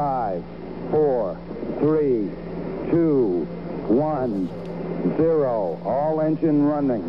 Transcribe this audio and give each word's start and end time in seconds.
Five, 0.00 0.42
four, 0.90 1.36
three, 1.78 2.30
two, 2.90 3.46
one, 3.86 4.48
zero. 5.18 5.78
All 5.84 6.22
engine 6.22 6.64
running. 6.64 7.04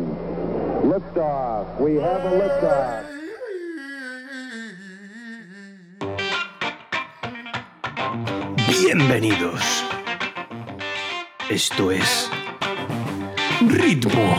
Liftoff. 0.84 1.80
We 1.80 1.94
have 1.94 2.22
a 2.22 2.32
liftoff. 2.36 3.06
Bienvenidos. 8.68 9.84
Esto 11.48 11.92
es 11.92 12.28
Ritmo 13.62 14.36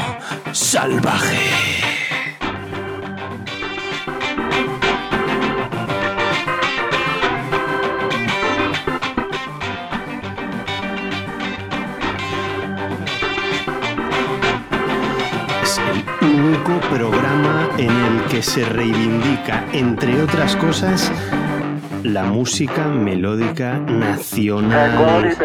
Salvaje. 0.52 1.93
Único 16.66 16.80
programa 16.90 17.70
en 17.78 17.90
el 17.90 18.26
que 18.30 18.42
se 18.42 18.64
reivindica, 18.66 19.68
entre 19.74 20.22
otras 20.22 20.56
cosas, 20.56 21.12
la 22.04 22.24
música 22.26 22.88
melódica 22.88 23.80
nacional. 23.80 25.36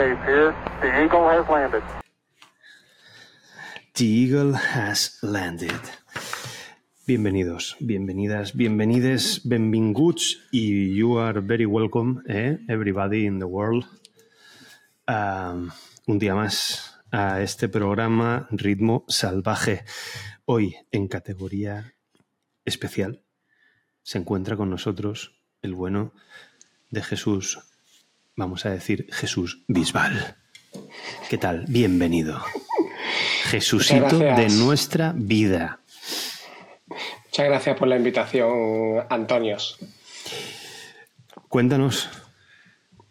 The 3.95 4.05
Eagle 4.05 4.55
has 4.55 5.19
landed. 5.23 5.81
Bienvenidos, 7.07 7.77
bienvenidas, 7.81 8.55
bienvenides, 8.55 9.41
benvinguts 9.45 10.39
y 10.53 10.95
you 10.95 11.19
are 11.19 11.41
very 11.41 11.67
welcome, 11.67 12.23
eh, 12.29 12.59
everybody 12.69 13.27
in 13.27 13.39
the 13.39 13.47
world. 13.47 13.85
Un 15.09 16.19
día 16.19 16.35
más 16.35 17.01
a 17.11 17.41
este 17.41 17.69
programa 17.69 18.47
Ritmo 18.51 19.05
Salvaje. 19.09 19.85
Hoy 20.51 20.77
en 20.93 21.09
categoría 21.09 21.93
especial 22.65 23.23
se 24.03 24.17
encuentra 24.17 24.57
con 24.57 24.71
nosotros 24.71 25.35
el 25.61 25.75
bueno 25.75 26.15
de 26.89 27.03
Jesús, 27.03 27.59
vamos 28.35 28.65
a 28.65 28.71
decir 28.71 29.13
Jesús 29.13 29.63
Bisbal. 29.69 30.37
¿Qué 31.29 31.37
tal? 31.37 31.67
Bienvenido. 31.69 32.41
Jesucito 33.51 34.19
de 34.21 34.49
nuestra 34.49 35.13
vida. 35.15 35.81
Muchas 36.87 37.45
gracias 37.45 37.77
por 37.77 37.89
la 37.89 37.97
invitación, 37.97 39.05
Antonios. 39.11 39.79
Cuéntanos, 41.51 42.09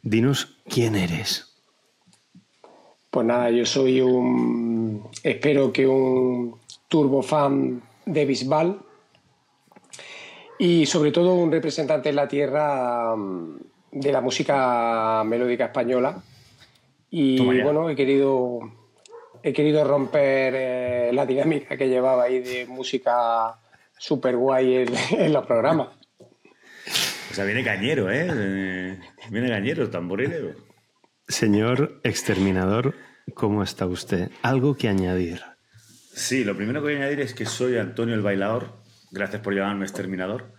dinos 0.01 0.57
quién 0.67 0.95
eres. 0.95 1.55
Pues 3.11 3.27
nada, 3.27 3.51
yo 3.51 3.63
soy 3.63 4.01
un, 4.01 5.07
espero 5.21 5.71
que 5.71 5.85
un 5.85 6.65
turbo 6.87 7.21
fan 7.21 7.81
de 8.05 8.25
Bisbal 8.25 8.79
y 10.59 10.85
sobre 10.85 11.11
todo 11.11 11.35
un 11.35 11.51
representante 11.51 12.09
en 12.09 12.15
la 12.15 12.27
tierra 12.27 13.15
mm, 13.15 13.57
de 13.91 14.11
la 14.11 14.21
música 14.21 15.23
melódica 15.25 15.65
española. 15.65 16.21
Y 17.09 17.61
bueno, 17.61 17.89
he 17.89 17.95
querido, 17.95 18.59
he 19.41 19.53
querido 19.53 19.83
romper 19.83 20.53
eh, 20.55 21.11
la 21.13 21.25
dinámica 21.25 21.77
que 21.77 21.87
llevaba 21.87 22.23
ahí 22.23 22.39
de 22.39 22.65
música 22.65 23.57
super 23.97 24.35
guay 24.35 24.75
en, 24.75 24.89
en 25.11 25.33
los 25.33 25.45
programas. 25.45 25.89
O 27.31 27.33
sea, 27.33 27.45
viene 27.45 27.63
cañero, 27.63 28.09
¿eh? 28.11 28.27
Eh, 28.29 28.99
Viene 29.29 29.49
cañero, 29.49 29.89
tamborilero. 29.89 30.55
Señor 31.27 31.99
exterminador, 32.03 32.95
¿cómo 33.33 33.61
está 33.61 33.85
usted? 33.85 34.31
¿Algo 34.41 34.75
que 34.75 34.87
añadir? 34.87 35.41
Sí, 36.17 36.43
lo 36.43 36.55
primero 36.55 36.79
que 36.81 36.85
voy 36.85 36.93
a 36.95 36.97
añadir 36.97 37.19
es 37.21 37.33
que 37.35 37.45
soy 37.45 37.77
Antonio 37.77 38.15
el 38.15 38.21
Bailador. 38.21 38.73
Gracias 39.11 39.41
por 39.41 39.53
llamarme 39.53 39.85
exterminador. 39.85 40.51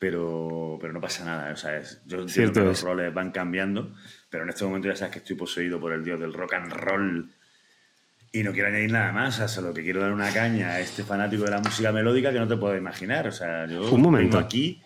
Pero, 0.00 0.78
pero 0.80 0.92
no 0.92 1.00
pasa 1.00 1.24
nada. 1.24 1.52
O 1.52 1.56
sea, 1.56 1.76
es- 1.76 2.00
yo 2.06 2.18
entiendo 2.22 2.28
Cierto 2.32 2.60
que 2.60 2.66
los 2.66 2.82
roles 2.82 3.14
van 3.14 3.30
cambiando. 3.30 3.94
Pero 4.30 4.42
en 4.44 4.50
este 4.50 4.64
momento 4.64 4.88
ya 4.88 4.96
sabes 4.96 5.12
que 5.12 5.18
estoy 5.20 5.36
poseído 5.36 5.78
por 5.78 5.92
el 5.92 6.02
dios 6.04 6.18
del 6.18 6.32
rock 6.32 6.54
and 6.54 6.72
roll. 6.72 7.30
Y 8.32 8.42
no 8.42 8.52
quiero 8.52 8.68
añadir 8.68 8.90
nada 8.90 9.12
más. 9.12 9.38
O 9.38 9.46
sea, 9.46 9.62
lo 9.62 9.72
que 9.72 9.82
quiero 9.84 10.00
dar 10.00 10.12
una 10.12 10.32
caña 10.32 10.70
a 10.70 10.80
este 10.80 11.04
fanático 11.04 11.44
de 11.44 11.50
la 11.52 11.60
música 11.60 11.92
melódica 11.92 12.32
que 12.32 12.38
no 12.40 12.48
te 12.48 12.56
puedo 12.56 12.76
imaginar. 12.76 13.28
O 13.28 13.32
sea, 13.32 13.66
yo 13.66 13.90
Un 13.92 14.00
momento. 14.02 14.36
vengo 14.38 14.44
aquí, 14.46 14.82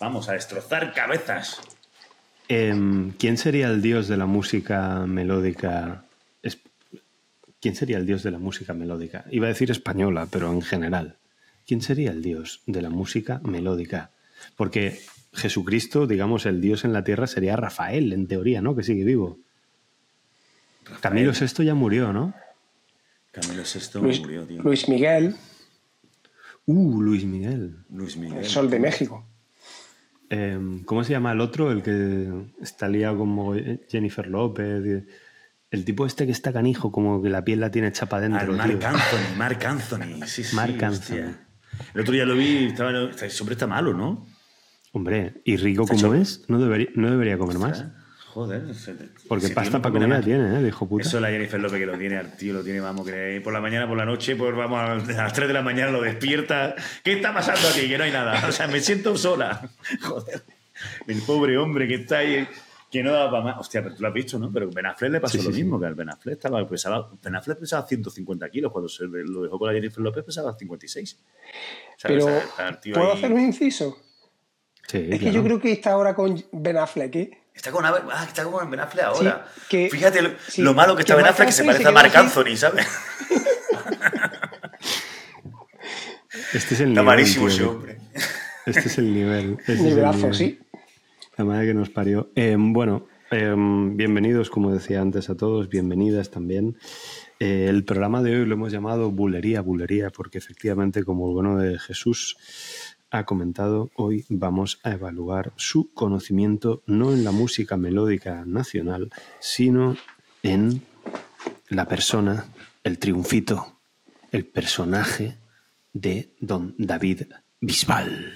vamos, 0.00 0.28
a 0.28 0.32
destrozar 0.32 0.92
cabezas. 0.92 1.60
Em, 2.48 3.12
¿Quién 3.12 3.36
sería 3.38 3.68
el 3.68 3.80
dios 3.82 4.08
de 4.08 4.16
la 4.16 4.26
música 4.26 5.04
melódica? 5.06 6.02
¿Quién 7.66 7.74
sería 7.74 7.96
el 7.98 8.06
dios 8.06 8.22
de 8.22 8.30
la 8.30 8.38
música 8.38 8.74
melódica? 8.74 9.24
Iba 9.28 9.46
a 9.46 9.48
decir 9.48 9.72
española, 9.72 10.28
pero 10.30 10.52
en 10.52 10.62
general. 10.62 11.16
¿Quién 11.66 11.82
sería 11.82 12.12
el 12.12 12.22
dios 12.22 12.62
de 12.66 12.80
la 12.80 12.90
música 12.90 13.40
melódica? 13.42 14.12
Porque 14.54 15.00
Jesucristo, 15.32 16.06
digamos, 16.06 16.46
el 16.46 16.60
dios 16.60 16.84
en 16.84 16.92
la 16.92 17.02
tierra 17.02 17.26
sería 17.26 17.56
Rafael, 17.56 18.12
en 18.12 18.28
teoría, 18.28 18.62
¿no? 18.62 18.76
Que 18.76 18.84
sigue 18.84 19.02
vivo. 19.02 19.40
Camilo 21.00 21.32
VI 21.32 21.64
ya 21.64 21.74
murió, 21.74 22.12
¿no? 22.12 22.34
Camilo 23.32 23.64
VI 23.64 24.00
Luis, 24.00 24.20
murió, 24.20 24.44
tío. 24.46 24.62
Luis 24.62 24.88
Miguel, 24.88 25.34
Uh, 26.68 27.00
Luis 27.02 27.24
Miguel. 27.24 27.76
Luis 27.90 28.16
Miguel. 28.16 28.38
el 28.38 28.44
Sol 28.44 28.70
de 28.70 28.78
México. 28.78 29.24
Em, 30.30 30.84
¿Cómo 30.84 31.02
se 31.02 31.10
llama 31.12 31.32
el 31.32 31.40
otro? 31.40 31.72
El 31.72 31.82
que 31.82 32.28
está 32.62 32.88
liado 32.88 33.18
como 33.18 33.54
Jennifer 33.88 34.28
López. 34.28 34.84
y- 34.86 35.25
El 35.70 35.84
tipo 35.84 36.06
este 36.06 36.26
que 36.26 36.32
está 36.32 36.52
canijo, 36.52 36.92
como 36.92 37.20
que 37.22 37.28
la 37.28 37.44
piel 37.44 37.60
la 37.60 37.70
tiene 37.70 37.90
chapa 37.92 38.20
dentro. 38.20 38.52
Marc 38.52 38.78
tío. 38.78 38.88
Anthony, 38.88 39.36
Marc 39.36 39.64
Anthony. 39.64 40.26
Sí, 40.26 40.44
sí, 40.44 40.54
Marc 40.56 40.80
hostia. 40.82 40.86
Anthony. 41.26 41.40
El 41.94 42.00
otro 42.00 42.14
día 42.14 42.24
lo 42.24 42.34
vi, 42.34 42.66
estaba, 42.66 42.92
ese 43.10 43.42
hombre 43.42 43.54
está 43.54 43.66
malo, 43.66 43.92
¿no? 43.92 44.26
Hombre, 44.92 45.34
y 45.44 45.56
rico 45.56 45.84
como 45.86 45.98
hecho- 45.98 46.14
es, 46.14 46.44
no 46.48 46.58
debería, 46.58 46.88
no 46.94 47.10
debería 47.10 47.36
comer 47.36 47.58
más. 47.58 47.84
Joder. 48.28 48.68
ese- 48.70 48.94
Porque 49.28 49.46
ese 49.46 49.54
pasta 49.54 49.82
para 49.82 49.92
come 49.92 50.04
comida 50.04 50.08
nada 50.08 50.18
más. 50.20 50.24
tiene, 50.26 50.58
¿eh? 50.58 50.62
De 50.62 50.68
hijo 50.68 50.88
puta. 50.88 51.02
Eso 51.06 51.16
es 51.18 51.22
la 51.22 51.28
Jennifer 51.30 51.58
López 51.60 51.78
que 51.80 51.86
lo 51.86 51.98
tiene, 51.98 52.22
tío 52.38 52.52
lo 52.54 52.62
tiene, 52.62 52.80
vamos, 52.80 53.06
que 53.06 53.40
por 53.42 53.52
la 53.52 53.60
mañana, 53.60 53.88
por 53.88 53.96
la 53.96 54.04
noche, 54.04 54.36
pues 54.36 54.54
vamos, 54.54 54.78
a 54.78 54.94
las 54.94 55.32
3 55.32 55.48
de 55.48 55.54
la 55.54 55.62
mañana 55.62 55.90
lo 55.90 56.00
despierta. 56.02 56.74
¿Qué 57.02 57.14
está 57.14 57.34
pasando 57.34 57.68
aquí? 57.68 57.88
Que 57.88 57.98
no 57.98 58.04
hay 58.04 58.12
nada. 58.12 58.46
O 58.48 58.52
sea, 58.52 58.68
me 58.68 58.80
siento 58.80 59.16
sola. 59.16 59.68
Joder. 60.02 60.42
El 61.06 61.20
pobre 61.22 61.56
hombre 61.58 61.88
que 61.88 61.94
está 61.94 62.18
ahí, 62.18 62.46
que 62.90 63.02
no 63.02 63.12
da 63.12 63.30
para 63.30 63.42
más. 63.42 63.56
Hostia, 63.58 63.82
pero 63.82 63.94
tú 63.94 64.02
lo 64.02 64.08
has 64.08 64.14
visto, 64.14 64.38
¿no? 64.38 64.50
Pero 64.52 64.70
Ben 64.70 64.86
Affleck 64.86 65.10
le 65.12 65.20
pasó 65.20 65.32
Sí, 65.32 65.38
sí, 65.40 65.44
lo 65.48 65.52
sí. 65.54 65.62
mismo, 65.62 65.78
que 65.80 65.86
al 65.86 65.94
Ben 65.94 66.08
Affleck 66.10 66.34
estaba, 66.36 66.66
pesaba, 66.68 67.10
Ben 67.22 67.34
Affleck 67.36 67.58
pesaba 67.58 67.86
150 67.86 68.48
kilos, 68.50 68.72
cuando 68.72 68.88
se 68.88 69.04
lo 69.06 69.42
dejó 69.42 69.58
con 69.58 69.68
la 69.68 69.74
Jennifer 69.74 70.00
López 70.02 70.24
pesaba 70.24 70.54
56. 70.56 71.18
O 71.18 71.98
sea, 71.98 72.08
Pero, 72.08 72.24
o 72.24 72.28
sea, 72.28 72.38
está 72.38 72.68
el 72.68 72.80
tío 72.80 72.94
¿puedo 72.94 73.12
ahí- 73.12 73.18
hacer 73.18 73.32
un 73.32 73.40
inciso? 73.40 73.96
Sí, 74.86 75.08
Es 75.10 75.18
que 75.20 75.32
yo 75.32 75.42
creo 75.42 75.60
que 75.60 75.72
está 75.72 75.92
ahora 75.92 76.14
con 76.14 76.42
Ben 76.52 76.76
Affleck, 76.76 77.16
¿eh? 77.16 77.30
Está 77.52 77.72
con, 77.72 77.84
ah, 77.86 78.24
está 78.28 78.44
con 78.44 78.70
Ben 78.70 78.78
Affleck 78.80 79.04
ahora. 79.04 79.46
Sí, 79.54 79.62
que- 79.68 79.88
Fíjate 79.90 80.22
lo, 80.22 80.30
sí, 80.48 80.62
lo 80.62 80.74
malo 80.74 80.94
que 80.94 81.02
está 81.02 81.14
que 81.14 81.22
Ben 81.22 81.30
Affleck, 81.30 81.48
que 81.48 81.52
se 81.52 81.64
parece 81.64 81.84
a 81.86 81.90
así. 81.90 82.16
Anthony, 82.16 82.56
¿sabes? 82.56 82.86
Este 86.52 86.74
es 86.74 86.80
el 86.80 86.88
Está 86.90 87.00
nivel. 87.00 87.04
malísimo 87.04 87.48
ese 87.48 87.64
hombre. 87.64 87.98
Este 88.66 88.80
es 88.80 88.98
el 88.98 89.12
nivel. 89.14 89.56
Este 89.60 89.72
es 89.74 89.78
el 89.80 89.84
Nivelazo, 89.86 90.16
nivel. 90.18 90.34
sí. 90.34 90.58
La 91.36 91.44
madre 91.44 91.66
que 91.66 91.74
nos 91.74 91.90
parió. 91.90 92.30
Eh, 92.34 92.56
bueno, 92.58 93.08
eh, 93.30 93.54
bienvenidos, 93.56 94.48
como 94.48 94.72
decía 94.72 95.02
antes, 95.02 95.28
a 95.28 95.36
todos, 95.36 95.68
bienvenidas 95.68 96.30
también. 96.30 96.78
Eh, 97.38 97.66
el 97.68 97.84
programa 97.84 98.22
de 98.22 98.36
hoy 98.36 98.46
lo 98.46 98.54
hemos 98.54 98.72
llamado 98.72 99.10
Bulería, 99.10 99.60
Bulería, 99.60 100.08
porque 100.08 100.38
efectivamente, 100.38 101.04
como 101.04 101.28
el 101.28 101.34
bueno 101.34 101.58
de 101.58 101.78
Jesús 101.78 102.38
ha 103.10 103.24
comentado, 103.24 103.90
hoy 103.96 104.24
vamos 104.30 104.80
a 104.82 104.92
evaluar 104.92 105.52
su 105.56 105.92
conocimiento 105.92 106.82
no 106.86 107.12
en 107.12 107.22
la 107.22 107.32
música 107.32 107.76
melódica 107.76 108.44
nacional, 108.46 109.10
sino 109.38 109.98
en 110.42 110.80
la 111.68 111.86
persona, 111.86 112.46
el 112.82 112.98
triunfito, 112.98 113.78
el 114.32 114.46
personaje 114.46 115.36
de 115.92 116.30
don 116.40 116.74
David 116.78 117.24
Bisbal. 117.60 118.32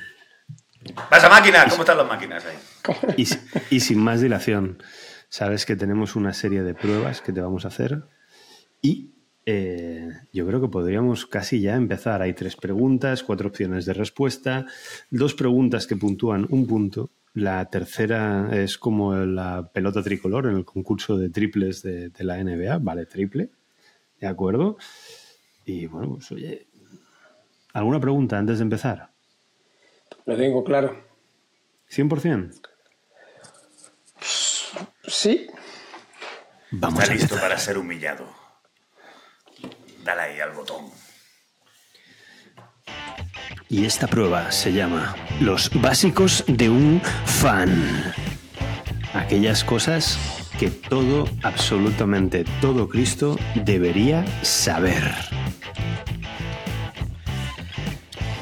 Pasa 1.08 1.30
máquina, 1.30 1.64
¿cómo 1.68 1.82
están 1.82 1.96
las 1.96 2.06
máquinas 2.06 2.44
ahí? 2.44 2.56
Y, 3.16 3.26
si- 3.26 3.38
y 3.70 3.80
sin 3.80 3.98
más 3.98 4.20
dilación, 4.20 4.82
sabes 5.28 5.66
que 5.66 5.76
tenemos 5.76 6.16
una 6.16 6.32
serie 6.32 6.62
de 6.62 6.74
pruebas 6.74 7.20
que 7.20 7.32
te 7.32 7.40
vamos 7.40 7.64
a 7.64 7.68
hacer 7.68 8.02
y 8.82 9.10
eh, 9.46 10.08
yo 10.32 10.46
creo 10.46 10.60
que 10.60 10.68
podríamos 10.68 11.26
casi 11.26 11.60
ya 11.60 11.74
empezar. 11.76 12.22
Hay 12.22 12.34
tres 12.34 12.56
preguntas, 12.56 13.22
cuatro 13.22 13.48
opciones 13.48 13.84
de 13.86 13.94
respuesta, 13.94 14.66
dos 15.10 15.34
preguntas 15.34 15.86
que 15.86 15.96
puntúan 15.96 16.46
un 16.50 16.66
punto. 16.66 17.10
La 17.34 17.64
tercera 17.70 18.50
es 18.52 18.76
como 18.76 19.14
la 19.14 19.70
pelota 19.72 20.02
tricolor 20.02 20.46
en 20.46 20.56
el 20.56 20.64
concurso 20.64 21.16
de 21.16 21.30
triples 21.30 21.82
de, 21.82 22.10
de 22.10 22.24
la 22.24 22.38
NBA, 22.38 22.78
vale 22.78 23.06
triple, 23.06 23.50
¿de 24.20 24.26
acuerdo? 24.26 24.76
Y 25.64 25.86
bueno, 25.86 26.14
pues 26.14 26.30
oye, 26.32 26.66
¿alguna 27.72 28.00
pregunta 28.00 28.38
antes 28.38 28.58
de 28.58 28.64
empezar? 28.64 29.10
Lo 30.26 30.36
tengo 30.36 30.64
claro. 30.64 30.96
¿100%? 31.88 32.60
Sí, 35.10 35.50
Vamos 36.72 37.00
Está 37.00 37.12
a 37.12 37.16
listo 37.16 37.36
para 37.36 37.58
ser 37.58 37.78
humillado. 37.78 38.28
Dale 40.04 40.22
ahí 40.22 40.40
al 40.40 40.52
botón. 40.52 40.86
Y 43.68 43.84
esta 43.84 44.06
prueba 44.06 44.52
se 44.52 44.72
llama 44.72 45.16
Los 45.40 45.70
básicos 45.80 46.44
de 46.46 46.70
un 46.70 47.02
fan. 47.26 48.14
Aquellas 49.12 49.64
cosas 49.64 50.16
que 50.60 50.70
todo, 50.70 51.28
absolutamente 51.42 52.44
todo 52.60 52.88
Cristo 52.88 53.36
debería 53.56 54.24
saber. 54.42 55.39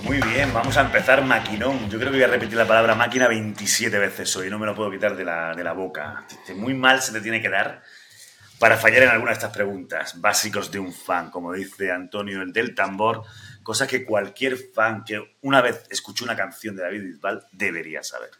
Muy 0.09 0.23
bien, 0.23 0.55
vamos 0.55 0.75
a 0.79 0.81
empezar 0.81 1.23
maquinón. 1.23 1.91
Yo 1.91 1.99
creo 1.99 2.11
que 2.11 2.17
voy 2.17 2.25
a 2.25 2.29
repetir 2.29 2.57
la 2.57 2.67
palabra 2.67 2.95
máquina 2.95 3.29
27 3.29 3.99
veces 3.99 4.35
hoy, 4.37 4.49
no 4.49 4.59
me 4.59 4.65
lo 4.65 4.75
puedo 4.75 4.91
quitar 4.91 5.15
de 5.15 5.23
la, 5.23 5.55
de 5.55 5.63
la 5.63 5.75
boca. 5.75 6.25
Muy 6.57 6.73
mal 6.73 7.03
se 7.03 7.13
te 7.13 7.21
tiene 7.21 7.43
que 7.43 7.51
dar 7.51 7.83
para 8.59 8.79
fallar 8.79 9.03
en 9.03 9.11
alguna 9.11 9.33
de 9.33 9.35
estas 9.35 9.53
preguntas. 9.53 10.19
Básicos 10.19 10.73
de 10.73 10.79
un 10.79 10.95
fan, 10.95 11.31
como 11.31 11.53
dice 11.53 11.93
Antonio, 11.93 12.41
el 12.41 12.55
del 12.55 12.75
tambor. 12.75 13.23
Cosas 13.63 13.87
que 13.87 14.07
cualquier 14.07 14.57
fan 14.57 15.05
que 15.05 15.37
una 15.43 15.61
vez 15.61 15.85
escuchó 15.91 16.25
una 16.25 16.35
canción 16.35 16.75
de 16.75 16.85
David 16.85 17.03
Bisbal 17.03 17.47
debería 17.53 18.03
saber. 18.03 18.31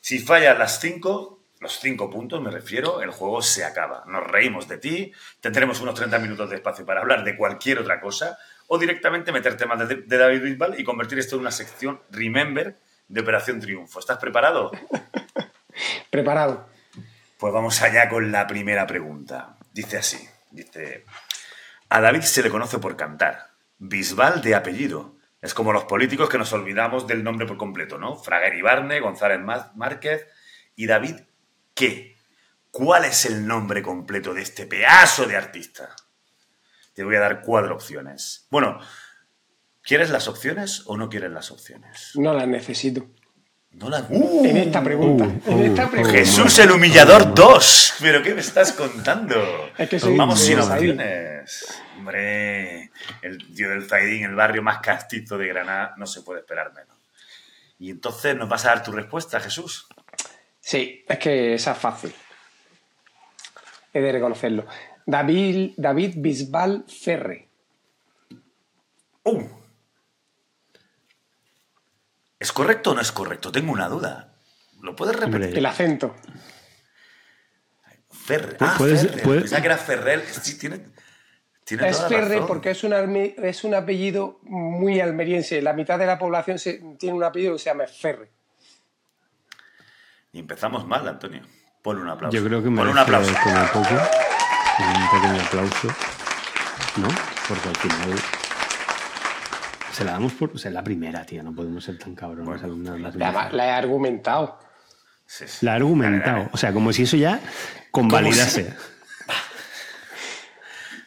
Si 0.00 0.18
fallas 0.18 0.58
las 0.58 0.80
cinco, 0.80 1.44
los 1.60 1.78
cinco 1.78 2.10
puntos 2.10 2.42
me 2.42 2.50
refiero, 2.50 3.02
el 3.02 3.10
juego 3.12 3.40
se 3.40 3.64
acaba. 3.64 4.02
Nos 4.08 4.26
reímos 4.26 4.66
de 4.66 4.78
ti, 4.78 5.12
tendremos 5.40 5.80
unos 5.80 5.94
30 5.94 6.18
minutos 6.18 6.50
de 6.50 6.56
espacio 6.56 6.84
para 6.84 7.02
hablar 7.02 7.22
de 7.22 7.36
cualquier 7.36 7.78
otra 7.78 8.00
cosa 8.00 8.36
o 8.74 8.78
directamente 8.78 9.32
meter 9.32 9.54
temas 9.58 9.86
de, 9.86 9.96
de 9.96 10.16
David 10.16 10.40
Bisbal 10.42 10.80
y 10.80 10.84
convertir 10.84 11.18
esto 11.18 11.36
en 11.36 11.42
una 11.42 11.50
sección 11.50 12.00
Remember 12.10 12.78
de 13.06 13.20
Operación 13.20 13.60
Triunfo. 13.60 13.98
¿Estás 14.00 14.16
preparado? 14.16 14.70
preparado. 16.10 16.66
Pues 17.36 17.52
vamos 17.52 17.82
allá 17.82 18.08
con 18.08 18.32
la 18.32 18.46
primera 18.46 18.86
pregunta. 18.86 19.56
Dice 19.74 19.98
así, 19.98 20.26
dice, 20.50 21.04
a 21.90 22.00
David 22.00 22.22
se 22.22 22.42
le 22.42 22.48
conoce 22.48 22.78
por 22.78 22.96
cantar, 22.96 23.50
Bisbal 23.78 24.40
de 24.40 24.54
apellido. 24.54 25.16
Es 25.42 25.52
como 25.52 25.74
los 25.74 25.84
políticos 25.84 26.30
que 26.30 26.38
nos 26.38 26.52
olvidamos 26.54 27.06
del 27.06 27.22
nombre 27.24 27.46
por 27.46 27.58
completo, 27.58 27.98
¿no? 27.98 28.16
Fraguer 28.16 28.54
Ibarne, 28.54 29.00
González 29.00 29.40
Má- 29.40 29.72
Márquez 29.74 30.26
y 30.76 30.86
David, 30.86 31.16
¿qué? 31.74 32.16
¿Cuál 32.70 33.04
es 33.04 33.26
el 33.26 33.46
nombre 33.46 33.82
completo 33.82 34.32
de 34.32 34.40
este 34.40 34.64
pedazo 34.64 35.26
de 35.26 35.36
artista? 35.36 35.94
Te 36.94 37.04
voy 37.04 37.16
a 37.16 37.20
dar 37.20 37.42
cuatro 37.42 37.74
opciones. 37.74 38.46
Bueno, 38.50 38.78
¿quieres 39.82 40.10
las 40.10 40.28
opciones 40.28 40.82
o 40.86 40.96
no 40.96 41.08
quieres 41.08 41.30
las 41.30 41.50
opciones? 41.50 42.12
No 42.14 42.34
las 42.34 42.46
necesito. 42.46 43.06
No 43.70 43.88
las... 43.88 44.04
¡Uh! 44.10 44.44
En 44.44 44.56
esta 44.58 44.84
pregunta. 44.84 45.24
uh, 45.24 45.52
en 45.52 45.62
esta 45.62 45.86
uh, 45.86 45.90
pregunta. 45.90 46.18
Jesús 46.18 46.58
el 46.58 46.72
humillador 46.72 47.34
2. 47.34 47.94
¿Pero 48.00 48.22
qué 48.22 48.34
me 48.34 48.42
estás 48.42 48.72
contando? 48.72 49.36
Es 49.78 49.88
que 49.88 49.98
soy 49.98 50.16
Vamos 50.16 50.40
sin 50.40 50.58
opciones. 50.58 51.82
Hombre, 51.96 52.90
el 53.22 53.54
tío 53.54 53.70
del 53.70 53.88
Zaidín, 53.88 54.24
el 54.24 54.34
barrio 54.34 54.62
más 54.62 54.78
castizo 54.80 55.38
de 55.38 55.48
Granada, 55.48 55.94
no 55.96 56.06
se 56.06 56.20
puede 56.20 56.40
esperar 56.40 56.72
menos. 56.74 56.96
Y 57.78 57.90
entonces 57.90 58.36
nos 58.36 58.48
vas 58.48 58.64
a 58.66 58.68
dar 58.68 58.82
tu 58.82 58.92
respuesta, 58.92 59.40
Jesús. 59.40 59.88
Sí, 60.60 61.04
es 61.08 61.18
que 61.18 61.54
esa 61.54 61.72
es 61.72 61.78
fácil. 61.78 62.14
He 63.92 64.00
de 64.00 64.12
reconocerlo. 64.12 64.66
David, 65.06 65.72
David 65.76 66.14
Bisbal 66.16 66.84
Ferre. 66.88 67.48
¡Uh! 69.24 69.42
¿Es 72.38 72.52
correcto 72.52 72.90
o 72.90 72.94
no 72.94 73.00
es 73.00 73.12
correcto? 73.12 73.52
Tengo 73.52 73.72
una 73.72 73.88
duda. 73.88 74.34
¿Lo 74.80 74.96
puedes 74.96 75.14
repetir? 75.16 75.56
El 75.56 75.66
acento. 75.66 76.16
Ferrer. 78.10 78.58
Pu- 78.58 78.66
Ah, 78.68 78.74
puedes- 78.78 79.06
Pensaba 79.06 79.60
que 79.60 79.66
era 79.66 79.76
Ferrer. 79.76 80.24
Sí, 80.26 80.58
tiene, 80.58 80.86
tiene 81.64 81.88
Es 81.88 81.96
toda 81.98 82.10
la 82.10 82.16
Ferre 82.16 82.34
razón. 82.34 82.48
porque 82.48 82.70
es 82.70 82.82
un, 82.84 82.92
es 83.16 83.64
un 83.64 83.74
apellido 83.74 84.40
muy 84.42 85.00
almeriense. 85.00 85.62
La 85.62 85.72
mitad 85.72 85.98
de 85.98 86.06
la 86.06 86.18
población 86.18 86.58
se- 86.58 86.82
tiene 86.98 87.14
un 87.16 87.22
apellido 87.24 87.52
que 87.54 87.58
se 87.60 87.66
llama 87.70 87.84
Ferre. 87.86 88.30
Y 90.32 90.38
empezamos 90.40 90.86
mal, 90.86 91.06
Antonio. 91.06 91.42
Ponle 91.82 92.02
un 92.02 92.08
aplauso. 92.08 92.36
Yo 92.36 92.44
creo 92.44 92.58
que 92.60 92.70
Ponle 92.70 92.92
merece 92.92 92.92
un 92.92 92.98
aplauso. 92.98 93.34
como 93.44 93.84
poco 93.84 94.02
un 94.78 95.20
pequeño 95.20 95.42
aplauso, 95.42 95.88
¿no? 96.96 97.08
Porque 97.48 97.68
al 97.68 97.76
final 97.76 98.18
se 99.92 100.04
la 100.04 100.12
damos 100.12 100.32
por... 100.32 100.50
O 100.54 100.58
sea, 100.58 100.70
es 100.70 100.74
la 100.74 100.82
primera, 100.82 101.24
tío, 101.24 101.42
no 101.42 101.54
podemos 101.54 101.84
ser 101.84 101.98
tan 101.98 102.14
cabrones. 102.14 102.62
al 102.62 102.82
darle 102.82 103.56
la 103.56 103.66
he 103.66 103.70
argumentado. 103.70 104.58
Sí, 105.26 105.44
sí. 105.46 105.64
La 105.64 105.72
ha 105.72 105.76
argumentado. 105.76 106.48
O 106.52 106.56
sea, 106.56 106.72
como 106.72 106.92
si 106.92 107.02
eso 107.02 107.16
ya 107.16 107.40
convalidase. 107.90 108.74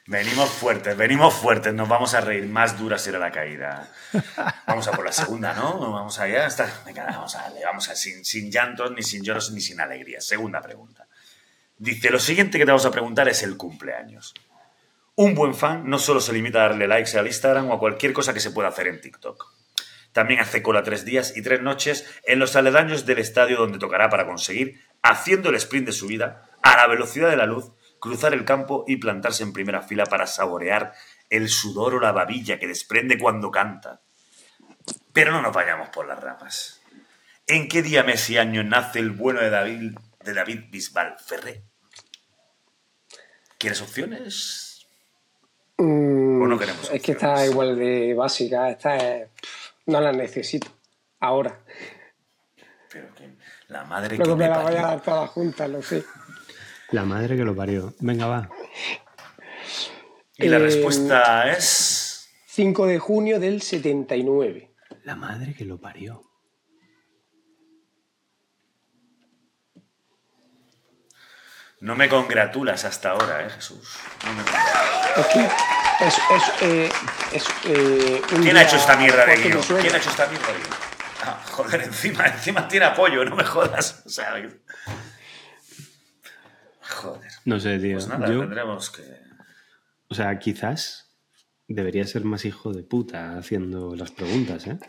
Venimos 0.07 0.49
fuertes, 0.51 0.95
venimos 0.95 1.33
fuertes, 1.33 1.73
nos 1.73 1.89
vamos 1.89 2.13
a 2.13 2.21
reír. 2.21 2.45
Más 2.45 2.77
dura 2.77 2.99
será 2.99 3.17
la 3.17 3.31
caída. 3.31 3.89
Vamos 4.67 4.87
a 4.87 4.91
por 4.91 5.03
la 5.03 5.11
segunda, 5.11 5.55
¿no? 5.55 5.79
Vamos 5.79 6.19
allá. 6.19 6.45
Está... 6.45 6.69
Venga, 6.85 7.05
vamos 7.05 7.35
a 7.35 7.41
darle, 7.41 7.65
vamos 7.65 7.89
a 7.89 7.95
sin, 7.95 8.23
sin 8.23 8.51
llantos, 8.51 8.91
ni 8.91 9.01
sin 9.01 9.23
lloros, 9.23 9.51
ni 9.51 9.61
sin 9.61 9.81
alegría. 9.81 10.21
Segunda 10.21 10.61
pregunta. 10.61 11.04
Dice, 11.77 12.09
lo 12.09 12.19
siguiente 12.19 12.57
que 12.57 12.65
te 12.65 12.71
vamos 12.71 12.85
a 12.85 12.91
preguntar 12.91 13.27
es 13.27 13.43
el 13.43 13.57
cumpleaños. 13.57 14.33
Un 15.15 15.35
buen 15.35 15.53
fan 15.53 15.89
no 15.89 15.99
solo 15.99 16.21
se 16.21 16.33
limita 16.33 16.59
a 16.59 16.69
darle 16.69 16.87
likes 16.87 17.17
al 17.17 17.27
Instagram 17.27 17.69
o 17.69 17.73
a 17.73 17.79
cualquier 17.79 18.13
cosa 18.13 18.33
que 18.33 18.39
se 18.39 18.51
pueda 18.51 18.69
hacer 18.69 18.87
en 18.87 19.01
TikTok. 19.01 19.53
También 20.13 20.39
hace 20.39 20.63
cola 20.63 20.83
tres 20.83 21.03
días 21.03 21.35
y 21.35 21.41
tres 21.41 21.61
noches 21.61 22.05
en 22.25 22.39
los 22.39 22.55
aledaños 22.55 23.05
del 23.05 23.19
estadio 23.19 23.57
donde 23.57 23.79
tocará 23.79 24.09
para 24.09 24.25
conseguir, 24.25 24.81
haciendo 25.01 25.49
el 25.49 25.55
sprint 25.55 25.87
de 25.87 25.91
su 25.91 26.07
vida, 26.07 26.49
a 26.61 26.77
la 26.77 26.87
velocidad 26.87 27.29
de 27.29 27.35
la 27.35 27.45
luz, 27.45 27.73
cruzar 27.99 28.33
el 28.33 28.45
campo 28.45 28.85
y 28.87 28.95
plantarse 28.95 29.43
en 29.43 29.51
primera 29.51 29.81
fila 29.81 30.05
para 30.05 30.27
saborear 30.27 30.93
el 31.29 31.49
sudor 31.49 31.95
o 31.95 31.99
la 31.99 32.13
babilla 32.13 32.59
que 32.59 32.67
desprende 32.67 33.17
cuando 33.17 33.51
canta. 33.51 34.01
Pero 35.11 35.31
no 35.31 35.41
nos 35.41 35.53
vayamos 35.53 35.89
por 35.89 36.07
las 36.07 36.21
ramas. 36.21 36.81
¿En 37.47 37.67
qué 37.67 37.81
día, 37.81 38.03
mes 38.03 38.29
y 38.29 38.37
año 38.37 38.63
nace 38.63 38.99
el 38.99 39.11
bueno 39.11 39.41
de 39.41 39.49
David, 39.49 39.97
de 40.25 40.33
David 40.33 40.59
Bisbal 40.69 41.15
Ferré? 41.25 41.63
¿Quieres 43.57 43.81
opciones? 43.81 44.85
Mm, 45.77 46.41
O 46.41 46.47
no 46.47 46.57
queremos 46.57 46.83
es 46.91 47.01
que 47.01 47.13
opciones. 47.13 47.23
está 47.39 47.45
igual 47.45 47.77
de 47.77 48.13
básica. 48.13 48.69
Esta 48.69 48.95
es- 48.97 49.29
no 49.85 50.01
la 50.01 50.11
necesito. 50.11 50.67
Ahora. 51.19 51.63
Pero 52.91 53.13
que 53.15 53.35
la 53.67 53.83
madre 53.85 54.17
Luego 54.17 54.33
que 54.33 54.37
me 54.39 54.43
me 54.45 54.49
la 54.49 54.57
voy 54.57 54.63
a 54.63 54.69
parió. 54.75 54.87
dar 54.87 55.01
todas 55.01 55.29
juntas, 55.31 55.69
lo 55.69 55.81
sé. 55.81 56.03
La 56.91 57.03
madre 57.03 57.35
que 57.35 57.43
lo 57.43 57.55
parió. 57.55 57.93
Venga, 57.99 58.27
va. 58.27 58.49
Y 60.37 60.47
la 60.47 60.57
Eh, 60.57 60.59
respuesta 60.59 61.49
es... 61.51 62.29
5 62.47 62.85
de 62.87 62.99
junio 62.99 63.39
del 63.39 63.61
79. 63.61 64.71
La 65.03 65.15
madre 65.15 65.53
que 65.53 65.65
lo 65.65 65.79
parió. 65.79 66.23
No 71.85 71.95
me 71.95 72.09
congratulas 72.09 72.83
hasta 72.83 73.11
ahora, 73.11 73.45
¿eh, 73.45 73.49
Jesús? 73.51 73.99
No 74.25 74.33
me 74.33 74.41
congratulas. 74.41 75.17
Es 75.17 75.27
que 75.27 75.39
es, 76.07 76.15
es, 76.31 76.63
eh, 76.63 76.91
es, 77.31 77.45
eh, 77.65 78.21
un 78.33 78.41
¿Quién 78.41 78.57
ha 78.57 78.63
hecho 78.63 78.77
esta 78.77 78.97
mierda 78.97 79.23
de 79.23 79.35
guion? 79.35 79.61
¿Quién 79.61 79.93
ha 79.93 79.97
hecho 79.97 80.09
esta 80.09 80.25
mierda 80.25 80.47
de 80.47 80.53
guion? 80.53 80.73
Ah, 81.23 81.43
joder, 81.51 81.83
encima, 81.83 82.25
encima 82.25 82.67
tiene 82.67 82.87
apoyo, 82.87 83.23
no 83.23 83.35
me 83.35 83.43
jodas. 83.43 84.01
O 84.03 84.09
sea, 84.09 84.33
joder. 86.81 87.31
No 87.45 87.59
sé, 87.59 87.77
tío. 87.77 87.97
Pues 87.97 88.07
nada, 88.07 88.33
Yo, 88.33 88.39
tendremos 88.39 88.89
que... 88.89 89.03
o 90.07 90.15
sea, 90.15 90.39
quizás 90.39 91.11
debería 91.67 92.07
ser 92.07 92.23
más 92.23 92.45
hijo 92.45 92.73
de 92.73 92.81
puta 92.81 93.37
haciendo 93.37 93.95
las 93.95 94.09
preguntas, 94.09 94.65
¿eh? 94.65 94.79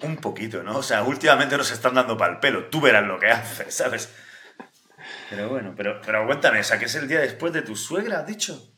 Un 0.00 0.18
poquito, 0.18 0.62
¿no? 0.62 0.76
O 0.76 0.82
sea, 0.82 1.04
últimamente 1.04 1.56
nos 1.56 1.70
están 1.70 1.94
dando 1.94 2.18
pal 2.18 2.38
pelo. 2.38 2.66
Tú 2.66 2.82
verás 2.82 3.06
lo 3.06 3.18
que 3.18 3.28
haces, 3.28 3.74
¿sabes? 3.74 4.10
Pero 5.30 5.48
bueno, 5.48 5.74
pero, 5.76 6.00
pero 6.04 6.26
cuéntame, 6.26 6.60
o 6.60 6.64
sea, 6.64 6.78
que 6.78 6.86
es 6.86 6.94
el 6.96 7.06
día 7.06 7.20
después 7.20 7.52
de 7.52 7.62
tu 7.62 7.76
suegra, 7.76 8.18
has 8.18 8.26
dicho. 8.26 8.74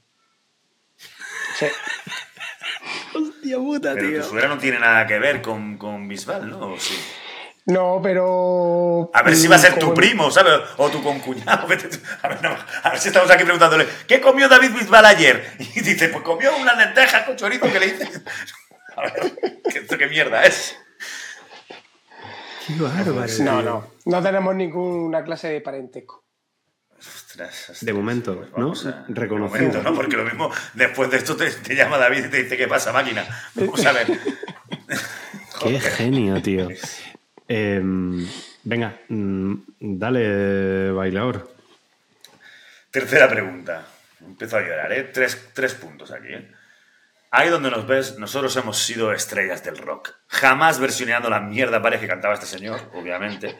Sí. 1.58 1.66
Hostia 3.14 3.56
puta, 3.56 3.94
Pero 3.94 4.22
tu 4.22 4.28
suegra 4.28 4.48
no 4.48 4.58
tiene 4.58 4.78
nada 4.78 5.06
que 5.06 5.18
ver 5.18 5.40
con, 5.40 5.78
con 5.78 6.06
Bisbal, 6.06 6.50
¿no? 6.50 6.72
¿O 6.72 6.78
sí? 6.78 6.94
No, 7.64 8.00
pero. 8.02 9.10
A 9.14 9.22
ver 9.22 9.36
si 9.36 9.46
va 9.46 9.56
a 9.56 9.58
ser 9.58 9.78
tu 9.78 9.94
primo, 9.94 10.30
¿sabes? 10.30 10.60
O 10.76 10.90
tu 10.90 11.02
concuñado. 11.02 11.62
A 11.62 11.66
ver, 11.66 12.42
no, 12.42 12.56
a 12.82 12.90
ver 12.90 12.98
si 12.98 13.08
estamos 13.08 13.30
aquí 13.30 13.44
preguntándole, 13.44 13.86
¿qué 14.06 14.20
comió 14.20 14.48
David 14.48 14.72
Bisbal 14.72 15.06
ayer? 15.06 15.52
Y 15.58 15.80
dice, 15.80 16.08
pues 16.08 16.24
comió 16.24 16.54
unas 16.56 16.76
lentejas 16.76 17.24
con 17.24 17.36
chorizo 17.36 17.72
que 17.72 17.80
le 17.80 17.86
hice. 17.86 18.04
A 18.94 19.02
ver, 19.02 19.62
¿qué, 19.70 19.78
esto 19.78 19.96
qué 19.96 20.06
mierda 20.06 20.44
es? 20.44 20.76
Qué 22.66 22.74
bárbaro. 22.74 23.26
No, 23.40 23.62
no. 23.62 23.86
No 24.04 24.22
tenemos 24.22 24.54
ninguna 24.54 25.24
clase 25.24 25.48
de 25.48 25.60
parentesco. 25.62 26.24
Ostras, 27.06 27.54
ostras, 27.60 27.84
De 27.84 27.92
momento, 27.92 28.46
pues 28.52 28.84
¿no? 28.84 28.90
a- 28.90 29.04
de 29.08 29.14
Reconocido. 29.20 29.60
momento, 29.66 29.82
¿no? 29.82 29.94
Porque 29.94 30.16
lo 30.16 30.24
mismo, 30.24 30.50
después 30.74 31.10
de 31.10 31.16
esto 31.18 31.36
te, 31.36 31.50
te 31.50 31.74
llama 31.74 31.98
David 31.98 32.26
y 32.26 32.28
te 32.28 32.42
dice, 32.44 32.56
¿qué 32.56 32.68
pasa, 32.68 32.92
máquina? 32.92 33.24
Vamos 33.54 33.84
a 33.84 33.92
ver. 33.92 34.06
Qué 35.62 35.78
genio, 35.80 36.40
tío. 36.42 36.68
Em, 37.48 38.26
Venga, 38.64 38.96
mm, 39.08 39.54
dale, 39.80 40.90
bailador. 40.92 41.52
Tercera 42.90 43.28
pregunta. 43.28 43.86
Empiezo 44.20 44.56
a 44.56 44.60
llorar, 44.60 44.92
¿eh? 44.92 45.04
Tres, 45.12 45.48
tres 45.52 45.74
puntos 45.74 46.10
aquí, 46.12 46.28
¿eh? 46.30 46.50
Ahí 47.34 47.48
donde 47.48 47.70
nos 47.70 47.86
ves, 47.86 48.18
nosotros 48.18 48.54
hemos 48.56 48.76
sido 48.76 49.10
estrellas 49.12 49.64
del 49.64 49.78
rock. 49.78 50.10
Jamás 50.28 50.78
versioneando 50.78 51.30
la 51.30 51.40
mierda 51.40 51.80
pared 51.80 51.98
que 51.98 52.06
cantaba 52.06 52.34
este 52.34 52.44
señor, 52.44 52.78
obviamente. 52.92 53.56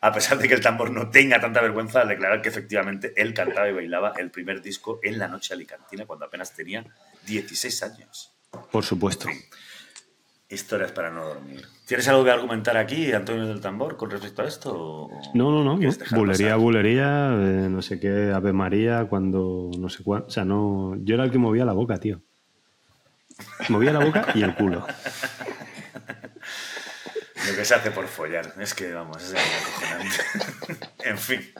A 0.00 0.12
pesar 0.12 0.38
de 0.38 0.46
que 0.46 0.54
el 0.54 0.60
tambor 0.60 0.92
no 0.92 1.10
tenga 1.10 1.40
tanta 1.40 1.60
vergüenza 1.60 2.02
al 2.02 2.08
declarar 2.08 2.40
que 2.40 2.50
efectivamente 2.50 3.12
él 3.16 3.34
cantaba 3.34 3.68
y 3.68 3.72
bailaba 3.72 4.12
el 4.16 4.30
primer 4.30 4.62
disco 4.62 5.00
en 5.02 5.18
la 5.18 5.26
noche 5.26 5.54
alicantina 5.54 6.06
cuando 6.06 6.24
apenas 6.26 6.54
tenía 6.54 6.84
16 7.26 7.82
años. 7.82 8.32
Por 8.70 8.84
supuesto. 8.84 9.28
Historias 10.48 10.92
para 10.92 11.10
no 11.10 11.24
dormir. 11.26 11.66
¿Tienes 11.84 12.06
algo 12.06 12.22
que 12.22 12.30
argumentar 12.30 12.76
aquí, 12.76 13.10
Antonio 13.12 13.46
del 13.48 13.60
Tambor, 13.60 13.96
con 13.96 14.08
respecto 14.08 14.42
a 14.42 14.46
esto? 14.46 14.72
o- 14.72 15.10
No, 15.34 15.50
no, 15.50 15.64
no. 15.64 15.76
dejar 15.78 16.16
Bulería, 16.16 16.46
pasar? 16.50 16.58
bulería, 16.60 17.30
eh, 17.32 17.68
no 17.68 17.82
sé 17.82 17.98
qué, 17.98 18.30
Ave 18.32 18.52
María, 18.52 19.06
cuando 19.08 19.68
no 19.76 19.88
sé 19.88 20.04
cuánto. 20.04 20.28
O 20.28 20.30
sea, 20.30 20.44
no. 20.44 20.94
Yo 21.00 21.16
era 21.16 21.24
el 21.24 21.32
que 21.32 21.38
movía 21.38 21.64
la 21.64 21.72
boca, 21.72 21.98
tío. 21.98 22.22
Movía 23.68 23.92
la 23.92 24.00
boca 24.00 24.26
y 24.34 24.42
el 24.42 24.54
culo. 24.54 24.86
Lo 27.48 27.54
que 27.54 27.64
se 27.64 27.74
hace 27.74 27.90
por 27.90 28.06
follar. 28.08 28.54
Es 28.58 28.74
que, 28.74 28.92
vamos, 28.92 29.22
es 29.22 29.34
acojonante. 29.34 30.88
en 31.04 31.18
fin. 31.18 31.52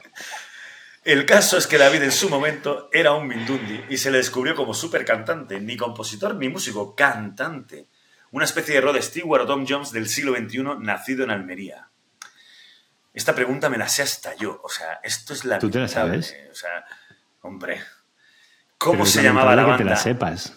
El 1.03 1.25
caso 1.25 1.57
es 1.57 1.67
que 1.67 1.77
David 1.77 2.03
en 2.03 2.11
su 2.11 2.29
momento 2.29 2.89
era 2.91 3.13
un 3.13 3.27
mindundi 3.27 3.81
y 3.89 3.97
se 3.97 4.11
le 4.11 4.17
descubrió 4.17 4.55
como 4.55 4.73
súper 4.73 5.05
cantante, 5.05 5.61
ni 5.61 5.77
compositor 5.77 6.35
ni 6.35 6.49
músico, 6.49 6.95
cantante. 6.95 7.87
Una 8.31 8.43
especie 8.43 8.75
de 8.75 8.81
Rod 8.81 8.99
Stewart 9.01 9.43
o 9.43 9.45
Tom 9.45 9.65
Jones 9.67 9.93
del 9.93 10.09
siglo 10.09 10.35
XXI 10.35 10.63
nacido 10.79 11.23
en 11.23 11.31
Almería. 11.31 11.87
Esta 13.13 13.33
pregunta 13.33 13.69
me 13.69 13.77
la 13.77 13.87
sé 13.87 14.03
hasta 14.03 14.35
yo. 14.35 14.59
O 14.63 14.69
sea, 14.69 14.99
esto 15.01 15.33
es 15.33 15.45
la. 15.45 15.59
¿Tú 15.59 15.69
te 15.71 15.79
la 15.79 15.87
sabes? 15.87 16.35
O 16.51 16.55
sea, 16.55 16.85
hombre. 17.41 17.81
¿Cómo 18.77 18.99
Pero 18.99 19.05
se 19.05 19.23
llamaba 19.23 19.55
la 19.55 19.63
banda? 19.63 19.77
que 19.77 19.83
te 19.85 19.89
la 19.89 19.95
sepas. 19.95 20.53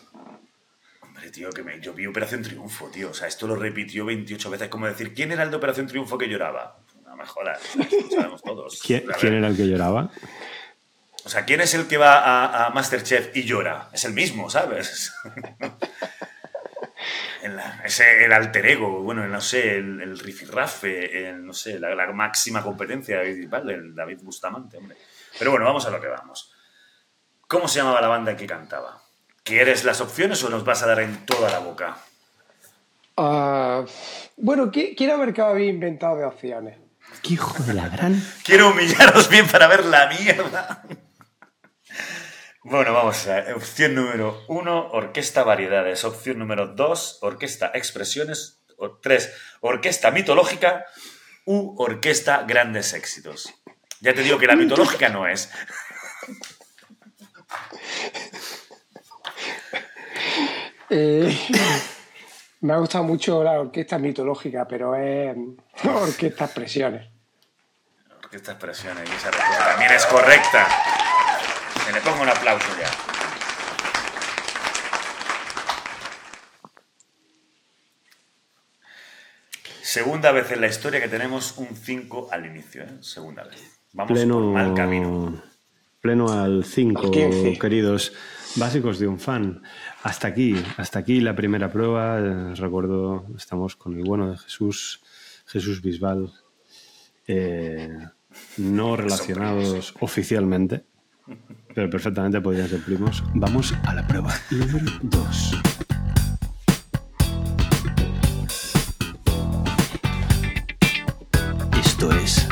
Tío, 1.30 1.50
que 1.50 1.62
me- 1.62 1.80
yo 1.80 1.92
vi 1.94 2.06
Operación 2.06 2.42
Triunfo, 2.42 2.88
tío. 2.90 3.10
O 3.10 3.14
sea, 3.14 3.28
esto 3.28 3.46
lo 3.46 3.56
repitió 3.56 4.04
28 4.04 4.50
veces. 4.50 4.68
Como 4.68 4.86
decir, 4.86 5.14
¿quién 5.14 5.32
era 5.32 5.42
el 5.44 5.50
de 5.50 5.56
Operación 5.56 5.86
Triunfo 5.86 6.18
que 6.18 6.28
lloraba? 6.28 6.78
No 7.04 7.16
me 7.16 7.26
jodas, 7.26 7.60
lo 7.76 7.84
sabemos 8.10 8.42
todos. 8.42 8.80
¿Quién, 8.86 9.04
era 9.34 9.48
el 9.48 9.56
que 9.56 9.66
lloraba? 9.68 10.10
O 11.24 11.28
sea, 11.28 11.44
¿quién 11.44 11.60
es 11.60 11.74
el 11.74 11.86
que 11.86 11.98
va 11.98 12.18
a, 12.18 12.66
a 12.66 12.70
Masterchef 12.70 13.36
y 13.36 13.44
llora? 13.44 13.88
Es 13.92 14.04
el 14.04 14.12
mismo, 14.12 14.48
¿sabes? 14.50 15.12
En 17.42 17.56
la- 17.56 17.80
ese, 17.86 18.26
el 18.26 18.32
alter 18.34 18.66
ego, 18.66 19.00
bueno, 19.02 19.26
no 19.26 19.40
sé, 19.40 19.76
el, 19.78 20.02
el 20.02 20.18
rifirrafe, 20.18 21.26
el, 21.30 21.46
no 21.46 21.54
sé, 21.54 21.78
la, 21.80 21.94
la 21.94 22.12
máxima 22.12 22.62
competencia 22.62 23.18
principal 23.22 23.66
del 23.66 23.94
David 23.94 24.18
Bustamante, 24.22 24.76
hombre. 24.76 24.98
Pero 25.38 25.50
bueno, 25.50 25.64
vamos 25.64 25.86
a 25.86 25.90
lo 25.90 25.98
que 26.00 26.08
vamos. 26.08 26.52
¿Cómo 27.48 27.66
se 27.66 27.78
llamaba 27.78 28.02
la 28.02 28.08
banda 28.08 28.36
que 28.36 28.46
cantaba? 28.46 28.99
¿Quieres 29.44 29.84
las 29.84 30.00
opciones 30.00 30.42
o 30.44 30.50
nos 30.50 30.64
vas 30.64 30.82
a 30.82 30.86
dar 30.86 31.00
en 31.00 31.24
toda 31.26 31.50
la 31.50 31.58
boca? 31.60 31.96
Ah, 33.16 33.84
bueno, 34.36 34.70
¿qui- 34.70 34.94
quiero 34.96 35.18
ver 35.18 35.32
qué 35.32 35.42
habéis 35.42 35.70
inventado 35.70 36.16
de 36.16 36.24
opciones. 36.24 36.78
¿Qué 37.22 37.34
hijo 37.34 37.62
de 37.64 37.74
la 37.74 37.88
gran? 37.88 38.22
Quiero 38.44 38.70
humillaros 38.70 39.28
bien 39.28 39.46
para 39.48 39.66
ver 39.66 39.84
la 39.84 40.06
mierda. 40.08 40.84
Bueno, 42.62 42.92
vamos 42.92 43.26
a 43.26 43.56
opción 43.56 43.94
número 43.94 44.44
uno, 44.48 44.88
orquesta 44.92 45.42
variedades. 45.42 46.04
Opción 46.04 46.38
número 46.38 46.68
dos, 46.68 47.18
orquesta 47.22 47.70
expresiones. 47.74 48.60
O 48.76 48.98
tres, 48.98 49.32
orquesta 49.60 50.10
mitológica. 50.10 50.84
U 51.46 51.74
orquesta 51.82 52.44
grandes 52.46 52.92
éxitos. 52.92 53.52
Ya 54.00 54.14
te 54.14 54.22
digo 54.22 54.38
que 54.38 54.46
la 54.46 54.56
mitológica 54.56 55.08
no 55.08 55.26
es. 55.26 55.50
Eh, 60.90 61.38
me 62.62 62.72
ha 62.72 62.78
gustado 62.78 63.04
mucho 63.04 63.44
la 63.44 63.60
orquesta 63.60 63.96
mitológica, 63.98 64.66
pero 64.66 64.96
es 64.96 65.36
orquesta 65.84 66.46
expresiones. 66.46 67.08
Orquesta 68.22 68.52
expresiones 68.52 69.08
y 69.08 69.14
esa 69.14 69.30
respuesta 69.30 69.70
también 69.70 69.92
es 69.92 70.06
correcta. 70.06 70.66
Se 71.86 71.92
le 71.92 72.00
pongo 72.00 72.22
un 72.22 72.28
aplauso 72.28 72.66
ya. 72.80 72.88
Segunda 79.82 80.30
vez 80.30 80.50
en 80.52 80.60
la 80.60 80.68
historia 80.68 81.00
que 81.00 81.08
tenemos 81.08 81.56
un 81.56 81.74
5 81.74 82.28
al 82.30 82.46
inicio, 82.46 82.82
¿eh? 82.82 82.98
Segunda 83.00 83.42
vez. 83.42 83.80
Vamos 83.92 84.16
por 84.16 84.44
mal 84.44 84.74
camino. 84.74 85.42
Pleno, 86.00 86.26
pleno 86.26 86.32
al 86.32 86.64
5, 86.64 87.00
Al 87.06 87.10
15. 87.10 87.58
queridos 87.58 88.12
básicos 88.56 88.98
de 88.98 89.06
un 89.06 89.18
fan. 89.18 89.62
Hasta 90.02 90.28
aquí, 90.28 90.54
hasta 90.76 90.98
aquí 90.98 91.20
la 91.20 91.34
primera 91.34 91.70
prueba. 91.70 92.20
Recuerdo, 92.54 93.26
estamos 93.36 93.76
con 93.76 93.96
el 93.96 94.04
bueno 94.04 94.30
de 94.30 94.38
Jesús, 94.38 95.00
Jesús 95.46 95.82
Bisbal, 95.82 96.32
eh, 97.26 97.98
no 98.58 98.96
relacionados 98.96 99.94
oficialmente, 100.00 100.84
pero 101.74 101.90
perfectamente 101.90 102.40
podrían 102.40 102.68
ser 102.68 102.80
primos. 102.80 103.22
Vamos 103.34 103.74
a 103.84 103.94
la 103.94 104.06
prueba 104.06 104.34
número 104.50 104.86
2. 105.02 105.60
Esto 111.78 112.12
es 112.12 112.48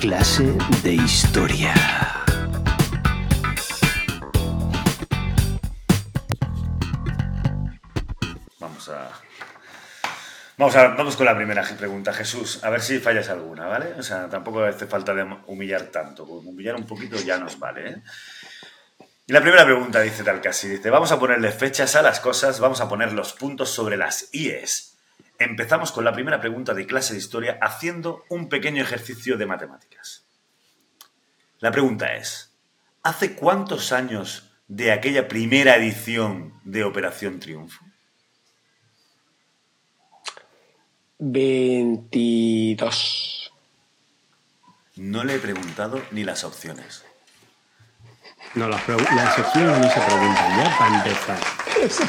clase 0.00 0.56
de 0.82 0.94
historia. 0.94 2.19
Vamos, 10.60 10.76
a, 10.76 10.88
vamos 10.88 11.16
con 11.16 11.24
la 11.24 11.34
primera 11.34 11.62
pregunta, 11.78 12.12
Jesús. 12.12 12.62
A 12.62 12.68
ver 12.68 12.82
si 12.82 12.98
fallas 12.98 13.30
alguna, 13.30 13.66
¿vale? 13.66 13.94
O 13.98 14.02
sea, 14.02 14.28
tampoco 14.28 14.62
hace 14.62 14.86
falta 14.86 15.14
de 15.14 15.22
humillar 15.46 15.84
tanto. 15.84 16.24
Humillar 16.24 16.74
un 16.76 16.86
poquito 16.86 17.16
ya 17.16 17.38
nos 17.38 17.58
vale, 17.58 17.88
¿eh? 17.88 18.02
Y 19.26 19.32
la 19.32 19.40
primera 19.40 19.64
pregunta 19.64 20.02
dice 20.02 20.22
tal 20.22 20.42
casi, 20.42 20.68
dice, 20.68 20.90
vamos 20.90 21.12
a 21.12 21.18
ponerle 21.18 21.50
fechas 21.50 21.96
a 21.96 22.02
las 22.02 22.20
cosas, 22.20 22.60
vamos 22.60 22.82
a 22.82 22.90
poner 22.90 23.14
los 23.14 23.32
puntos 23.32 23.70
sobre 23.70 23.96
las 23.96 24.28
IES. 24.34 24.98
Empezamos 25.38 25.92
con 25.92 26.04
la 26.04 26.12
primera 26.12 26.42
pregunta 26.42 26.74
de 26.74 26.86
clase 26.86 27.14
de 27.14 27.20
historia 27.20 27.58
haciendo 27.62 28.26
un 28.28 28.50
pequeño 28.50 28.82
ejercicio 28.82 29.38
de 29.38 29.46
matemáticas. 29.46 30.26
La 31.60 31.70
pregunta 31.70 32.16
es, 32.16 32.52
¿hace 33.02 33.34
cuántos 33.34 33.92
años 33.92 34.52
de 34.68 34.92
aquella 34.92 35.26
primera 35.26 35.76
edición 35.76 36.60
de 36.64 36.84
Operación 36.84 37.40
Triunfo? 37.40 37.89
22. 41.20 43.52
No 44.96 45.22
le 45.24 45.34
he 45.34 45.38
preguntado 45.38 46.00
ni 46.10 46.24
las 46.24 46.42
opciones. 46.44 47.04
No, 48.54 48.68
las, 48.68 48.88
las 48.88 49.38
opciones 49.38 49.78
no 49.78 49.90
se 49.90 50.00
preguntan 50.00 50.56
ya 50.56 50.78
para 50.78 50.96
empezar. 50.96 51.38
Eso. 51.82 52.02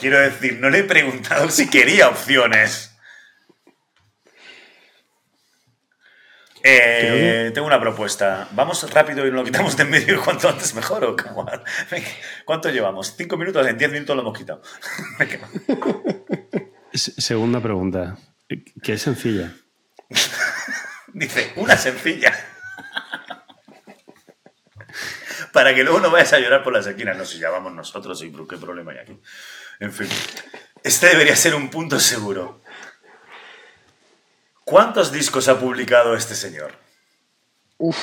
Quiero 0.00 0.18
decir, 0.20 0.58
no 0.58 0.70
le 0.70 0.78
he 0.80 0.84
preguntado 0.84 1.50
si 1.50 1.68
quería 1.68 2.08
opciones. 2.08 2.95
Eh, 6.68 7.52
Tengo 7.54 7.68
una 7.68 7.80
propuesta. 7.80 8.48
Vamos 8.50 8.92
rápido 8.92 9.24
y 9.24 9.30
lo 9.30 9.44
quitamos 9.44 9.76
de 9.76 9.84
en 9.84 9.90
medio 9.90 10.20
cuanto 10.24 10.48
antes 10.48 10.74
mejor. 10.74 11.04
¿o 11.04 11.16
¿Cuánto 12.44 12.70
llevamos? 12.70 13.14
¿Cinco 13.16 13.36
minutos? 13.36 13.64
En 13.68 13.78
diez 13.78 13.90
minutos 13.90 14.16
lo 14.16 14.22
hemos 14.22 14.36
quitado. 14.36 14.62
Segunda 16.92 17.60
pregunta, 17.60 18.16
que 18.82 18.94
es 18.94 19.02
sencilla. 19.02 19.52
Dice, 21.12 21.52
una 21.56 21.76
sencilla. 21.76 22.34
Para 25.52 25.74
que 25.74 25.84
luego 25.84 26.00
no 26.00 26.10
vayas 26.10 26.32
a 26.32 26.40
llorar 26.40 26.64
por 26.64 26.72
las 26.72 26.86
esquinas. 26.86 27.16
No 27.16 27.24
sé, 27.24 27.38
ya 27.38 27.50
vamos 27.50 27.72
nosotros 27.74 28.20
y 28.24 28.32
qué 28.32 28.56
problema 28.56 28.90
hay 28.92 28.98
aquí. 28.98 29.20
En 29.78 29.92
fin. 29.92 30.08
Este 30.82 31.08
debería 31.08 31.36
ser 31.36 31.54
un 31.54 31.70
punto 31.70 32.00
seguro. 32.00 32.60
¿Cuántos 34.66 35.12
discos 35.12 35.46
ha 35.48 35.60
publicado 35.60 36.16
este 36.16 36.34
señor? 36.34 36.72
Uf. 37.78 37.96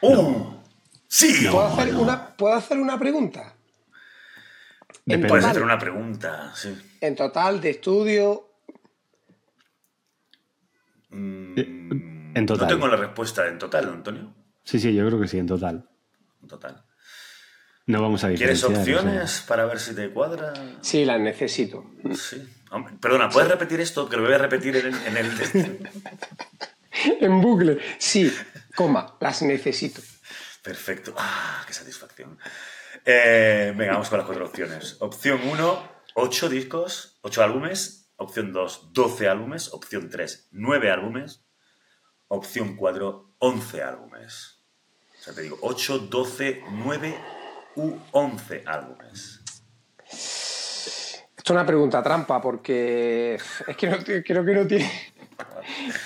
¡Uh! 0.00 0.54
¡Sí! 1.08 1.48
¿Puedo, 1.50 1.66
hacer 1.66 1.94
una, 1.96 2.36
¿Puedo 2.36 2.54
hacer 2.54 2.78
una 2.78 2.96
pregunta? 2.96 3.52
Depende. 5.04 5.26
Puedes 5.28 5.44
hacer 5.44 5.62
una 5.64 5.76
pregunta, 5.76 6.52
sí. 6.54 6.72
En 7.00 7.16
total 7.16 7.60
de 7.60 7.70
estudio, 7.70 8.48
Mm, 11.10 12.32
En 12.36 12.46
total. 12.46 12.68
No 12.68 12.74
tengo 12.74 12.88
la 12.88 12.96
respuesta 12.96 13.46
en 13.46 13.58
total, 13.58 13.86
Antonio. 13.88 14.32
Sí, 14.64 14.78
sí, 14.80 14.94
yo 14.94 15.06
creo 15.06 15.20
que 15.20 15.28
sí, 15.28 15.38
en 15.38 15.46
total. 15.46 15.86
En 16.40 16.48
total. 16.48 16.82
No 17.86 18.00
vamos 18.00 18.24
a 18.24 18.28
¿Quieres 18.28 18.62
diferenciar. 18.62 18.98
o 18.98 19.00
sea, 19.02 19.10
opciones 19.10 19.44
para 19.46 19.66
ver 19.66 19.78
si 19.78 19.94
te 19.94 20.08
cuadra? 20.10 20.54
sí, 20.80 21.04
las 21.04 21.20
necesito. 21.20 21.84
Sí. 22.14 22.48
Hombre, 22.72 22.94
Perdona, 23.00 23.28
¿puedes 23.28 23.50
repetir 23.50 23.80
esto? 23.80 24.08
Que 24.08 24.16
lo 24.16 24.22
voy 24.24 24.32
a 24.34 24.38
repetir 24.38 24.76
en 24.76 24.86
el... 24.86 25.06
en 25.06 25.16
el- 25.16 25.90
En 27.20 27.40
bucle. 27.40 27.78
Sí, 27.98 28.32
coma, 28.76 29.16
las 29.20 29.42
necesito. 29.42 30.00
Perfecto. 30.62 31.14
Ah, 31.16 31.64
qué 31.66 31.72
satisfacción. 31.72 32.38
Eh, 33.04 33.72
venga, 33.76 33.92
vamos 33.92 34.08
con 34.08 34.18
las 34.18 34.26
cuatro 34.26 34.46
opciones. 34.46 34.96
Opción 35.00 35.40
1, 35.48 35.92
8 36.14 36.48
discos, 36.48 37.18
8 37.22 37.42
álbumes. 37.42 38.10
Opción 38.16 38.52
2, 38.52 38.92
12 38.92 39.28
álbumes. 39.28 39.72
Opción 39.72 40.10
3, 40.10 40.48
9 40.52 40.90
álbumes. 40.90 41.44
Opción 42.28 42.76
4, 42.76 43.34
11 43.38 43.82
álbumes. 43.82 44.58
O 45.18 45.22
sea, 45.22 45.34
te 45.34 45.42
digo, 45.42 45.58
8, 45.62 45.98
12, 45.98 46.62
9 46.70 47.18
u 47.76 47.96
11 48.12 48.62
álbumes. 48.66 49.40
Esto 51.42 51.54
es 51.54 51.56
una 51.56 51.66
pregunta 51.66 52.00
trampa 52.04 52.40
porque 52.40 53.34
es 53.66 53.76
que 53.76 53.88
no, 53.88 53.96
creo 53.98 54.22
que 54.44 54.54
no 54.54 54.64
tiene. 54.64 54.88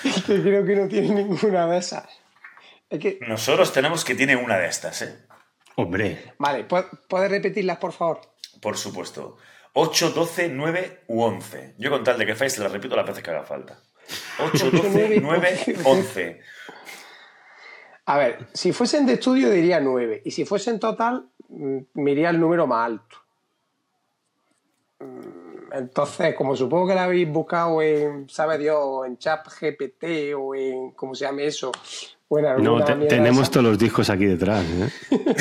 Es 0.03 0.23
que 0.23 0.41
creo 0.41 0.65
que 0.65 0.75
no 0.75 0.87
tiene 0.87 1.09
ninguna 1.13 1.67
de 1.67 1.77
esas. 1.77 2.05
Es 2.89 2.99
que, 2.99 3.19
Nosotros 3.27 3.71
tenemos 3.71 4.03
que 4.03 4.15
tiene 4.15 4.35
una 4.35 4.57
de 4.57 4.67
estas, 4.67 4.99
¿eh? 5.03 5.27
Hombre, 5.75 6.33
vale, 6.39 6.67
¿pu- 6.67 6.89
¿puedes 7.07 7.29
repetirlas, 7.29 7.77
por 7.77 7.91
favor? 7.93 8.21
Por 8.59 8.77
supuesto. 8.79 9.37
8, 9.73 10.09
12, 10.09 10.49
9 10.49 11.03
u 11.05 11.21
11. 11.21 11.75
Yo 11.77 11.91
con 11.91 12.03
tal 12.03 12.17
de 12.17 12.25
que 12.25 12.33
falles 12.33 12.53
se 12.53 12.63
las 12.63 12.71
repito 12.71 12.95
las 12.95 13.05
veces 13.05 13.21
que 13.23 13.29
haga 13.29 13.43
falta. 13.43 13.77
8, 14.39 14.71
12, 14.71 15.19
9, 15.21 15.59
11. 15.83 16.41
A 18.07 18.17
ver, 18.17 18.47
si 18.53 18.71
fuesen 18.73 19.05
de 19.05 19.13
estudio 19.13 19.51
diría 19.51 19.79
9 19.79 20.23
y 20.25 20.31
si 20.31 20.45
fuesen 20.45 20.79
total 20.79 21.29
mm, 21.49 21.77
me 21.93 22.11
iría 22.13 22.31
el 22.31 22.39
número 22.39 22.65
más 22.65 22.87
alto. 22.87 23.17
Entonces, 25.77 26.35
como 26.35 26.55
supongo 26.55 26.87
que 26.87 26.95
la 26.95 27.03
habéis 27.05 27.27
buscado 27.29 27.81
en, 27.81 28.27
sabe 28.29 28.57
Dios, 28.57 28.77
o 28.79 29.05
en 29.05 29.17
chat 29.17 29.45
GPT 29.47 30.33
o 30.37 30.55
en, 30.55 30.91
¿cómo 30.91 31.13
se 31.15 31.25
llame 31.25 31.45
eso? 31.45 31.71
O 32.29 32.39
en 32.39 32.63
no, 32.63 32.83
te- 32.83 32.95
de 32.95 33.05
tenemos 33.07 33.49
todos 33.51 33.65
los 33.65 33.79
discos 33.79 34.09
aquí 34.09 34.25
detrás. 34.25 34.65
¿eh? 34.65 34.89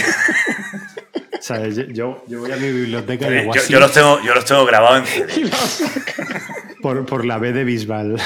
Yo, 1.49 1.65
yo, 1.93 2.25
yo 2.27 2.41
voy 2.41 2.51
a 2.51 2.57
mi 2.57 2.73
biblioteca 2.73 3.31
y 3.31 3.39
hago 3.39 3.55
Yo, 3.55 3.63
yo 3.69 3.79
los 3.79 3.93
tengo, 3.93 4.21
yo 4.21 4.35
los 4.35 4.45
tengo 4.45 4.65
grabados 4.65 5.09
en 5.17 5.51
por, 6.83 7.07
por 7.07 7.25
la 7.25 7.39
B 7.39 7.53
de 7.53 7.63
Bisbal. 7.63 8.17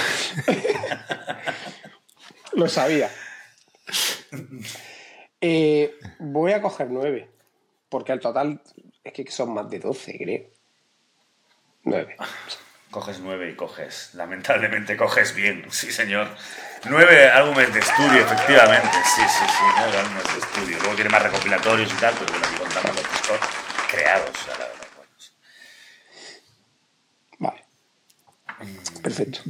Lo 2.55 2.67
sabía. 2.67 3.11
Eh, 5.41 5.95
voy 6.19 6.53
a 6.53 6.63
coger 6.63 6.89
9, 6.91 7.29
porque 7.91 8.13
al 8.13 8.21
total 8.21 8.63
es 9.05 9.13
que 9.13 9.31
son 9.31 9.53
más 9.55 9.69
de 9.69 9.81
12, 9.81 10.17
creo. 10.19 10.45
9. 11.85 12.17
Coges 12.91 13.21
nueve 13.21 13.51
y 13.51 13.55
coges. 13.55 14.11
Lamentablemente 14.15 14.97
coges 14.97 15.35
bien, 15.35 15.65
sí 15.71 15.93
señor. 15.93 16.29
Nueve 16.87 17.29
álbumes 17.31 17.73
de 17.73 17.81
estudio, 17.81 18.21
efectivamente. 18.21 18.97
Sí, 19.05 19.23
sí, 19.23 19.45
sí, 19.47 19.65
nueve 19.77 19.99
álbumes 19.99 20.25
de 20.25 20.41
estudio. 20.41 20.79
Luego 20.79 20.95
tiene 20.95 21.11
más 21.11 21.23
recopilatorios 21.23 21.93
y 21.93 21.97
tal, 21.97 22.15
pero 22.19 22.33
bueno, 22.33 22.47
aquí 22.47 22.57
contamos 22.57 22.97
los 22.97 23.13
discos 23.13 23.39
creados. 23.91 24.49
a 24.49 24.59
la 24.59 24.67
verdad. 24.67 24.87
Vale. 27.39 27.65
Perfecto. 29.03 29.41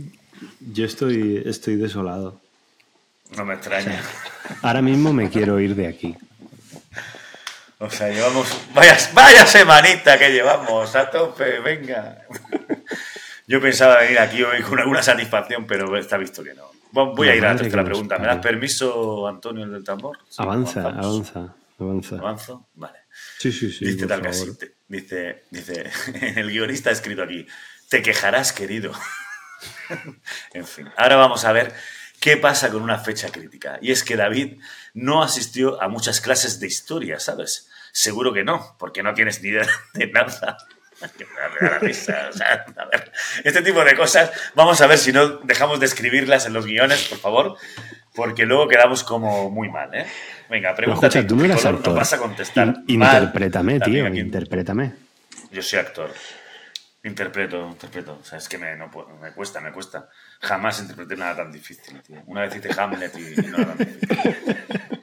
Yo 0.61 0.85
estoy, 0.85 1.43
estoy 1.47 1.77
desolado. 1.77 2.41
No 3.37 3.45
me 3.45 3.55
extraña. 3.55 4.03
Ahora 4.63 4.83
mismo 4.83 5.13
me 5.13 5.31
quiero 5.31 5.61
ir 5.61 5.75
de 5.75 5.87
aquí. 5.87 6.17
O 7.81 7.89
sea, 7.91 8.09
llevamos. 8.11 8.47
Vaya, 8.75 8.97
vaya 9.15 9.47
semanita 9.47 10.19
que 10.19 10.31
llevamos, 10.31 10.95
a 10.95 11.11
tope, 11.11 11.61
venga. 11.61 12.27
Yo 13.47 13.61
pensaba 13.61 13.99
venir 14.01 14.19
aquí 14.19 14.43
hoy 14.43 14.63
con 14.63 14.79
alguna 14.79 15.03
satisfacción, 15.03 15.67
pero 15.67 15.97
está 15.97 16.17
visto 16.19 16.45
que 16.45 16.55
no. 16.55 16.71
Voy 16.93 17.29
a 17.29 17.35
ir 17.35 17.45
a 17.47 17.53
la 17.55 17.57
tercera 17.61 17.83
pregunta. 17.85 18.19
¿Me 18.19 18.27
das 18.27 18.39
permiso, 18.39 19.27
Antonio, 19.27 19.65
el 19.65 19.73
del 19.73 19.85
tambor? 19.85 20.19
Sí, 20.29 20.37
Avanza, 20.43 20.81
avanzamos. 20.81 21.07
avanza, 21.35 21.55
avanza. 21.79 22.15
¿Avanzo? 22.17 22.69
Vale. 22.75 22.99
Sí, 23.39 23.51
sí, 23.51 23.73
sí. 23.73 23.85
dice 23.87 24.07
tal 24.07 24.21
que 24.23 24.29
favor. 24.33 24.49
así. 24.49 24.59
te- 24.59 24.75
Dice, 24.91 25.45
dice, 25.51 25.89
el 26.37 26.51
guionista 26.51 26.91
ha 26.91 26.93
escrito 26.93 27.23
aquí, 27.23 27.47
te 27.89 28.03
quejarás, 28.03 28.53
querido. 28.53 28.93
en 30.53 30.67
fin, 30.67 30.89
ahora 30.97 31.15
vamos 31.17 31.45
a 31.45 31.53
ver 31.53 31.73
qué 32.19 32.37
pasa 32.37 32.71
con 32.71 32.83
una 32.83 32.99
fecha 32.99 33.29
crítica. 33.31 33.79
Y 33.81 33.93
es 33.93 34.03
que 34.03 34.17
David 34.17 34.61
no 34.95 35.23
asistió 35.23 35.81
a 35.81 35.89
muchas 35.89 36.21
clases 36.21 36.59
de 36.61 36.67
historia, 36.67 37.21
¿sabes? 37.21 37.70
Seguro 37.93 38.33
que 38.33 38.45
no, 38.45 38.77
porque 38.79 39.03
no 39.03 39.15
tienes 39.15 39.43
ni 39.43 39.51
idea 39.51 39.67
de 39.95 40.07
nada. 40.09 40.57
Que 41.17 41.25
me 41.25 41.33
da- 41.41 41.49
me 41.49 41.67
da 41.69 41.75
la 41.75 41.79
risa, 41.79 42.29
o 42.29 42.33
sea, 42.35 42.67
a 42.77 42.85
ver, 42.85 43.11
este 43.43 43.63
tipo 43.63 43.83
de 43.83 43.97
cosas, 43.97 44.31
vamos 44.55 44.79
a 44.83 44.87
ver 44.87 44.99
si 44.99 45.13
no 45.15 45.29
dejamos 45.45 45.81
de 45.81 45.87
escribirlas 45.87 46.45
en 46.45 46.53
los 46.53 46.67
guiones, 46.67 47.09
por 47.09 47.17
favor, 47.19 47.57
porque 48.15 48.45
luego 48.45 48.69
quedamos 48.69 49.03
como 49.03 49.51
muy 49.51 49.71
mal, 49.71 49.95
¿eh? 49.95 50.05
Venga, 50.51 50.73
escucha, 50.79 51.27
tú 51.27 51.37
no 51.37 51.45
Nicolás, 51.45 51.65
actor. 51.65 51.95
vas 51.97 52.13
a 52.13 52.19
contestar. 52.19 52.75
In- 52.87 52.99
mal. 52.99 53.17
Interprétame, 53.17 53.81
tío, 53.81 54.07
aquí. 54.07 54.21
interprétame. 54.21 54.93
Yo 55.51 55.63
soy 55.63 55.79
actor. 55.79 56.13
Interpreto, 57.03 57.67
interpreto. 57.69 58.19
O 58.21 58.25
sea, 58.25 58.37
es 58.37 58.47
que 58.47 58.59
me, 58.59 58.77
no 58.77 58.91
puedo- 58.91 59.09
me 59.23 59.33
cuesta, 59.33 59.59
me 59.63 59.73
cuesta. 59.73 60.11
Jamás 60.43 60.81
interpreté 60.81 61.17
nada 61.17 61.37
tan 61.37 61.51
difícil, 61.51 62.03
tío. 62.03 62.21
Una 62.27 62.43
vez 62.43 62.57
hice 62.57 62.79
Hamlet 62.79 63.17
y, 63.17 63.41
y 63.41 63.47
no 63.47 63.57
era 63.57 63.67
tan 63.75 63.79
difícil. 63.79 65.00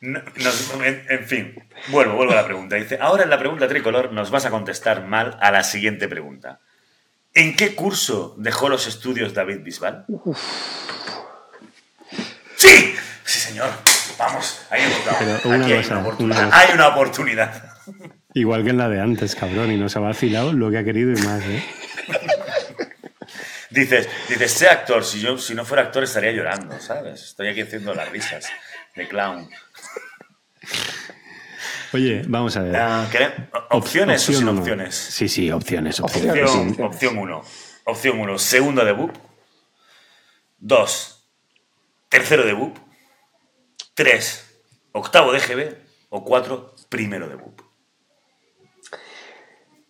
No- 0.00 0.20
en, 0.84 1.04
en 1.08 1.26
fin, 1.26 1.54
vuelvo, 1.88 2.14
vuelvo 2.16 2.32
a 2.32 2.36
la 2.36 2.44
pregunta. 2.44 2.76
Dice, 2.76 2.98
ahora 3.00 3.24
en 3.24 3.30
la 3.30 3.38
pregunta 3.38 3.68
tricolor 3.68 4.12
nos 4.12 4.30
vas 4.30 4.46
a 4.46 4.50
contestar 4.50 5.04
mal 5.06 5.36
a 5.40 5.50
la 5.50 5.62
siguiente 5.62 6.08
pregunta. 6.08 6.60
¿En 7.34 7.54
qué 7.54 7.74
curso 7.74 8.34
dejó 8.38 8.68
los 8.68 8.86
estudios 8.86 9.34
David 9.34 9.60
Bisbal? 9.62 10.06
¡Sí! 12.56 12.94
Sí, 13.24 13.38
señor. 13.40 13.70
Vamos, 14.18 14.62
ahí 14.70 14.82
hemos 14.82 15.04
dado. 15.04 15.16
Pero 15.18 15.54
una 15.56 15.64
Aquí 15.64 15.72
hay 15.72 15.84
una 15.86 15.98
oportunidad. 16.00 16.46
una. 16.48 16.56
Hay 16.58 16.74
una 16.74 16.88
oportunidad. 16.88 17.64
Igual 18.34 18.64
que 18.64 18.70
en 18.70 18.78
la 18.78 18.88
de 18.88 19.00
antes, 19.00 19.34
cabrón, 19.34 19.70
y 19.72 19.76
nos 19.76 19.96
ha 19.96 20.00
vacilado 20.00 20.52
lo 20.52 20.70
que 20.70 20.78
ha 20.78 20.84
querido 20.84 21.12
y 21.12 21.22
más, 21.22 21.42
¿eh? 21.44 21.64
Dices, 23.70 24.08
dices, 24.28 24.50
sé 24.52 24.68
actor, 24.68 25.04
si 25.04 25.20
yo 25.20 25.38
si 25.38 25.54
no 25.54 25.64
fuera 25.64 25.84
actor 25.84 26.02
estaría 26.02 26.32
llorando, 26.32 26.80
¿sabes? 26.80 27.22
Estoy 27.22 27.48
aquí 27.48 27.60
haciendo 27.60 27.94
las 27.94 28.08
risas 28.10 28.46
de 28.96 29.06
clown. 29.06 29.48
Oye, 31.92 32.22
vamos 32.26 32.56
a 32.56 32.62
ver. 32.62 32.72
¿quere- 33.10 33.50
¿Opciones 33.70 34.28
o 34.28 34.32
sin 34.32 34.48
uno. 34.48 34.60
opciones? 34.60 34.94
Sí, 34.94 35.28
sí, 35.28 35.50
opciones, 35.50 35.98
opciones. 36.00 36.44
Opción, 36.50 36.76
opción 36.84 37.18
1. 37.18 37.42
Opción 37.84 38.20
1, 38.20 38.38
segundo 38.38 38.84
debut. 38.84 39.12
2, 40.58 41.28
tercero 42.08 42.44
debut. 42.44 42.76
3, 43.94 44.62
octavo 44.92 45.32
de 45.32 45.40
GB. 45.40 45.76
O 46.10 46.24
4, 46.24 46.74
primero 46.88 47.28
debut. 47.28 47.60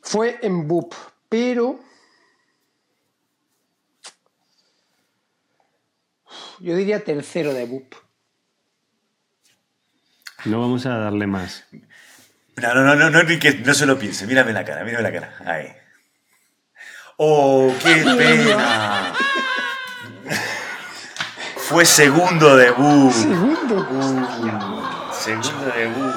Fue 0.03 0.39
en 0.43 0.67
BUP, 0.69 0.95
pero. 1.29 1.81
Yo 6.61 6.77
diría 6.77 7.03
tercero 7.05 7.53
de 7.55 7.65
BUP. 7.67 7.95
No 10.45 10.61
vamos 10.61 10.87
a 10.87 10.97
darle 10.99 11.27
más. 11.27 11.65
No, 12.57 12.75
no, 12.75 12.83
no, 12.85 12.95
no, 12.97 13.11
no, 13.11 13.23
ni 13.23 13.39
que 13.39 13.55
no 13.55 13.73
se 13.75 13.87
lo 13.87 13.99
piense. 13.99 14.27
Mírame 14.27 14.53
la 14.53 14.65
cara, 14.65 14.85
mírame 14.85 15.03
la 15.03 15.13
cara. 15.13 15.35
Ahí. 15.47 15.73
¡Oh, 17.17 17.73
qué 17.83 17.95
pena! 18.17 19.13
Fue 21.57 21.85
segundo 21.85 22.57
debut. 22.57 23.13
Segundo. 23.13 23.87
Uh, 23.91 25.13
segundo 25.15 25.67
debut. 25.77 26.15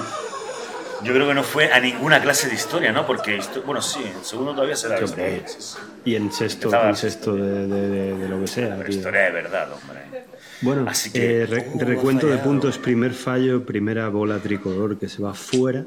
Yo 1.03 1.13
creo 1.13 1.27
que 1.27 1.33
no 1.33 1.43
fue 1.43 1.71
a 1.71 1.79
ninguna 1.79 2.21
clase 2.21 2.47
de 2.47 2.55
historia, 2.55 2.91
¿no? 2.93 3.05
Porque, 3.05 3.39
bueno, 3.65 3.81
sí, 3.81 3.99
en 4.03 4.23
segundo 4.23 4.53
todavía 4.53 4.75
se 4.77 4.87
da 4.87 5.01
historia. 5.01 5.43
Y 6.05 6.15
en 6.15 6.31
sexto, 6.31 6.73
en 6.73 6.95
sexto 6.95 7.35
de, 7.35 7.67
de- 7.67 7.89
de- 7.89 8.17
de 8.17 8.29
lo 8.29 8.39
que 8.39 8.47
sea. 8.47 8.75
Pero 8.77 8.89
historia 8.89 9.21
de 9.23 9.31
verdad, 9.31 9.67
hombre. 9.73 10.25
Bueno, 10.63 10.85
Así 10.87 11.11
que- 11.11 11.41
eh, 11.41 11.45
re- 11.45 11.67
Uh, 11.73 11.79
recuento 11.79 12.27
de 12.27 12.37
puntos, 12.37 12.77
primer 12.77 13.13
fallo, 13.13 13.65
primera 13.65 14.07
bola 14.09 14.39
tricolor 14.39 14.97
que 14.97 15.09
se 15.09 15.21
va 15.21 15.33
fuera. 15.33 15.85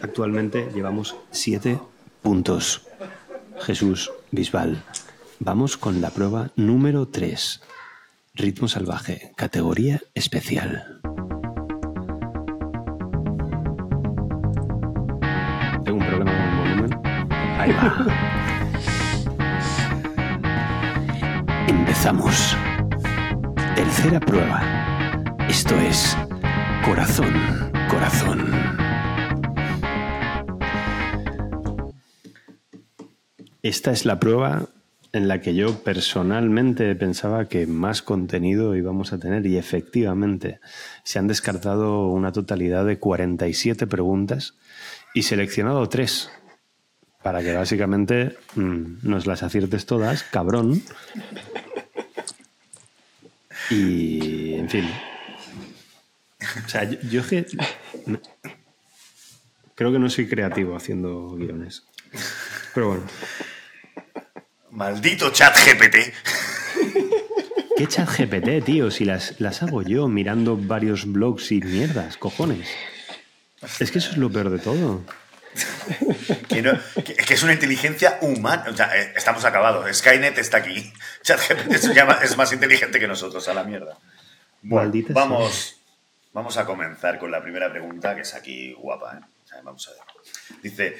Actualmente 0.00 0.68
llevamos 0.74 1.16
siete 1.30 1.78
puntos. 2.22 2.82
Jesús 3.60 4.10
Bisbal. 4.30 4.82
Vamos 5.40 5.76
con 5.76 6.00
la 6.00 6.10
prueba 6.10 6.50
número 6.56 7.06
3. 7.08 7.60
Ritmo 8.34 8.68
salvaje, 8.68 9.32
categoría 9.36 10.00
especial. 10.14 11.00
Tengo 15.84 15.98
un 15.98 16.06
problema 16.06 16.30
con 16.32 16.66
el 16.66 16.80
volumen. 16.80 17.00
Ahí 17.58 17.72
va. 17.72 18.06
Empezamos. 21.68 22.56
Tercera 23.78 24.18
prueba. 24.18 25.36
Esto 25.48 25.76
es 25.78 26.16
corazón, 26.84 27.32
corazón. 27.88 28.44
esta 33.62 33.92
es 33.92 34.04
la 34.04 34.18
prueba 34.18 34.66
en 35.12 35.28
la 35.28 35.40
que 35.40 35.54
yo 35.54 35.78
personalmente 35.84 36.92
pensaba 36.96 37.46
que 37.46 37.68
más 37.68 38.02
contenido 38.02 38.74
íbamos 38.74 39.12
a 39.12 39.20
tener 39.20 39.46
y 39.46 39.56
efectivamente 39.56 40.58
se 41.04 41.20
han 41.20 41.28
descartado 41.28 42.08
una 42.08 42.32
totalidad 42.32 42.84
de 42.84 42.98
47 42.98 43.86
preguntas 43.86 44.54
y 45.14 45.22
seleccionado 45.22 45.88
tres 45.88 46.32
para 47.22 47.42
que 47.42 47.54
básicamente 47.54 48.36
mm, 48.56 49.08
nos 49.08 49.28
las 49.28 49.44
aciertes 49.44 49.86
todas, 49.86 50.24
cabrón. 50.24 50.82
Y, 53.70 54.54
en 54.54 54.68
fin. 54.68 54.90
O 56.64 56.68
sea, 56.68 56.84
yo, 56.84 57.22
creo 59.74 59.92
que 59.92 59.98
no 59.98 60.08
soy 60.08 60.28
creativo 60.28 60.76
haciendo 60.76 61.30
guiones. 61.30 61.84
Pero 62.74 62.88
bueno. 62.88 63.04
Maldito 64.70 65.30
chat 65.30 65.56
GPT. 65.56 65.96
¿Qué 67.76 67.86
chat 67.86 68.08
GPT, 68.08 68.64
tío? 68.64 68.90
Si 68.90 69.04
las, 69.04 69.40
las 69.40 69.62
hago 69.62 69.82
yo 69.82 70.08
mirando 70.08 70.56
varios 70.56 71.10
blogs 71.10 71.52
y 71.52 71.60
mierdas, 71.60 72.16
cojones. 72.16 72.68
Es 73.80 73.90
que 73.90 73.98
eso 73.98 74.10
es 74.10 74.16
lo 74.16 74.30
peor 74.30 74.50
de 74.50 74.58
todo. 74.58 75.04
Que, 76.48 76.62
no- 76.62 76.78
que- 77.04 77.14
que 77.14 77.34
es 77.34 77.42
una 77.42 77.52
inteligencia 77.52 78.18
humana. 78.22 78.64
O 78.68 78.74
sea, 78.76 78.96
eh, 78.96 79.12
estamos 79.16 79.44
acabados. 79.44 79.86
Skynet 79.96 80.36
está 80.38 80.58
aquí. 80.58 80.92
ChatGPT 81.22 81.72
es 82.22 82.36
más 82.36 82.52
inteligente 82.52 82.98
que 83.00 83.08
nosotros, 83.08 83.46
a 83.48 83.54
la 83.54 83.64
mierda. 83.64 83.96
Bueno, 84.62 84.84
Maldita 84.86 85.12
vamos, 85.12 85.76
vamos 86.32 86.56
a 86.56 86.64
comenzar 86.66 87.18
con 87.18 87.30
la 87.30 87.42
primera 87.42 87.70
pregunta, 87.70 88.14
que 88.14 88.22
es 88.22 88.34
aquí 88.34 88.72
guapa. 88.74 89.18
¿eh? 89.18 89.56
Vamos 89.62 89.86
a 89.88 89.92
ver. 89.92 90.00
Dice, 90.62 90.98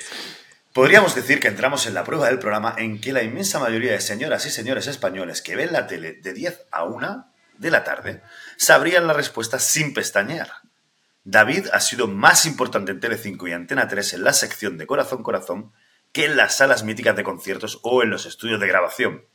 podríamos 0.72 1.14
decir 1.14 1.40
que 1.40 1.48
entramos 1.48 1.86
en 1.86 1.94
la 1.94 2.04
prueba 2.04 2.26
del 2.26 2.38
programa 2.38 2.74
en 2.78 3.00
que 3.00 3.12
la 3.12 3.22
inmensa 3.22 3.58
mayoría 3.58 3.92
de 3.92 4.00
señoras 4.00 4.46
y 4.46 4.50
señores 4.50 4.86
españoles 4.86 5.42
que 5.42 5.56
ven 5.56 5.72
la 5.72 5.86
tele 5.86 6.12
de 6.14 6.32
10 6.32 6.62
a 6.70 6.84
1 6.84 7.26
de 7.58 7.70
la 7.70 7.82
tarde 7.84 8.22
sabrían 8.56 9.06
la 9.06 9.12
respuesta 9.12 9.58
sin 9.58 9.92
pestañear. 9.92 10.50
David 11.30 11.66
ha 11.74 11.80
sido 11.80 12.08
más 12.08 12.46
importante 12.46 12.90
en 12.90 13.00
Telecinco 13.00 13.46
y 13.46 13.52
Antena 13.52 13.86
3 13.86 14.14
en 14.14 14.24
la 14.24 14.32
sección 14.32 14.78
de 14.78 14.86
Corazón 14.86 15.22
Corazón 15.22 15.74
que 16.10 16.24
en 16.24 16.38
las 16.38 16.56
salas 16.56 16.84
míticas 16.84 17.16
de 17.16 17.22
conciertos 17.22 17.80
o 17.82 18.02
en 18.02 18.08
los 18.08 18.24
estudios 18.24 18.58
de 18.58 18.66
grabación. 18.66 19.26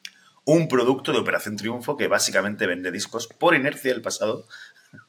Un 0.44 0.68
producto 0.68 1.12
de 1.12 1.20
Operación 1.20 1.56
Triunfo 1.56 1.96
que 1.96 2.08
básicamente 2.08 2.66
vende 2.66 2.92
discos 2.92 3.28
por 3.28 3.54
inercia 3.54 3.94
del 3.94 4.02
pasado. 4.02 4.48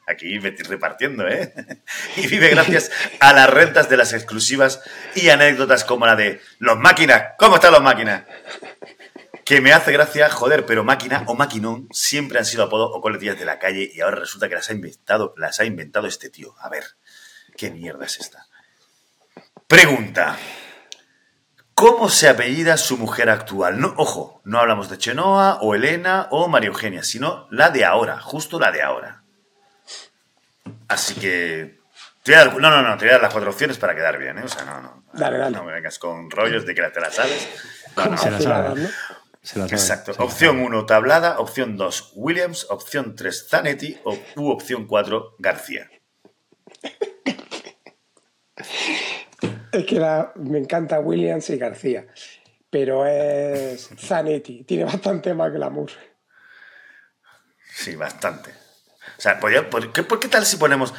Aquí 0.07 0.39
me 0.41 0.51
repartiendo, 0.51 1.27
¿eh? 1.27 1.55
Y 2.19 2.27
vive 2.27 2.51
gracias 2.51 2.91
a 3.19 3.33
las 3.33 3.49
rentas 3.49 3.89
de 3.89 3.97
las 3.97 4.13
exclusivas 4.13 4.83
y 5.15 5.31
anécdotas 5.31 5.85
como 5.85 6.05
la 6.05 6.17
de 6.17 6.43
Los 6.59 6.79
Máquinas. 6.79 7.29
¿Cómo 7.39 7.55
están 7.55 7.73
los 7.73 7.83
Máquinas? 7.83 8.25
Que 9.45 9.61
me 9.61 9.73
hace 9.73 9.93
gracia, 9.93 10.31
joder, 10.31 10.65
pero 10.65 10.85
máquina 10.85 11.25
o 11.27 11.35
maquinón 11.35 11.89
siempre 11.93 12.39
han 12.39 12.47
sido 12.47 12.65
apodos 12.65 12.91
o 12.95 13.01
coletillas 13.01 13.39
de 13.39 13.45
la 13.45 13.59
calle 13.59 13.91
y 13.93 14.01
ahora 14.01 14.17
resulta 14.17 14.49
que 14.49 14.55
las 14.55 14.71
ha 14.71 14.73
inventado, 14.73 15.35
las 15.37 15.61
ha 15.61 15.65
inventado 15.65 16.07
este 16.07 16.31
tío. 16.31 16.55
A 16.61 16.69
ver, 16.71 16.85
¿qué 17.57 17.71
mierda 17.71 18.07
es 18.07 18.19
esta? 18.21 18.47
Pregunta. 19.67 20.37
¿Cómo 21.75 22.09
se 22.09 22.29
apellida 22.29 22.77
su 22.77 22.97
mujer 22.97 23.29
actual? 23.29 23.81
No, 23.81 23.93
ojo, 23.97 24.41
no 24.45 24.61
hablamos 24.61 24.89
de 24.89 24.97
Chenoa 24.97 25.59
o 25.61 25.75
Elena 25.75 26.29
o 26.31 26.49
María 26.49 26.69
Eugenia, 26.69 27.03
sino 27.03 27.49
la 27.51 27.71
de 27.71 27.85
ahora, 27.85 28.21
justo 28.21 28.59
la 28.61 28.71
de 28.71 28.81
ahora. 28.83 29.25
Así 30.89 31.15
que... 31.15 31.81
te 32.23 32.33
voy 32.33 32.41
a 32.41 32.45
dar- 32.45 32.57
no, 32.61 32.71
no, 32.71 32.83
no, 32.83 32.97
te 32.97 33.05
voy 33.05 33.11
a 33.11 33.13
dar 33.15 33.23
las 33.23 33.33
cuatro 33.33 33.51
opciones 33.51 33.77
para 33.77 33.95
quedar 33.95 34.19
bien, 34.19 34.39
¿eh? 34.39 34.43
O 34.45 34.49
sea, 34.49 34.65
no, 34.65 34.81
no. 34.81 35.05
Dale, 35.13 35.37
dale. 35.39 35.57
No 35.57 35.65
me 35.65 35.73
vengas 35.73 35.99
con 35.99 36.31
rollos 36.31 36.65
de 36.65 36.75
que 36.75 36.83
te 36.83 37.01
la 37.01 37.11
sabes. 37.11 37.49
No, 37.97 38.07
no. 38.07 38.17
Se 38.19 38.31
la 38.31 38.37
Afiladas, 38.37 38.67
sabe. 38.75 38.81
¿no? 38.83 39.24
Se 39.45 39.59
la 39.59 39.67
sabe, 39.69 39.81
Exacto. 39.81 40.13
se 40.15 40.19
la 40.19 40.25
Opción 40.25 40.57
sabe. 40.57 40.67
1, 40.67 40.87
Tablada. 40.87 41.39
Opción 41.39 41.77
2, 41.77 42.13
Williams. 42.17 42.67
Opción 42.71 43.15
3, 43.15 43.47
Zanetti. 43.49 43.99
O, 44.05 44.19
u 44.37 44.49
opción 44.51 44.87
4, 44.89 45.37
García. 45.39 45.89
Es 49.73 49.85
que 49.87 49.99
la- 49.99 50.33
me 50.37 50.59
encanta 50.59 51.01
Williams 51.01 51.51
y 51.51 51.57
García, 51.59 52.07
pero 52.71 53.07
es 53.07 53.91
Zanetti, 53.99 54.65
tiene 54.65 54.85
bastante 54.85 55.35
más 55.35 55.53
glamour. 55.53 55.91
Sí, 57.75 57.97
bastante. 57.97 58.51
O 58.51 59.21
sea, 59.21 59.41
podría- 59.41 59.69
por, 59.69 59.93
¿qué, 59.93 60.03
por 60.05 60.21
qué 60.21 60.29
tal 60.29 60.47
si 60.47 60.57
ponemos 60.57 60.95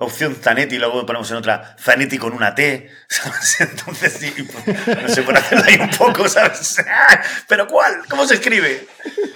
opción 0.00 0.34
Zanetti 0.34 0.76
y 0.76 0.78
luego 0.78 1.04
ponemos 1.06 1.30
en 1.30 1.36
otra 1.36 1.76
Zanetti 1.78 2.18
con 2.18 2.32
una 2.32 2.54
T? 2.54 2.90
¿Sabes? 3.08 3.60
Entonces, 3.60 4.12
sí, 4.14 4.42
pues, 4.42 4.86
no 5.02 5.08
sé, 5.08 5.22
por 5.22 5.36
hacerlo 5.36 5.64
ahí 5.66 5.76
un 5.80 5.90
poco, 5.90 6.28
¿sabes? 6.28 6.76
¿Pero 7.48 7.66
cuál? 7.68 8.02
¿Cómo 8.08 8.26
se 8.26 8.34
escribe? 8.34 8.86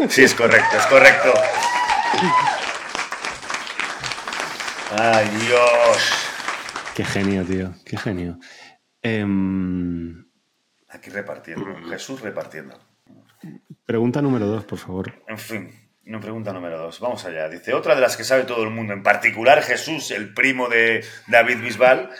Sí, 0.08 0.24
es 0.24 0.34
correcto, 0.34 0.76
es 0.76 0.86
correcto. 0.86 1.32
¡Ay, 4.98 5.28
Dios! 5.28 6.12
Qué 6.94 7.04
genio, 7.04 7.44
tío. 7.44 7.74
Qué 7.84 7.96
genio. 7.96 8.38
Em, 9.02 10.24
Aquí 10.88 11.10
repartiendo. 11.10 11.66
Jesús 11.88 12.20
repartiendo. 12.20 12.78
pregunta 13.84 14.22
número 14.22 14.46
dos, 14.46 14.64
por 14.64 14.78
favor. 14.78 15.12
En 15.26 15.38
fin, 15.38 15.83
no 16.06 16.20
pregunta 16.20 16.52
número 16.52 16.78
dos. 16.78 17.00
Vamos 17.00 17.24
allá. 17.24 17.48
Dice, 17.48 17.74
otra 17.74 17.94
de 17.94 18.00
las 18.00 18.16
que 18.16 18.24
sabe 18.24 18.44
todo 18.44 18.62
el 18.64 18.70
mundo, 18.70 18.92
en 18.92 19.02
particular 19.02 19.62
Jesús, 19.62 20.10
el 20.10 20.34
primo 20.34 20.68
de 20.68 21.04
David 21.28 21.60
Bisbal, 21.60 22.10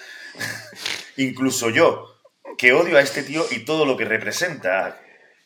incluso 1.16 1.70
yo, 1.70 2.20
que 2.57 2.73
odio 2.73 2.97
a 2.97 3.03
este 3.03 3.23
tío 3.23 3.44
y 3.51 3.64
todo 3.64 3.85
lo 3.85 3.97
que 3.97 4.05
representa. 4.05 5.01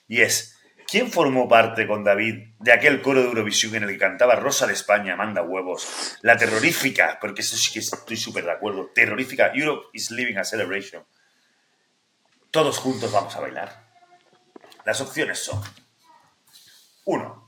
Y 0.06 0.20
es, 0.22 0.56
¿quién 0.86 1.10
formó 1.10 1.48
parte 1.48 1.86
con 1.86 2.04
David 2.04 2.54
de 2.60 2.72
aquel 2.72 3.02
coro 3.02 3.20
de 3.20 3.28
Eurovisión 3.28 3.74
en 3.74 3.84
el 3.84 3.90
que 3.90 3.98
cantaba 3.98 4.36
Rosa 4.36 4.66
de 4.66 4.72
España, 4.72 5.16
manda 5.16 5.42
huevos? 5.42 6.18
La 6.22 6.36
terrorífica, 6.36 7.18
porque 7.20 7.42
eso 7.42 7.56
sí 7.56 7.72
que 7.72 7.80
estoy 7.80 8.16
súper 8.16 8.44
de 8.44 8.52
acuerdo, 8.52 8.90
terrorífica 8.94 9.52
Europe 9.54 9.88
is 9.92 10.10
living 10.10 10.36
a 10.36 10.44
celebration. 10.44 11.04
Todos 12.50 12.78
juntos 12.78 13.12
vamos 13.12 13.34
a 13.36 13.40
bailar. 13.40 13.88
Las 14.84 15.00
opciones 15.02 15.38
son, 15.38 15.60
uno, 17.04 17.47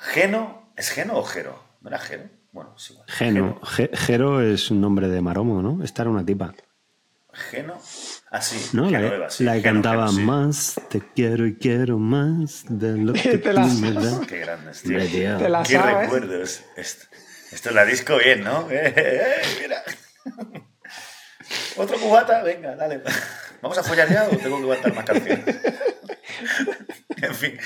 Geno, 0.00 0.72
¿es 0.76 0.90
Geno 0.90 1.16
o 1.18 1.22
Jero? 1.24 1.62
¿No 1.80 1.88
era 1.88 1.98
Jero? 1.98 2.24
Bueno, 2.52 2.74
es 2.76 2.90
igual. 2.90 3.06
Geno. 3.08 3.60
Ge- 3.62 3.90
Jero 3.92 4.40
es 4.42 4.70
un 4.70 4.80
nombre 4.80 5.08
de 5.08 5.20
maromo, 5.20 5.62
¿no? 5.62 5.84
Esta 5.84 6.02
era 6.02 6.10
una 6.10 6.24
tipa. 6.24 6.52
Geno. 7.32 7.80
Ah, 8.30 8.40
sí. 8.42 8.70
¿No? 8.72 8.90
La, 8.90 9.30
sí, 9.30 9.44
que 9.44 9.50
Geno, 9.50 9.62
cantaba 9.62 10.06
Geno, 10.08 10.18
sí. 10.18 10.24
más, 10.24 10.80
te 10.88 11.00
quiero 11.14 11.46
y 11.46 11.56
quiero 11.56 11.98
más 11.98 12.64
de 12.68 12.96
lo 12.98 13.12
que 13.14 13.38
Te 13.38 13.52
la 13.52 13.66
me 13.66 13.92
sabes. 13.92 13.94
das. 14.18 14.26
Qué 14.26 14.38
grandes, 14.38 14.82
tío. 14.82 15.36
Te 15.38 15.48
la 15.48 15.62
Qué 15.62 15.74
sabes. 15.74 15.98
recuerdos. 16.00 16.60
Esto, 16.76 17.04
esto 17.52 17.68
es 17.68 17.74
la 17.74 17.84
disco 17.84 18.16
bien, 18.18 18.42
¿no? 18.42 18.66
Eh, 18.70 18.92
eh, 18.96 19.22
eh, 19.42 19.42
mira. 19.62 19.82
¿Otro 21.76 21.98
cubata? 21.98 22.42
Venga, 22.42 22.74
dale. 22.74 23.02
¿Vamos 23.62 23.78
a 23.78 23.82
follar 23.82 24.08
ya 24.08 24.24
o 24.24 24.36
tengo 24.36 24.56
que 24.56 24.62
aguantar 24.62 24.94
más 24.94 25.04
canciones? 25.04 25.44
en 27.22 27.34
fin, 27.34 27.58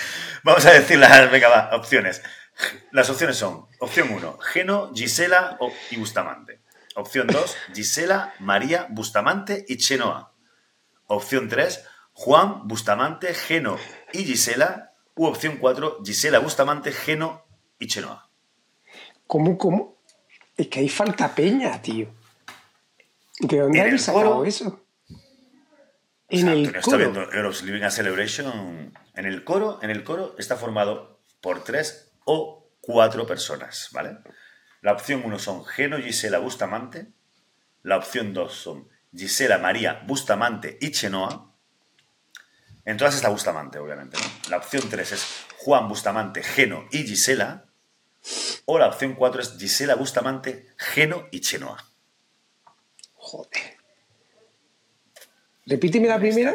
vamos 0.42 0.64
a 0.66 0.72
decir 0.72 0.98
las 0.98 1.30
venga, 1.30 1.48
va, 1.48 1.76
opciones. 1.76 2.22
Las 2.92 3.10
opciones 3.10 3.36
son, 3.36 3.66
opción 3.80 4.10
1, 4.12 4.38
Geno, 4.38 4.92
Gisela 4.94 5.58
y 5.90 5.96
Bustamante. 5.96 6.60
Opción 6.96 7.26
2, 7.26 7.56
Gisela, 7.74 8.34
María, 8.38 8.86
Bustamante 8.90 9.64
y 9.68 9.76
Chenoa. 9.78 10.32
Opción 11.06 11.48
3, 11.48 11.84
Juan, 12.12 12.66
Bustamante, 12.68 13.34
Geno 13.34 13.76
y 14.12 14.24
Gisela. 14.24 14.92
U 15.16 15.26
opción 15.26 15.56
4, 15.58 16.02
Gisela, 16.04 16.38
Bustamante, 16.38 16.92
Geno 16.92 17.44
y 17.78 17.86
Chenoa. 17.88 18.28
¿Cómo, 19.26 19.58
cómo? 19.58 19.96
Es 20.56 20.68
que 20.68 20.80
ahí 20.80 20.88
falta 20.88 21.34
peña, 21.34 21.80
tío. 21.82 22.08
¿De 23.40 23.58
dónde 23.58 23.80
habéis 23.80 24.02
sacado 24.02 24.34
coro- 24.34 24.44
eso? 24.44 24.83
O 26.34 26.38
En 26.38 26.42
sea, 26.42 26.52
el 26.52 26.58
Antonio 26.58 26.78
está 26.80 26.90
coro. 26.90 26.98
viendo 26.98 27.32
Euros 27.32 27.62
Living 27.62 27.82
a 27.82 27.90
Celebration. 27.90 28.92
En 29.14 29.26
el 29.26 29.44
coro, 29.44 29.78
en 29.82 29.90
el 29.90 30.04
coro 30.04 30.34
está 30.38 30.56
formado 30.56 31.20
por 31.40 31.64
tres 31.64 32.12
o 32.24 32.68
cuatro 32.80 33.26
personas, 33.26 33.88
¿vale? 33.92 34.18
La 34.80 34.92
opción 34.92 35.22
1 35.24 35.38
son 35.38 35.64
Geno, 35.64 35.98
Gisela, 35.98 36.38
Bustamante. 36.38 37.08
La 37.82 37.96
opción 37.96 38.34
2 38.34 38.52
son 38.52 38.88
Gisela, 39.14 39.58
María, 39.58 40.02
Bustamante 40.06 40.78
y 40.80 40.90
Chenoa. 40.90 41.50
En 42.84 42.96
todas 42.98 43.14
está 43.14 43.28
Bustamante, 43.30 43.78
obviamente. 43.78 44.18
¿no? 44.18 44.50
La 44.50 44.58
opción 44.58 44.88
3 44.90 45.12
es 45.12 45.46
Juan, 45.58 45.88
Bustamante, 45.88 46.42
Geno 46.42 46.86
y 46.90 47.04
Gisela. 47.04 47.64
O 48.66 48.78
la 48.78 48.88
opción 48.88 49.14
4 49.14 49.40
es 49.40 49.56
Gisela, 49.58 49.94
Bustamante, 49.94 50.68
Geno 50.76 51.28
y 51.30 51.40
Chenoa. 51.40 51.82
Joder. 53.14 53.73
Repíteme 55.66 56.08
la 56.08 56.18
primera. 56.18 56.54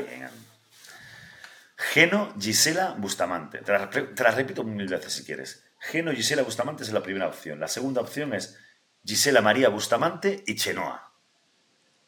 Geno, 1.75 2.33
Gisela, 2.39 2.95
Bustamante. 2.97 3.59
Te 3.59 3.71
las, 3.71 3.89
te 3.89 4.23
las 4.23 4.35
repito 4.35 4.63
mil 4.63 4.87
veces 4.87 5.13
si 5.13 5.23
quieres. 5.23 5.63
Geno, 5.79 6.11
Gisela, 6.11 6.43
Bustamante 6.43 6.83
es 6.83 6.91
la 6.91 7.01
primera 7.01 7.27
opción. 7.27 7.59
La 7.59 7.67
segunda 7.67 8.01
opción 8.01 8.33
es 8.33 8.57
Gisela, 9.05 9.41
María, 9.41 9.69
Bustamante 9.69 10.43
y 10.45 10.55
Chenoa. 10.55 11.13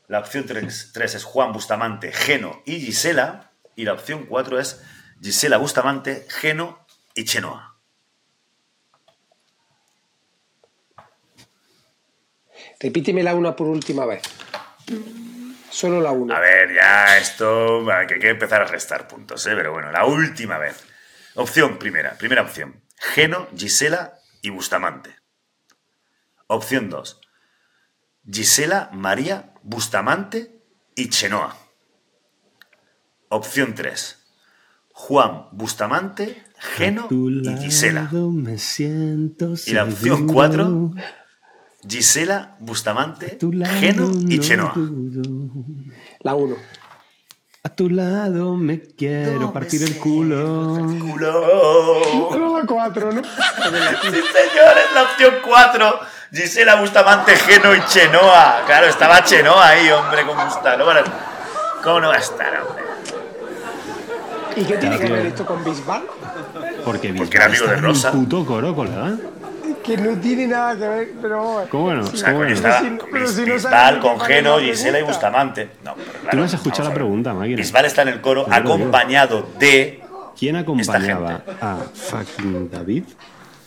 La 0.08 0.20
opción 0.20 0.46
3, 0.46 0.94
es 0.94 1.24
Juan, 1.24 1.54
Bustamante, 1.54 2.12
Geno 2.12 2.62
y 2.66 2.82
Gisela. 2.82 3.54
Y 3.78 3.86
la 3.86 3.94
opción 3.94 4.26
4 4.26 4.60
es 4.60 4.82
Gisela 5.22 5.58
Bustamante, 5.58 6.28
Geno 6.30 6.86
y 7.16 7.24
Chenoa. 7.24 7.78
Repítemela 12.80 13.36
una 13.36 13.56
por 13.56 13.68
última 13.68 14.06
vez. 14.06 14.22
Solo 15.72 16.02
la 16.02 16.12
una. 16.12 16.38
A 16.38 16.40
ver, 16.42 16.74
ya 16.76 17.18
esto, 17.18 17.84
va, 17.86 18.06
que 18.06 18.16
hay 18.16 18.20
que 18.20 18.30
empezar 18.30 18.62
a 18.62 18.66
restar 18.66 19.08
puntos, 19.08 19.46
¿eh? 19.48 19.54
pero 19.56 19.72
bueno, 19.72 19.92
la 19.92 20.06
última 20.06 20.58
vez. 20.58 20.84
Opción 21.36 21.80
primera, 21.80 22.18
primera 22.18 22.42
opción. 22.42 22.84
Geno, 22.98 23.48
Gisela 23.56 24.16
y 24.42 24.50
Bustamante. 24.50 25.16
Opción 26.48 26.90
2. 26.90 27.22
Gisela, 28.30 28.90
María, 28.92 29.54
Bustamante 29.64 30.62
y 30.94 31.10
Chenoa. 31.10 31.56
Opción 33.30 33.74
3. 33.74 34.18
Juan, 34.92 35.48
Bustamante, 35.54 36.44
Geno 36.58 37.08
y 37.10 37.58
Gisela. 37.58 38.04
lado 38.04 38.30
me 38.30 38.58
siento 38.58 39.54
Y 39.66 39.72
la 39.72 39.86
opción 39.86 40.18
seguro. 40.18 40.34
4. 40.34 40.92
Gisela, 41.88 42.56
Bustamante, 42.60 43.38
Geno 43.80 44.12
y 44.30 44.38
no 44.38 44.44
Chenoa. 44.44 44.74
dudo. 44.76 45.50
La 46.22 46.36
uno. 46.36 46.56
A 47.64 47.70
tu 47.70 47.90
lado 47.90 48.56
me 48.56 48.82
quiero 48.82 49.54
partir 49.54 49.84
el 49.84 49.98
culo. 49.98 50.78
Culo. 51.00 52.02
Solo 52.32 52.60
la 52.60 52.66
cuatro, 52.66 53.12
¿no? 53.12 53.22
Sí, 53.24 53.30
señores, 54.10 54.86
la 54.96 55.04
opción 55.04 55.36
4. 55.46 56.00
Gisela 56.34 56.76
Bustamante, 56.82 57.36
Geno 57.36 57.76
y 57.76 57.82
Chenoa. 57.86 58.64
Claro, 58.66 58.88
estaba 58.88 59.24
Chenoa 59.24 59.68
ahí, 59.68 59.90
hombre, 59.92 60.26
con 60.26 60.38
Bustamante. 60.44 61.12
¿Cómo 61.84 62.00
no 62.00 62.08
va 62.10 62.16
a 62.16 62.20
estar, 62.20 62.62
hombre? 62.64 62.84
¿Y 64.56 64.64
qué 64.66 64.78
tiene 64.78 64.98
que 64.98 65.06
tío. 65.06 65.14
ver 65.16 65.26
esto 65.28 65.46
con 65.46 65.64
Bisbal? 65.64 66.04
Porque, 66.84 67.14
Porque 67.14 67.38
era 67.38 67.46
amigo 67.46 67.68
de 67.68 67.76
Rosa. 67.78 68.10
el 68.10 68.16
puto 68.16 68.46
coro, 68.46 68.76
colega. 68.76 69.16
Que 69.96 69.98
no 70.02 70.20
tiene 70.22 70.48
nada 70.48 70.74
que 70.78 70.88
ver, 70.88 71.10
pero... 71.22 71.68
¿Cómo 71.70 71.94
no? 71.94 72.02
O 72.02 72.16
sea, 72.16 72.28
¿Cómo 72.34 72.40
coño, 72.40 72.50
no? 72.50 72.56
estaba 72.56 72.80
si- 72.80 72.98
con 72.98 73.10
pero 73.12 73.28
si 73.28 73.44
Bisbal, 73.46 74.00
con 74.00 74.20
Geno, 74.22 74.60
Gisela 74.60 75.00
y. 75.00 75.04
Bustamante. 75.04 75.70
No, 75.84 75.96
pero 75.96 76.12
claro, 76.12 76.30
Tú 76.32 76.38
no 76.38 76.44
has 76.44 76.54
escuchado 76.54 76.90
la 76.90 76.96
pregunta, 76.96 77.34
máquina. 77.34 77.58
Bisbal 77.58 77.86
está 77.86 78.02
en 78.04 78.08
el 78.10 78.22
coro 78.22 78.46
acompañado 78.50 79.50
de. 79.60 80.02
¿Quién 80.38 80.56
acompañaba 80.56 81.44
a 81.60 81.78
fucking 81.94 82.70
David 82.72 83.04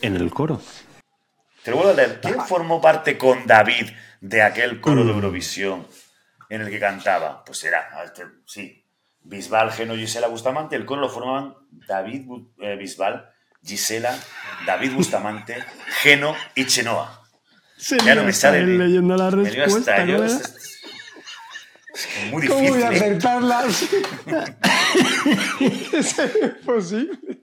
en 0.01 0.15
el 0.15 0.31
coro? 0.31 0.59
Te 1.63 1.71
lo 1.71 1.77
vuelvo 1.77 1.91
a 1.93 1.95
leer. 1.95 2.19
¿Quién 2.21 2.41
formó 2.41 2.81
parte 2.81 3.17
con 3.17 3.45
David 3.47 3.89
de 4.21 4.41
aquel 4.41 4.81
coro 4.81 5.03
Mm. 5.03 5.07
de 5.07 5.13
Eurovisión 5.13 5.87
en 6.49 6.61
el 6.61 6.69
que 6.69 6.79
cantaba? 6.79 7.43
Pues 7.45 7.63
era, 7.63 7.87
este, 8.03 8.23
sí, 8.45 8.83
Bisbal, 9.21 9.71
Geno, 9.71 9.95
Gisela, 9.95 10.27
Bustamante. 10.27 10.75
El 10.75 10.85
coro 10.85 11.01
lo 11.01 11.09
formaban 11.09 11.53
David 11.87 12.29
eh, 12.59 12.75
Bisbal, 12.77 13.29
Gisela, 13.65 14.17
David 14.65 14.91
Bustamante, 14.93 15.63
Geno 16.01 16.35
y 16.55 16.65
Chenoa. 16.65 17.21
Se 17.77 17.97
Ya 17.99 18.15
no 18.15 18.23
me 18.23 18.31
sale 18.33 18.63
ni- 18.63 18.77
leyendo 18.77 19.15
la 19.17 19.31
me 19.31 19.49
respuesta, 19.49 20.05
yo, 20.05 20.17
colega. 20.17 20.25
es- 20.37 20.55
es- 21.93 22.31
muy 22.31 22.45
¿Cómo 22.47 22.69
voy 22.69 22.83
a 22.83 22.89
difícil. 22.89 23.03
¿eh? 23.03 23.15
acertarlas? 23.17 23.85
Es 25.93 26.15
imposible. 26.61 27.39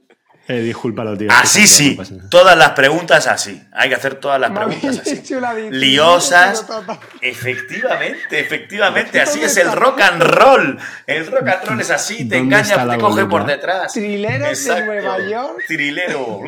Eh, 0.48 0.60
discúlpalo, 0.60 1.16
tío. 1.16 1.28
Así 1.30 1.66
sí, 1.68 1.96
todas 2.28 2.56
las 2.58 2.70
preguntas 2.70 3.26
así. 3.28 3.62
Hay 3.72 3.88
que 3.88 3.94
hacer 3.94 4.16
todas 4.16 4.40
las 4.40 4.50
preguntas 4.50 4.98
así. 4.98 5.22
Liosas. 5.70 6.66
Efectivamente, 7.20 8.40
efectivamente. 8.40 9.20
Así 9.20 9.40
es 9.42 9.56
el 9.56 9.70
rock 9.72 10.00
and 10.00 10.22
roll. 10.22 10.78
El 11.06 11.26
rock 11.26 11.48
and 11.48 11.64
roll 11.68 11.80
es 11.80 11.90
así, 11.90 12.28
te 12.28 12.38
¿Dónde 12.38 12.56
engaña, 12.58 12.88
te 12.88 12.98
coge 12.98 13.24
por 13.26 13.46
detrás. 13.46 13.92
Trileros 13.92 14.64
de 14.64 14.84
Nueva 14.84 15.18
York. 15.28 15.58
Trilero. 15.68 16.40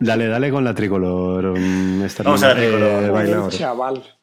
Dale, 0.00 0.26
dale 0.26 0.50
con 0.50 0.64
la 0.64 0.74
tricolor. 0.74 1.58
mm, 1.58 2.02
esta 2.04 2.22
Vamos 2.24 2.42
a 2.42 2.48
la 2.48 2.52
eh, 2.52 2.66
tricolor. 2.66 3.12
bailador. 3.12 3.52
Chaval. 3.52 4.16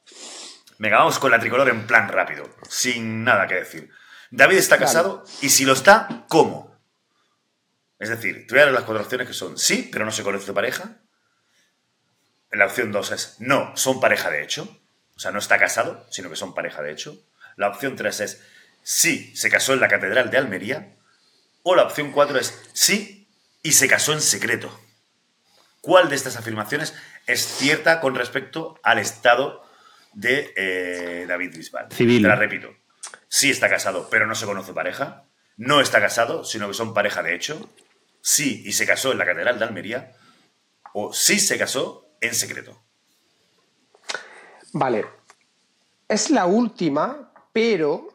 Venga, 0.77 0.97
vamos 0.97 1.19
con 1.19 1.32
la 1.32 1.39
tricolor 1.39 1.69
en 1.69 1.88
plan 1.88 2.08
rápido, 2.10 2.43
sin 2.69 3.23
nada 3.23 3.47
que 3.47 3.56
decir. 3.56 3.89
David 4.32 4.58
está 4.58 4.77
casado 4.77 5.23
y 5.41 5.49
si 5.49 5.65
lo 5.65 5.73
está, 5.73 6.23
¿cómo? 6.27 6.70
Es 8.01 8.09
decir, 8.09 8.47
te 8.47 8.55
voy 8.55 8.61
a 8.63 8.65
dar 8.65 8.73
las 8.73 8.83
cuatro 8.83 9.03
opciones 9.03 9.27
que 9.27 9.33
son 9.35 9.59
sí, 9.59 9.87
pero 9.91 10.05
no 10.05 10.11
se 10.11 10.23
conoce 10.23 10.51
pareja. 10.53 10.97
La 12.49 12.65
opción 12.65 12.91
dos 12.91 13.11
es 13.11 13.35
no, 13.37 13.77
son 13.77 13.99
pareja 14.01 14.31
de 14.31 14.41
hecho. 14.41 14.75
O 15.15 15.19
sea, 15.19 15.29
no 15.29 15.37
está 15.37 15.59
casado, 15.59 16.07
sino 16.09 16.27
que 16.27 16.35
son 16.35 16.55
pareja 16.55 16.81
de 16.81 16.91
hecho. 16.91 17.23
La 17.57 17.67
opción 17.67 17.95
tres 17.95 18.19
es 18.19 18.41
sí, 18.81 19.31
se 19.35 19.51
casó 19.51 19.73
en 19.73 19.81
la 19.81 19.87
Catedral 19.87 20.31
de 20.31 20.37
Almería. 20.39 20.95
O 21.61 21.75
la 21.75 21.83
opción 21.83 22.11
cuatro 22.11 22.39
es 22.39 22.59
sí 22.73 23.27
y 23.61 23.73
se 23.73 23.87
casó 23.87 24.13
en 24.13 24.21
secreto. 24.21 24.75
¿Cuál 25.81 26.09
de 26.09 26.15
estas 26.15 26.37
afirmaciones 26.37 26.95
es 27.27 27.45
cierta 27.45 27.99
con 27.99 28.15
respecto 28.15 28.79
al 28.81 28.97
estado 28.97 29.63
de 30.13 30.51
eh, 30.55 31.25
David 31.27 31.55
Bisbal? 31.55 31.91
Civil. 31.91 32.23
Te 32.23 32.27
la 32.27 32.35
repito. 32.35 32.73
Sí 33.27 33.51
está 33.51 33.69
casado, 33.69 34.07
pero 34.09 34.25
no 34.25 34.33
se 34.33 34.47
conoce 34.47 34.73
pareja. 34.73 35.25
No 35.55 35.81
está 35.81 36.01
casado, 36.01 36.43
sino 36.43 36.67
que 36.67 36.73
son 36.73 36.95
pareja 36.95 37.21
de 37.21 37.35
hecho. 37.35 37.69
Sí 38.21 38.63
y 38.65 38.71
se 38.73 38.86
casó 38.86 39.12
en 39.12 39.17
la 39.17 39.25
Catedral 39.25 39.57
de 39.60 39.65
Almería. 39.65 40.12
O 40.93 41.12
sí 41.13 41.39
se 41.39 41.57
casó 41.57 42.07
en 42.21 42.34
secreto. 42.36 42.79
Vale. 44.73 45.05
Es 46.07 46.29
la 46.29 46.45
última, 46.45 47.31
pero 47.53 48.07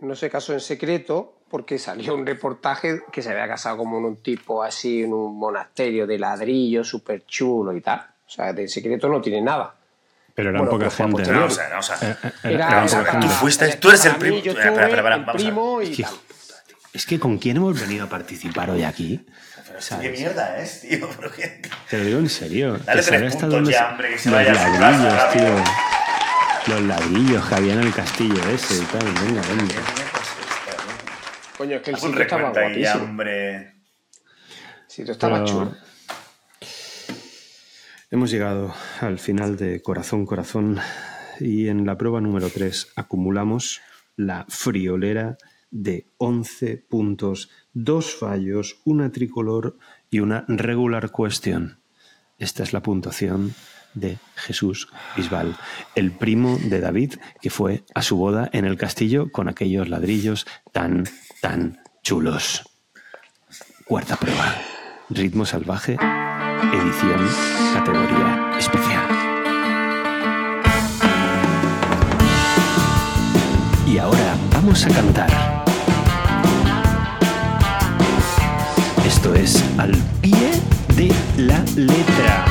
no 0.00 0.14
se 0.14 0.30
casó 0.30 0.52
en 0.54 0.60
secreto 0.60 1.38
porque 1.50 1.78
salió 1.78 2.14
un 2.14 2.26
reportaje 2.26 3.02
que 3.12 3.20
se 3.22 3.30
había 3.30 3.46
casado 3.46 3.76
como 3.78 3.98
en 3.98 4.04
un 4.06 4.16
tipo 4.22 4.62
así 4.62 5.02
en 5.02 5.12
un 5.12 5.38
monasterio 5.38 6.06
de 6.06 6.18
ladrillo 6.18 6.82
súper 6.82 7.26
chulo 7.26 7.76
y 7.76 7.82
tal. 7.82 8.00
O 8.26 8.30
sea, 8.30 8.52
de 8.54 8.66
secreto 8.68 9.08
no 9.08 9.20
tiene 9.20 9.42
nada. 9.42 9.74
Pero 10.34 10.48
era 10.48 10.60
Bueno, 10.60 10.70
poca 10.72 10.84
pues 10.86 10.96
gente, 10.96 11.12
posteriori. 11.12 11.54
¿no? 11.54 11.54
Vamos 11.54 11.58
a 11.58 11.62
ver, 11.62 11.70
vamos 11.70 11.90
a 11.90 11.96
ver. 11.98 12.16
Eh, 12.24 12.54
Era, 12.54 12.84
era 12.86 13.04
para- 13.04 13.20
tú 13.20 13.28
fuiste- 13.28 13.66
era 13.66 13.78
tú 13.80 13.88
eres 13.90 14.04
el 14.06 14.16
primo- 14.16 14.36
mí, 14.36 14.42
Yo 14.42 14.52
espera, 14.52 14.70
espera, 14.70 14.86
espera, 14.88 15.14
el 15.16 15.24
vamos 15.24 15.28
a 15.28 15.32
ver. 15.32 15.42
primo 15.52 15.82
y 15.82 15.90
Es 15.90 15.96
que- 15.98 16.02
tal. 16.04 16.14
Es 16.94 17.06
que 17.06 17.20
con 17.20 17.38
quién 17.38 17.56
hemos 17.58 17.78
venido 17.80 18.04
a 18.04 18.08
participar 18.08 18.70
hoy 18.70 18.82
aquí. 18.82 19.26
Pero 19.72 20.00
¿Qué 20.00 20.10
mierda 20.10 20.58
es, 20.58 20.80
tío? 20.82 21.08
¿Pero 21.16 21.32
qué? 21.32 21.62
Te 21.90 21.98
lo 21.98 22.04
digo 22.04 22.18
en 22.18 22.28
serio. 22.28 22.78
Dale 22.84 23.02
tres 23.02 23.32
puntos 23.32 23.50
dónde 23.50 23.72
ya, 23.72 23.90
hombre, 23.90 24.10
que 24.10 24.18
se 24.18 24.30
Los 24.30 24.38
vaya 24.38 24.50
a 24.50 24.78
ladrillos, 24.78 25.14
rápido. 25.14 25.44
tío. 25.54 26.74
Los 26.74 26.82
ladrillos 26.82 27.48
que 27.48 27.54
había 27.54 27.72
en 27.74 27.80
el 27.80 27.92
castillo 27.94 28.48
ese 28.50 28.74
y 28.76 28.86
tal. 28.86 29.04
Venga, 29.24 29.42
venga. 29.48 29.74
Coño, 31.58 31.76
es 31.76 31.82
que 31.82 31.90
el 31.90 31.96
Haz 31.96 32.02
un 32.02 32.08
sitio 32.10 32.22
estaba 32.22 32.42
recuento 32.42 32.60
ahí, 32.60 32.82
ya, 32.82 32.90
guapísimo. 32.92 33.04
hombre. 33.10 33.56
El 33.56 33.70
sitio 34.88 35.12
estaba 35.12 35.34
Pero- 35.34 35.46
chulo. 35.46 35.76
Hemos 38.10 38.30
llegado 38.30 38.74
al 39.00 39.18
final 39.18 39.56
de 39.56 39.80
Corazón 39.80 40.26
Corazón 40.26 40.78
y 41.40 41.68
en 41.68 41.86
la 41.86 41.96
prueba 41.96 42.20
número 42.20 42.50
3 42.50 42.88
acumulamos 42.96 43.80
la 44.16 44.44
friolera 44.48 45.38
de 45.72 46.06
11 46.18 46.76
puntos, 46.88 47.50
dos 47.72 48.14
fallos, 48.14 48.78
una 48.84 49.10
tricolor 49.10 49.76
y 50.10 50.20
una 50.20 50.44
regular 50.46 51.10
question. 51.10 51.80
Esta 52.38 52.62
es 52.62 52.72
la 52.72 52.82
puntuación 52.82 53.54
de 53.94 54.18
Jesús 54.36 54.88
Bisbal, 55.16 55.56
el 55.94 56.12
primo 56.12 56.58
de 56.58 56.80
David 56.80 57.14
que 57.40 57.50
fue 57.50 57.84
a 57.94 58.02
su 58.02 58.16
boda 58.16 58.48
en 58.52 58.64
el 58.64 58.76
castillo 58.76 59.30
con 59.32 59.48
aquellos 59.48 59.88
ladrillos 59.88 60.46
tan, 60.72 61.04
tan 61.40 61.80
chulos. 62.02 62.68
Cuarta 63.86 64.16
prueba. 64.16 64.54
Ritmo 65.10 65.44
salvaje, 65.44 65.94
edición, 65.94 67.28
categoría 67.74 68.56
especial. 68.58 69.08
Y 73.86 73.98
ahora 73.98 74.36
vamos 74.52 74.86
a 74.86 74.88
cantar. 74.88 75.51
Esto 79.12 79.34
es 79.34 79.62
al 79.78 79.92
pie 80.20 80.50
de 80.96 81.12
la 81.36 81.62
letra. 81.76 82.44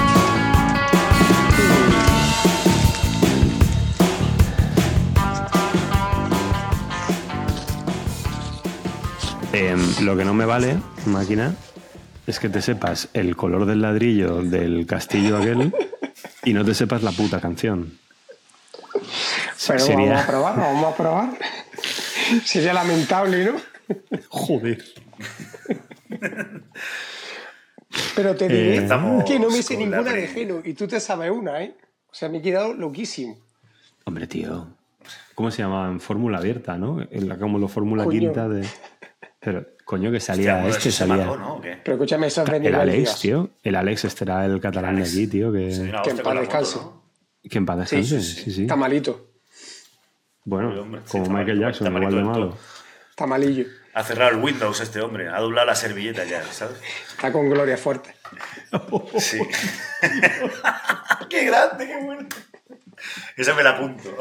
Em, 9.54 9.80
lo 10.06 10.15
que 10.15 10.24
no 10.24 10.34
me 10.34 10.45
vale, 10.45 10.78
máquina, 11.06 11.54
es 12.26 12.39
que 12.39 12.47
te 12.50 12.62
sepas 12.62 13.10
el 13.13 13.36
color 13.36 13.65
del 13.65 13.82
ladrillo 13.82 14.41
del 14.41 14.86
castillo 14.86 15.38
aquel 15.38 15.74
y 16.45 16.54
no 16.54 16.63
te 16.63 16.74
sepas 16.74 17.04
la 17.04 17.12
puta 17.12 17.41
canción. 17.41 17.97
Pero 19.67 19.80
Sería- 19.80 19.95
vamos 20.10 20.24
a 20.24 20.28
probar, 20.28 20.58
vamos 20.58 20.93
a 20.93 20.95
probar. 20.97 21.30
Sería 22.45 22.74
lamentable, 22.74 23.45
¿no? 23.45 23.52
Joder. 24.30 24.84
Pero 28.15 28.36
te 28.36 28.47
diré 28.47 28.76
Empezamos 28.78 29.24
que 29.24 29.39
no 29.39 29.50
me 29.50 29.62
sé 29.63 29.78
ninguna 29.78 30.04
de. 30.04 30.28
Geno 30.28 30.62
y 30.63 30.74
tú 30.74 30.88
te 30.88 31.00
sabes 31.00 31.32
una, 31.32 31.63
¿eh? 31.63 31.76
O 32.12 32.13
sea, 32.13 32.30
me 32.30 32.39
he 32.39 32.41
quedado 32.41 32.74
loquísimo. 32.74 33.38
Hombre, 34.06 34.28
tío. 34.28 34.67
¿Cómo 35.36 35.50
se 35.52 35.62
llama? 35.63 35.88
En 35.89 36.00
fórmula 36.00 36.38
abierta, 36.39 36.78
¿no? 36.78 37.02
En 37.10 37.30
la, 37.30 37.38
como 37.38 37.58
la 37.58 37.67
fórmula 37.67 38.04
Coño. 38.04 38.19
quinta 38.19 38.50
de. 38.50 38.67
Pero, 39.39 39.65
Coño, 39.86 40.12
que 40.12 40.17
Hostia, 40.17 40.36
salía 40.36 40.54
bueno, 40.62 40.69
este, 40.69 40.91
salía. 40.91 41.15
mató, 41.17 41.38
¿no? 41.38 41.62
Pero 41.62 41.93
escúchame, 41.95 42.28
eso 42.28 42.43
es 42.43 42.50
El 42.50 42.76
Alex, 42.76 43.19
tío. 43.21 43.50
El 43.63 43.76
Alex, 43.76 44.06
este 44.06 44.24
era 44.26 44.45
el 44.45 44.60
catalán 44.60 44.95
Alex. 44.97 45.15
de 45.15 45.21
aquí, 45.24 45.32
tío. 45.32 45.52
Que, 45.52 45.71
Sí, 45.71 45.82
Que 45.89 45.95
hostia 45.95 46.12
en 46.12 46.17
con 46.17 46.24
paz 46.26 46.39
descanse. 46.41 46.78
¿no? 46.80 47.02
que 47.50 47.58
en 47.58 47.65
paz 47.65 47.78
descanse. 47.80 48.21
sí, 48.21 48.34
sí. 48.36 48.41
Sí, 48.43 48.52
sí. 48.52 48.62
Está 48.63 48.76
malito, 48.76 49.30
Bueno, 50.45 50.69
Uy, 50.74 50.80
hombre, 50.80 51.02
sí, 51.06 51.12
como 51.13 51.24
está 51.24 51.36
Michael 51.38 51.60
Jackson, 51.60 51.88
está 51.88 52.00
igual 52.00 52.15
de 52.15 52.24
malo. 52.24 52.58
está 53.10 53.26
malillo. 53.26 53.65
Ha 53.93 54.04
cerrado 54.04 54.32
el 54.32 54.38
Windows 54.38 54.80
este 54.80 55.01
hombre, 55.01 55.27
ha 55.30 55.39
doblado 55.39 55.67
la 55.67 55.75
servilleta 55.75 56.23
ya, 56.23 56.43
¿sabes? 56.51 56.77
Está 57.10 57.32
con 57.32 57.49
gloria 57.49 57.77
fuerte. 57.77 58.15
Sí. 59.19 59.39
qué 61.30 61.45
grande, 61.45 61.88
qué 61.88 61.97
bueno. 61.97 62.27
Esa 63.36 63.54
me 63.54 63.63
la 63.63 63.71
apunto. 63.71 64.15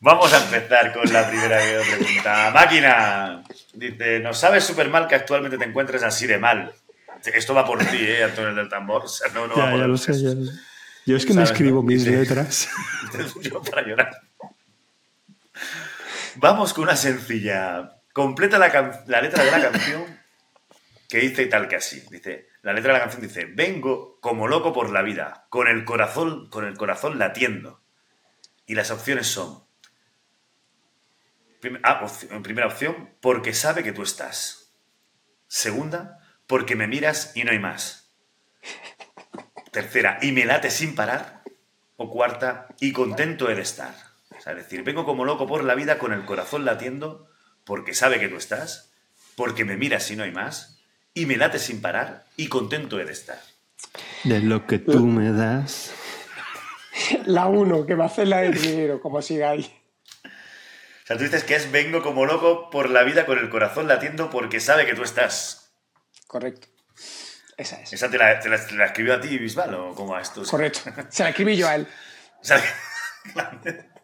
Vamos 0.00 0.32
a 0.32 0.44
empezar 0.44 0.92
con 0.92 1.10
la 1.12 1.28
primera 1.28 1.58
pregunta. 1.58 2.50
Máquina, 2.52 3.42
dice, 3.74 4.18
¿nos 4.20 4.38
sabes 4.38 4.64
súper 4.64 4.88
mal 4.88 5.06
que 5.06 5.14
actualmente 5.14 5.56
te 5.58 5.64
encuentres 5.64 6.02
así 6.02 6.26
de 6.26 6.38
mal? 6.38 6.72
Esto 7.24 7.54
va 7.54 7.64
por 7.64 7.78
ti, 7.78 7.96
¿eh, 8.00 8.24
Antonio 8.24 8.54
del 8.54 8.68
Tambor? 8.68 9.04
O 9.04 9.08
sea, 9.08 9.28
no, 9.32 9.46
no 9.46 9.54
va 9.56 9.64
Ya, 9.66 9.70
por 9.70 9.80
ya 9.80 9.86
lo 9.86 9.96
sé, 9.96 10.12
ya 10.22 10.30
lo 10.34 10.44
sé. 10.46 10.52
Yo 11.06 11.16
es 11.16 11.24
que 11.24 11.30
no 11.32 11.36
¿Sabes, 11.36 11.50
escribo 11.52 11.76
no? 11.76 11.82
mis 11.82 12.04
Dice- 12.04 12.16
letras. 12.16 12.68
Yo 13.42 13.62
para 13.62 13.82
llorar. 13.86 14.20
Vamos 16.38 16.74
con 16.74 16.84
una 16.84 16.96
sencilla. 16.96 18.02
Completa 18.12 18.58
la, 18.58 18.68
letra 19.20 19.44
de 19.44 19.50
la 19.50 19.70
canción 19.70 20.20
que 21.08 21.18
dice 21.18 21.46
tal 21.46 21.68
que 21.68 21.76
así. 21.76 22.04
Dice, 22.10 22.48
la 22.62 22.72
letra 22.72 22.92
de 22.92 22.98
la 22.98 23.04
canción 23.04 23.22
dice, 23.22 23.46
vengo 23.46 24.18
como 24.20 24.48
loco 24.48 24.72
por 24.72 24.90
la 24.90 25.02
vida, 25.02 25.46
con 25.48 25.68
el 25.68 25.84
corazón, 25.84 26.48
con 26.50 26.66
el 26.66 26.76
corazón 26.76 27.18
latiendo. 27.18 27.82
Y 28.66 28.74
las 28.74 28.90
opciones 28.90 29.26
son. 29.26 29.64
ah, 31.82 32.06
primera 32.42 32.66
opción, 32.66 33.14
porque 33.20 33.54
sabe 33.54 33.82
que 33.82 33.92
tú 33.92 34.02
estás. 34.02 34.74
Segunda, 35.46 36.20
porque 36.46 36.76
me 36.76 36.86
miras 36.86 37.32
y 37.34 37.44
no 37.44 37.52
hay 37.52 37.58
más. 37.58 38.12
Tercera, 39.72 40.18
y 40.20 40.32
me 40.32 40.44
late 40.44 40.70
sin 40.70 40.94
parar. 40.94 41.42
O 41.96 42.10
cuarta, 42.10 42.68
y 42.78 42.92
contento 42.92 43.48
he 43.50 43.54
de 43.54 43.62
estar. 43.62 44.05
O 44.46 44.48
sea, 44.48 44.52
es 44.52 44.58
decir, 44.64 44.84
vengo 44.84 45.04
como 45.04 45.24
loco 45.24 45.46
por 45.48 45.64
la 45.64 45.74
vida 45.74 45.98
con 45.98 46.12
el 46.12 46.24
corazón 46.24 46.64
latiendo 46.64 47.28
porque 47.64 47.94
sabe 47.94 48.20
que 48.20 48.28
tú 48.28 48.36
estás, 48.36 48.92
porque 49.34 49.64
me 49.64 49.76
miras 49.76 50.08
y 50.12 50.16
no 50.16 50.22
hay 50.22 50.30
más, 50.30 50.78
y 51.14 51.26
me 51.26 51.36
late 51.36 51.58
sin 51.58 51.80
parar 51.82 52.24
y 52.36 52.46
contento 52.48 53.00
he 53.00 53.04
de 53.04 53.12
estar. 53.12 53.40
De 54.22 54.38
lo 54.40 54.66
que 54.66 54.78
tú 54.78 55.04
me 55.06 55.32
das. 55.32 55.90
La 57.26 57.46
1, 57.46 57.86
que 57.86 57.94
va 57.96 58.04
a 58.04 58.06
hacer 58.06 58.28
la 58.28 58.38
de 58.42 58.50
dinero, 58.50 59.00
como 59.00 59.20
sigáis. 59.20 59.66
O 60.24 61.06
sea, 61.06 61.16
tú 61.16 61.24
dices 61.24 61.42
que 61.44 61.56
es 61.56 61.70
vengo 61.72 62.02
como 62.02 62.24
loco 62.24 62.70
por 62.70 62.88
la 62.90 63.02
vida 63.02 63.26
con 63.26 63.38
el 63.38 63.48
corazón 63.50 63.88
latiendo 63.88 64.30
porque 64.30 64.60
sabe 64.60 64.86
que 64.86 64.94
tú 64.94 65.02
estás. 65.02 65.72
Correcto. 66.28 66.68
Esa 67.56 67.80
es. 67.82 67.92
¿Esa 67.92 68.10
te 68.10 68.18
la, 68.18 68.38
te 68.38 68.48
la- 68.48 68.64
te 68.64 68.74
la 68.74 68.86
escribió 68.86 69.14
a 69.14 69.20
ti, 69.20 69.38
Bisbal, 69.38 69.74
o 69.74 69.94
cómo 69.94 70.14
a 70.14 70.20
esto? 70.20 70.42
Correcto. 70.44 70.80
Se 71.08 71.22
la 71.24 71.30
escribí 71.30 71.56
yo 71.56 71.66
a 71.68 71.74
él. 71.74 71.86
O 72.40 72.44
sea, 72.44 72.62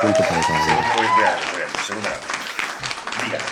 Punto 0.00 0.18
para 0.20 0.38
el 0.38 0.44
caballero. 0.46 0.76
Voy, 0.96 1.06
voy 1.06 1.24
a- 1.24 1.52
voy 1.52 1.62
a- 1.62 1.82
segunda. 1.84 2.10
Dígale. 3.24 3.44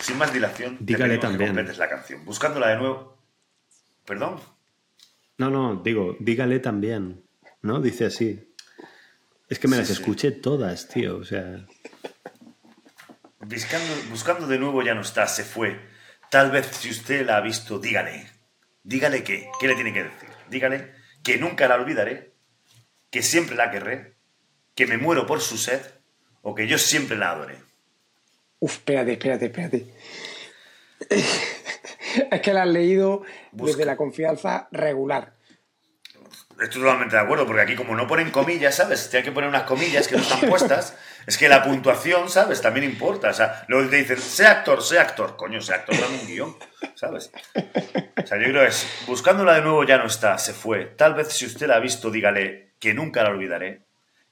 Sin 0.00 0.18
más 0.18 0.32
dilación, 0.32 0.76
Dígale 0.80 1.14
que 1.14 1.20
también. 1.20 1.50
completes 1.50 1.78
la 1.78 1.88
canción. 1.88 2.24
Buscándola 2.24 2.68
de 2.68 2.76
nuevo. 2.76 3.18
¿Perdón? 4.04 4.40
No, 5.38 5.50
no, 5.50 5.76
digo, 5.82 6.16
dígale 6.20 6.60
también. 6.60 7.24
¿No? 7.62 7.80
Dice 7.80 8.06
así. 8.06 8.52
Es 9.48 9.58
que 9.58 9.68
me 9.68 9.74
Sí, 9.76 9.80
las 9.80 9.88
sí. 9.88 9.94
escuché 9.94 10.30
todas, 10.30 10.88
tío. 10.88 11.16
O 11.18 11.24
sea. 11.24 11.66
Buscando, 13.40 13.94
buscando 14.10 14.46
de 14.46 14.58
nuevo 14.58 14.82
ya 14.82 14.94
no 14.94 15.00
está, 15.02 15.26
se 15.26 15.44
fue. 15.44 15.80
Tal 16.30 16.50
vez 16.50 16.66
si 16.66 16.90
usted 16.90 17.26
la 17.26 17.36
ha 17.38 17.40
visto, 17.40 17.78
dígale. 17.78 18.28
Dígale 18.82 19.22
qué. 19.24 19.48
¿Qué 19.60 19.66
le 19.68 19.74
tiene 19.74 19.92
que 19.92 20.04
decir? 20.04 20.28
Dígale 20.48 20.94
que 21.22 21.38
nunca 21.38 21.66
la 21.68 21.74
olvidaré, 21.76 22.34
que 23.16 23.22
siempre 23.22 23.56
la 23.56 23.70
querré, 23.70 24.12
que 24.74 24.86
me 24.86 24.98
muero 24.98 25.24
por 25.24 25.40
su 25.40 25.56
sed 25.56 25.80
o 26.42 26.54
que 26.54 26.66
yo 26.66 26.76
siempre 26.76 27.16
la 27.16 27.30
adoré. 27.30 27.56
Uf, 28.58 28.74
espérate, 28.74 29.12
espérate, 29.12 29.46
espérate. 29.46 29.94
es 32.30 32.40
que 32.42 32.52
la 32.52 32.64
has 32.64 32.68
leído 32.68 33.22
Busca. 33.52 33.72
desde 33.72 33.86
la 33.86 33.96
confianza 33.96 34.68
regular. 34.70 35.32
Estoy 36.60 36.82
totalmente 36.82 37.16
de 37.16 37.22
acuerdo, 37.22 37.46
porque 37.46 37.62
aquí 37.62 37.74
como 37.74 37.96
no 37.96 38.06
ponen 38.06 38.30
comillas, 38.30 38.74
¿sabes? 38.74 39.08
Tienen 39.08 39.24
que 39.24 39.32
poner 39.32 39.48
unas 39.48 39.62
comillas 39.62 40.08
que 40.08 40.16
no 40.16 40.22
están 40.22 40.40
puestas. 40.40 40.94
Es 41.26 41.38
que 41.38 41.48
la 41.48 41.64
puntuación, 41.64 42.28
¿sabes? 42.28 42.60
También 42.60 42.84
importa. 42.84 43.30
O 43.30 43.34
sea, 43.34 43.64
luego 43.66 43.88
te 43.88 43.96
dicen, 43.96 44.20
sé 44.20 44.46
actor, 44.46 44.80
sé 44.80 45.00
actor. 45.00 45.36
Coño, 45.36 45.60
sé 45.60 45.74
actor, 45.74 45.98
dame 45.98 46.20
un 46.20 46.26
guion, 46.26 46.56
¿sabes? 46.94 47.32
O 47.56 48.26
sea, 48.26 48.38
yo 48.38 48.44
creo 48.44 48.62
que 48.62 48.68
es, 48.68 48.86
buscándola 49.08 49.54
de 49.54 49.62
nuevo 49.62 49.82
ya 49.84 49.98
no 49.98 50.06
está, 50.06 50.38
se 50.38 50.52
fue. 50.52 50.84
Tal 50.84 51.14
vez 51.14 51.32
si 51.32 51.46
usted 51.46 51.66
la 51.66 51.76
ha 51.76 51.80
visto, 51.80 52.12
dígale 52.12 52.65
que 52.78 52.94
nunca 52.94 53.22
la 53.22 53.30
olvidaré, 53.30 53.82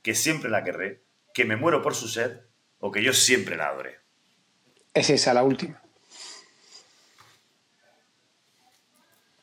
que 0.02 0.14
siempre 0.14 0.50
la 0.50 0.64
querré, 0.64 1.02
que 1.33 1.44
me 1.44 1.57
muero 1.57 1.83
por 1.83 1.94
su 1.94 2.09
sed 2.09 2.40
o 2.78 2.90
que 2.92 3.02
yo 3.02 3.12
siempre 3.12 3.57
la 3.57 3.68
adoré. 3.68 3.96
Es 4.92 5.11
esa, 5.11 5.35
la 5.35 5.42
última. 5.42 5.80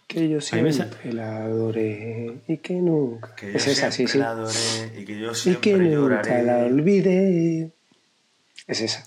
Que 0.07 0.27
yo 0.27 0.41
siempre 0.41 1.13
la 1.13 1.37
adoré 1.43 2.41
y 2.47 2.57
que 2.57 2.73
nunca. 2.73 3.33
Que 3.35 3.51
yo 3.51 3.57
es 3.57 3.67
esa, 3.67 3.91
sí, 3.91 4.07
siempre 4.07 4.13
sí. 4.13 4.17
la 4.19 4.29
adoré 4.31 4.99
y 4.99 5.05
que 5.05 5.19
yo 5.19 5.31
Y 5.31 5.35
siempre 5.35 5.61
que 5.61 5.77
nunca 5.77 5.91
lloraré. 5.91 6.43
la 6.43 6.57
olvidé. 6.65 7.71
Es 8.67 8.81
esa. 8.81 9.05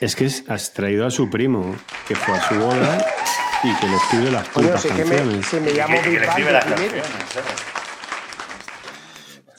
Es 0.00 0.16
que 0.16 0.26
es- 0.26 0.44
has 0.48 0.72
traído 0.72 1.06
a 1.06 1.10
su 1.10 1.30
primo, 1.30 1.74
que 2.06 2.14
fue 2.16 2.36
a 2.36 2.48
su 2.48 2.54
boda 2.56 3.06
y 3.62 3.74
que 3.76 3.86
le 3.88 3.96
escribe 3.96 4.30
las 4.30 4.48
putas 4.48 4.82
si 4.82 4.88
que 4.88 4.94
me, 5.04 5.16
canciones. 5.16 5.46
si 5.46 5.60
me 5.60 5.70
Y 5.70 5.74
llamo 5.74 6.02
que. 6.02 7.02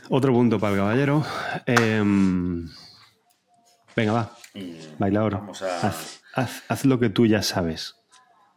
Otro 0.09 0.33
punto 0.33 0.59
para 0.59 0.73
el 0.73 0.79
caballero. 0.79 1.25
Em, 1.65 2.69
venga, 3.95 4.11
va. 4.13 4.31
Bailador. 4.99 5.33
Vamos 5.33 5.61
a... 5.63 5.87
Haz, 5.87 6.21
haz- 6.35 6.63
haz 6.67 6.85
lo 6.85 6.99
que 6.99 7.09
tú 7.09 7.25
ya 7.25 7.41
sabes. 7.41 7.95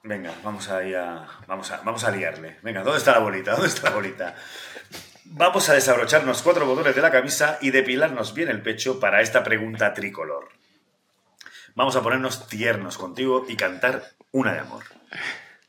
Venga, 0.04 0.32
vamos 0.44 0.68
a, 0.68 0.84
ir 0.84 0.96
a, 0.96 1.26
vamos, 1.46 1.70
a, 1.70 1.78
vamos 1.78 2.04
a 2.04 2.10
liarle. 2.10 2.58
Venga, 2.62 2.82
¿dónde 2.82 2.98
está 2.98 3.12
la 3.12 3.18
bolita? 3.18 3.52
¿Dónde 3.52 3.68
está 3.68 3.88
la 3.90 3.96
bolita? 3.96 4.34
Vamos 5.24 5.68
a 5.68 5.74
desabrocharnos 5.74 6.42
cuatro 6.42 6.66
botones 6.66 6.94
de 6.94 7.02
la 7.02 7.10
camisa 7.10 7.58
y 7.60 7.70
depilarnos 7.70 8.32
bien 8.34 8.48
el 8.48 8.62
pecho 8.62 9.00
para 9.00 9.20
esta 9.22 9.42
pregunta 9.42 9.92
tricolor. 9.94 10.48
Vamos 11.78 11.94
a 11.94 12.02
ponernos 12.02 12.48
tiernos 12.48 12.98
contigo 12.98 13.46
y 13.48 13.54
cantar 13.54 14.02
una 14.32 14.52
de 14.52 14.58
amor. 14.58 14.82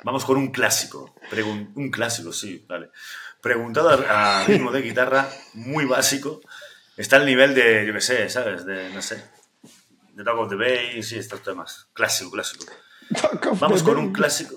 Vamos 0.04 0.26
con 0.26 0.38
un 0.38 0.48
clásico. 0.52 1.14
Pregun- 1.30 1.72
un 1.76 1.92
clásico, 1.92 2.34
sí, 2.34 2.66
vale. 2.68 2.90
Preguntado 3.42 3.90
a, 3.92 4.40
a 4.42 4.46
ritmo 4.46 4.72
de 4.72 4.82
guitarra, 4.82 5.30
muy 5.54 5.86
básico. 5.86 6.42
Está 6.98 7.18
al 7.18 7.28
nivel 7.28 7.54
de, 7.54 7.86
yo 7.86 7.94
qué 7.94 8.02
sé, 8.02 8.28
¿sabes? 8.28 8.66
De, 8.66 8.90
no 8.90 9.04
sé. 9.04 9.24
De 10.14 10.24
Talk 10.24 10.40
of 10.40 10.50
the 10.50 10.56
Bay, 10.56 11.04
sí, 11.04 11.20
estos 11.20 11.44
temas. 11.44 11.88
Clásico, 11.94 12.32
clásico. 12.32 12.66
Vamos 13.60 13.84
con 13.84 13.98
un 13.98 14.12
clásico. 14.12 14.56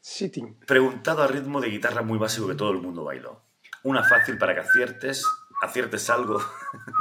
Sitting. 0.00 0.60
Preguntado 0.66 1.24
a 1.24 1.26
ritmo 1.26 1.60
de 1.60 1.68
guitarra 1.68 2.02
muy 2.02 2.16
básico 2.18 2.46
que 2.46 2.54
todo 2.54 2.70
el 2.70 2.78
mundo 2.78 3.02
bailó. 3.02 3.42
Una 3.82 4.04
fácil 4.04 4.38
para 4.38 4.54
que 4.54 4.60
aciertes, 4.60 5.24
aciertes 5.62 6.08
algo. 6.10 6.40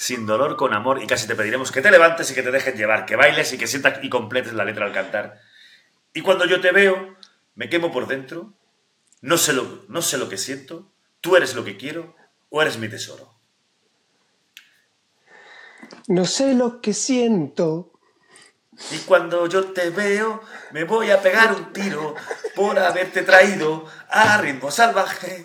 Sin 0.00 0.24
dolor, 0.24 0.56
con 0.56 0.72
amor, 0.72 1.02
y 1.02 1.06
casi 1.06 1.26
te 1.26 1.34
pediremos 1.34 1.70
que 1.70 1.82
te 1.82 1.90
levantes 1.90 2.30
y 2.30 2.34
que 2.34 2.42
te 2.42 2.50
dejes 2.50 2.74
llevar, 2.74 3.04
que 3.04 3.16
bailes 3.16 3.52
y 3.52 3.58
que 3.58 3.66
sientas 3.66 4.02
y 4.02 4.08
completes 4.08 4.54
la 4.54 4.64
letra 4.64 4.86
al 4.86 4.94
cantar. 4.94 5.38
Y 6.14 6.22
cuando 6.22 6.46
yo 6.46 6.62
te 6.62 6.72
veo, 6.72 7.18
me 7.54 7.68
quemo 7.68 7.92
por 7.92 8.06
dentro, 8.06 8.54
no 9.20 9.36
sé 9.36 9.52
lo, 9.52 9.84
no 9.88 10.00
sé 10.00 10.16
lo 10.16 10.30
que 10.30 10.38
siento, 10.38 10.90
tú 11.20 11.36
eres 11.36 11.54
lo 11.54 11.66
que 11.66 11.76
quiero 11.76 12.16
o 12.48 12.62
eres 12.62 12.78
mi 12.78 12.88
tesoro. 12.88 13.30
No 16.08 16.24
sé 16.24 16.54
lo 16.54 16.80
que 16.80 16.94
siento. 16.94 17.92
Y 18.92 19.00
cuando 19.00 19.48
yo 19.48 19.66
te 19.74 19.90
veo, 19.90 20.40
me 20.70 20.84
voy 20.84 21.10
a 21.10 21.20
pegar 21.20 21.54
un 21.54 21.74
tiro 21.74 22.14
por 22.56 22.78
haberte 22.78 23.20
traído 23.20 23.84
a 24.08 24.38
ritmo 24.38 24.70
salvaje. 24.70 25.44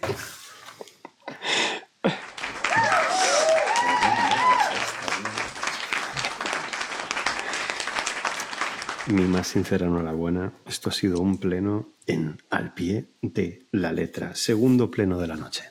Mi 9.07 9.21
más 9.23 9.47
sincera 9.47 9.85
enhorabuena. 9.85 10.53
Esto 10.65 10.89
ha 10.89 10.91
sido 10.91 11.19
un 11.19 11.37
pleno 11.37 11.89
en 12.07 12.41
al 12.49 12.73
pie 12.73 13.05
de 13.21 13.67
la 13.71 13.91
letra. 13.91 14.33
Segundo 14.35 14.89
pleno 14.89 15.19
de 15.19 15.27
la 15.27 15.35
noche. 15.35 15.63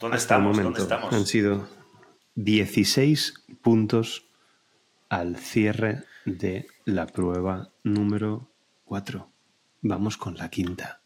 ¿Dónde 0.00 0.16
Hasta 0.16 0.34
el 0.36 0.40
estamos? 0.40 0.56
momento 0.56 0.70
¿Dónde 0.80 0.82
estamos? 0.82 1.12
han 1.14 1.26
sido 1.26 1.68
16 2.34 3.34
puntos 3.62 4.26
al 5.08 5.36
cierre 5.36 6.02
de 6.24 6.66
la 6.84 7.06
prueba 7.06 7.70
número 7.84 8.48
4. 8.84 9.28
Vamos 9.82 10.16
con 10.16 10.36
la 10.36 10.48
quinta. 10.50 11.00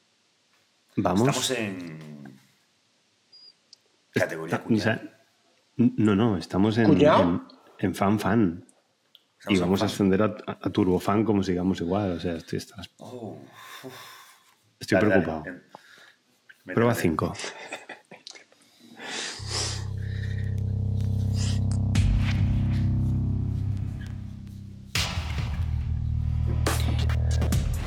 Vamos. 0.96 1.28
Estamos 1.28 1.50
en. 1.50 2.38
Categoría 4.12 4.56
o 4.56 4.64
cuñado. 4.64 4.82
sea, 4.82 5.20
no, 5.76 6.16
no, 6.16 6.38
estamos 6.38 6.78
en, 6.78 7.42
en 7.78 7.94
fan 7.94 8.18
fan. 8.18 8.64
Y 9.46 9.56
vamos 9.58 9.82
a 9.82 9.86
ascender 9.86 10.22
a, 10.22 10.36
a 10.46 10.70
turbofan 10.70 11.24
como 11.24 11.42
sigamos 11.42 11.80
igual. 11.80 12.12
O 12.12 12.20
sea, 12.20 12.34
estoy, 12.36 12.58
estás- 12.58 12.90
Oh, 12.98 13.38
estoy 14.80 14.96
dale, 14.96 15.08
dale. 15.10 15.22
preocupado. 15.22 15.44
Ven, 16.64 16.74
Prueba 16.74 16.92
ven. 16.94 17.02
5. 17.02 17.32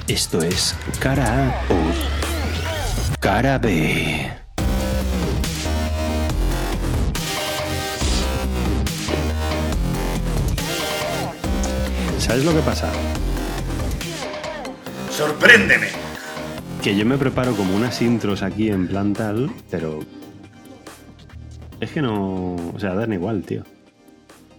Esto 0.08 0.42
es 0.42 0.76
cara 1.00 1.26
A 1.48 1.74
o 1.74 3.20
cara 3.20 3.58
B. 3.58 4.41
¿Sabes 12.32 12.46
lo 12.46 12.54
que 12.56 12.62
pasa? 12.62 12.90
¡Sorpréndeme! 15.10 15.88
Que 16.82 16.96
yo 16.96 17.06
me 17.06 17.18
preparo 17.18 17.54
como 17.58 17.76
unas 17.76 18.02
intros 18.02 18.42
aquí 18.42 18.70
en 18.70 18.88
plan 18.88 19.12
tal, 19.12 19.52
pero. 19.70 20.00
Es 21.82 21.92
que 21.92 22.02
no. 22.02 22.56
O 22.74 22.80
sea, 22.80 22.94
dan 22.96 23.12
igual, 23.12 23.42
tío. 23.44 23.66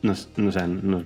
Nos, 0.03 0.29
no, 0.37 0.51
o 0.51 0.53
sea, 0.53 0.67
no- 0.67 1.03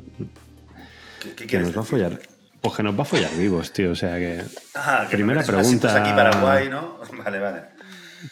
¿Qué, 1.21 1.35
qué 1.37 1.47
que 1.47 1.59
nos 1.61 1.77
va 1.77 1.83
a 1.83 1.85
follar. 1.85 2.19
Pues 2.61 2.75
que 2.75 2.83
nos 2.83 2.99
va 2.99 3.03
a 3.03 3.07
follar 3.07 3.31
vivos, 3.37 3.73
tío. 3.73 3.93
O 3.93 3.95
sea 3.95 4.17
que. 4.17 4.43
Ah, 4.75 5.07
que 5.09 5.15
Primera 5.19 5.43
unas 5.43 5.47
pregunta. 5.49 5.95
aquí 6.03 6.11
Paraguay, 6.17 6.69
¿no? 6.69 6.99
Vale, 7.25 7.39
vale. 7.39 7.63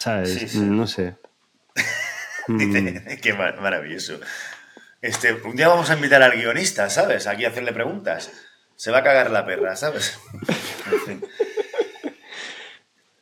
¿Sabes? 0.01 0.31
Sí, 0.35 0.49
sí. 0.49 0.59
No 0.59 0.89
sé. 0.89 1.15
Mm. 2.47 2.59
Dice, 2.59 3.19
qué 3.23 3.33
mar- 3.33 3.59
maravilloso. 3.63 4.21
Este, 5.05 5.35
un 5.35 5.55
día 5.55 5.69
vamos 5.69 5.91
a 5.91 5.95
invitar 5.97 6.23
al 6.23 6.33
guionista, 6.33 6.89
¿sabes? 6.89 7.27
Aquí 7.27 7.45
a 7.45 7.49
hacerle 7.51 7.75
preguntas. 7.75 8.33
Se 8.75 8.91
va 8.91 9.01
a 9.01 9.03
cagar 9.03 9.31
la 9.31 9.45
perra, 9.45 9.77
¿sabes? 9.77 10.19
En 10.91 11.01
fin. 11.01 11.25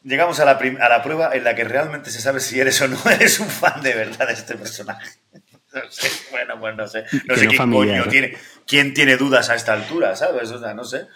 Llegamos 0.04 0.38
a 0.38 0.44
la, 0.44 0.52
a 0.52 0.88
la 0.88 1.02
prueba 1.02 1.30
en 1.34 1.42
la 1.42 1.56
que 1.56 1.64
realmente 1.64 2.10
se 2.12 2.20
sabe 2.20 2.38
si 2.38 2.60
eres 2.60 2.80
o 2.82 2.86
no 2.88 2.98
eres 3.10 3.40
un 3.40 3.48
fan 3.48 3.82
de 3.82 3.94
verdad 3.94 4.28
de 4.28 4.34
este 4.34 4.54
personaje. 4.56 5.10
No 5.74 5.90
sé, 5.90 6.10
bueno, 6.30 6.60
pues 6.60 6.76
no 6.76 6.86
sé. 6.86 7.04
No 7.26 7.34
Que 7.34 7.40
sé 7.40 7.44
no 7.44 7.48
quién 7.48 7.56
familiar. 7.56 8.00
coño 8.00 8.10
tiene, 8.10 8.36
quién 8.66 8.92
tiene 8.92 9.16
dudas 9.16 9.48
a 9.48 9.54
esta 9.54 9.72
altura, 9.72 10.14
¿sabes? 10.14 10.50
O 10.52 10.60
sea, 10.60 10.74
no 10.74 10.84
sé. 10.84 11.06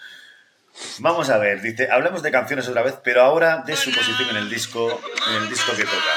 Vamos 0.97 1.29
a 1.29 1.37
ver, 1.37 1.61
dice, 1.61 1.89
hablemos 1.91 2.23
de 2.23 2.31
canciones 2.31 2.67
otra 2.67 2.81
vez, 2.81 2.95
pero 3.03 3.21
ahora 3.21 3.63
de 3.67 3.75
su 3.75 3.91
posición 3.93 4.31
en 4.31 4.37
el 4.37 4.49
disco, 4.49 4.99
en 5.29 5.43
el 5.43 5.49
disco 5.49 5.73
que 5.77 5.83
toca. 5.83 6.13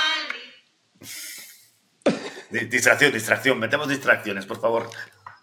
Di- 2.51 2.66
Distracción, 2.66 3.12
distracción, 3.12 3.59
metemos 3.59 3.88
distracciones, 3.88 4.46
por 4.46 4.61
favor. 4.61 4.90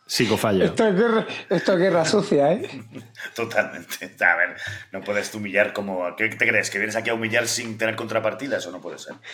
Psicofallo. 0.06 0.66
Esto 0.66 0.88
es 0.88 0.96
guerra, 0.96 1.28
esto 1.50 1.74
es 1.74 1.80
guerra 1.80 2.06
sucia, 2.06 2.54
¿eh? 2.54 2.70
Totalmente. 3.36 4.10
A 4.24 4.36
ver, 4.38 4.56
no 4.94 5.02
puedes 5.02 5.30
tú 5.32 5.38
humillar 5.40 5.74
como... 5.74 6.16
¿Qué 6.16 6.30
te 6.30 6.48
crees? 6.48 6.70
¿Que 6.70 6.78
vienes 6.78 6.96
aquí 6.96 7.10
a 7.10 7.14
humillar 7.14 7.48
sin 7.48 7.78
tener 7.78 7.96
contrapartidas? 7.98 8.60
Eso 8.64 8.72
no 8.72 8.82
puede 8.82 9.00
ser. 9.00 9.16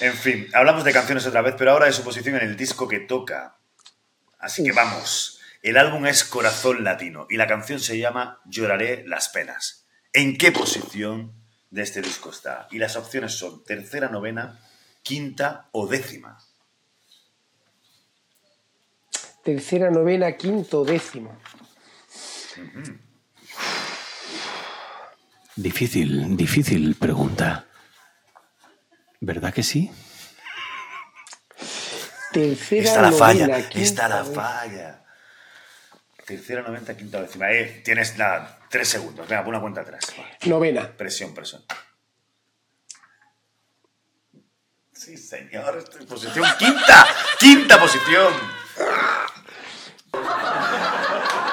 En 0.00 0.14
fin, 0.14 0.48
hablamos 0.52 0.84
de 0.84 0.92
canciones 0.92 1.26
otra 1.26 1.42
vez, 1.42 1.54
pero 1.56 1.70
ahora 1.70 1.86
de 1.86 1.92
su 1.92 2.02
posición 2.02 2.34
en 2.36 2.42
el 2.42 2.56
disco 2.56 2.88
que 2.88 2.98
toca. 3.00 3.56
Así 4.38 4.62
que 4.64 4.72
vamos. 4.72 5.40
El 5.62 5.76
álbum 5.76 6.06
es 6.06 6.24
Corazón 6.24 6.82
Latino 6.82 7.26
y 7.30 7.36
la 7.36 7.46
canción 7.46 7.78
se 7.78 7.98
llama 7.98 8.40
Lloraré 8.46 9.04
las 9.06 9.28
penas. 9.28 9.86
¿En 10.12 10.36
qué 10.38 10.50
posición 10.50 11.32
de 11.70 11.82
este 11.82 12.02
disco 12.02 12.30
está? 12.30 12.68
Y 12.70 12.78
las 12.78 12.96
opciones 12.96 13.34
son 13.38 13.64
tercera, 13.64 14.08
novena, 14.08 14.58
quinta 15.06 15.68
o 15.70 15.86
décima. 15.86 16.34
Tercera, 19.46 19.88
novena, 19.90 20.32
quinto, 20.36 20.82
décimo. 20.84 21.30
Difícil, 25.54 26.36
difícil 26.36 26.96
pregunta. 26.96 27.66
¿Verdad 29.20 29.54
que 29.54 29.62
sí? 29.62 29.90
Tercera, 32.32 32.82
Está 32.88 33.02
la 33.02 33.10
novena, 33.10 33.24
falla, 33.24 33.68
quinta, 33.68 33.80
está 33.80 34.08
la 34.08 34.22
décima. 34.24 34.42
falla. 34.42 35.04
Tercera, 36.26 36.62
noventa, 36.62 36.96
quinta, 36.96 37.22
décima. 37.22 37.52
Eh, 37.52 37.80
tienes 37.84 38.18
nada, 38.18 38.58
tres 38.68 38.88
segundos. 38.88 39.28
Venga, 39.28 39.42
pon 39.44 39.50
una 39.54 39.60
cuenta 39.60 39.82
atrás. 39.82 40.00
Novena. 40.44 40.90
Presión, 40.96 41.32
presión. 41.32 41.62
Sí, 44.96 45.16
señor, 45.18 45.76
estoy 45.76 46.00
en 46.00 46.06
posición 46.08 46.46
quinta. 46.58 47.06
Quinta 47.38 47.78
posición. 47.78 48.32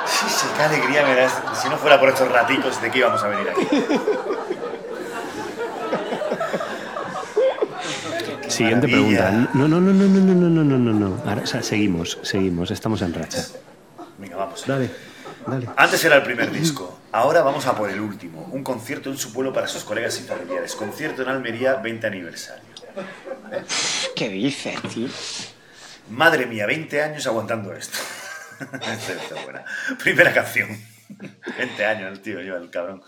Sí, 0.07 0.25
sí, 0.29 0.47
qué 0.55 0.63
alegría 0.63 1.05
me 1.05 1.13
das. 1.15 1.33
Si 1.61 1.67
no 1.67 1.77
fuera 1.77 1.99
por 1.99 2.07
estos 2.07 2.31
raticos, 2.31 2.81
¿de 2.81 2.89
qué 2.89 2.99
íbamos 2.99 3.21
a 3.21 3.27
venir 3.27 3.49
aquí? 3.49 3.67
Siguiente 8.47 8.87
maravilla. 8.87 9.27
pregunta. 9.27 9.49
No, 9.53 9.67
no, 9.67 9.81
no, 9.81 9.91
no, 9.91 10.05
no, 10.05 10.19
no, 10.21 10.49
no, 10.49 10.63
no, 10.63 10.77
no, 10.77 10.93
no. 10.93 11.29
Ahora, 11.29 11.41
o 11.43 11.47
sea, 11.47 11.61
seguimos, 11.61 12.19
seguimos. 12.21 12.71
Estamos 12.71 13.01
en 13.01 13.13
racha. 13.13 13.45
Venga, 14.19 14.37
vamos. 14.37 14.65
Dale, 14.65 14.89
dale. 15.45 15.69
Antes 15.75 16.05
era 16.05 16.15
el 16.15 16.23
primer 16.23 16.49
disco, 16.49 16.97
ahora 17.11 17.41
vamos 17.41 17.67
a 17.67 17.75
por 17.75 17.89
el 17.89 17.99
último. 17.99 18.47
Un 18.51 18.63
concierto 18.63 19.09
en 19.09 19.17
su 19.17 19.33
pueblo 19.33 19.51
para 19.51 19.67
sus 19.67 19.83
colegas 19.83 20.17
y 20.21 20.23
familiares. 20.23 20.75
Concierto 20.75 21.23
en 21.23 21.27
Almería, 21.27 21.75
20 21.75 22.07
aniversario. 22.07 22.72
¿Qué 24.15 24.29
dices, 24.29 24.75
tío? 24.93 25.07
Madre 26.09 26.45
mía, 26.45 26.65
20 26.65 27.01
años 27.01 27.25
aguantando 27.27 27.73
esto. 27.73 27.97
Esta 28.73 29.13
está 29.13 29.43
buena. 29.43 29.65
Primera 30.01 30.33
canción. 30.33 30.69
20 31.57 31.85
años 31.85 32.11
el 32.11 32.21
tío, 32.21 32.41
yo, 32.41 32.55
el 32.57 32.69
cabrón. 32.69 33.01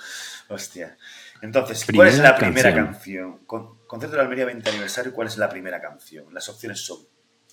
Hostia. 0.49 0.97
Entonces, 1.41 1.85
¿cuál 1.93 2.07
es 2.07 2.19
la 2.19 2.35
primera 2.37 2.73
canción. 2.73 2.93
canción? 2.93 3.45
Con- 3.45 3.85
concierto 3.87 4.15
de 4.17 4.23
Almería 4.23 4.45
20 4.45 4.69
aniversario, 4.69 5.13
¿cuál 5.13 5.27
es 5.27 5.37
la 5.37 5.49
primera 5.49 5.81
canción? 5.81 6.33
Las 6.33 6.47
opciones 6.49 6.79
son 6.85 6.99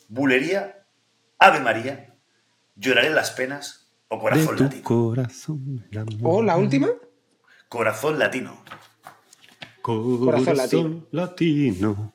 Bulería, 0.08 0.84
Ave 1.38 1.60
María, 1.60 2.08
Lloraré 2.74 3.10
las 3.10 3.30
penas 3.32 3.92
o 4.08 4.16
De 4.16 4.20
Corazón 4.22 4.56
tu 4.56 4.62
Latino. 4.64 4.82
corazón. 4.82 5.88
amor. 5.94 6.20
¿O 6.22 6.42
la 6.42 6.56
última? 6.56 6.88
Corazón 7.68 8.18
Latino. 8.18 8.64
Corazón 9.82 10.56
latino. 10.56 11.06
latino. 11.10 12.14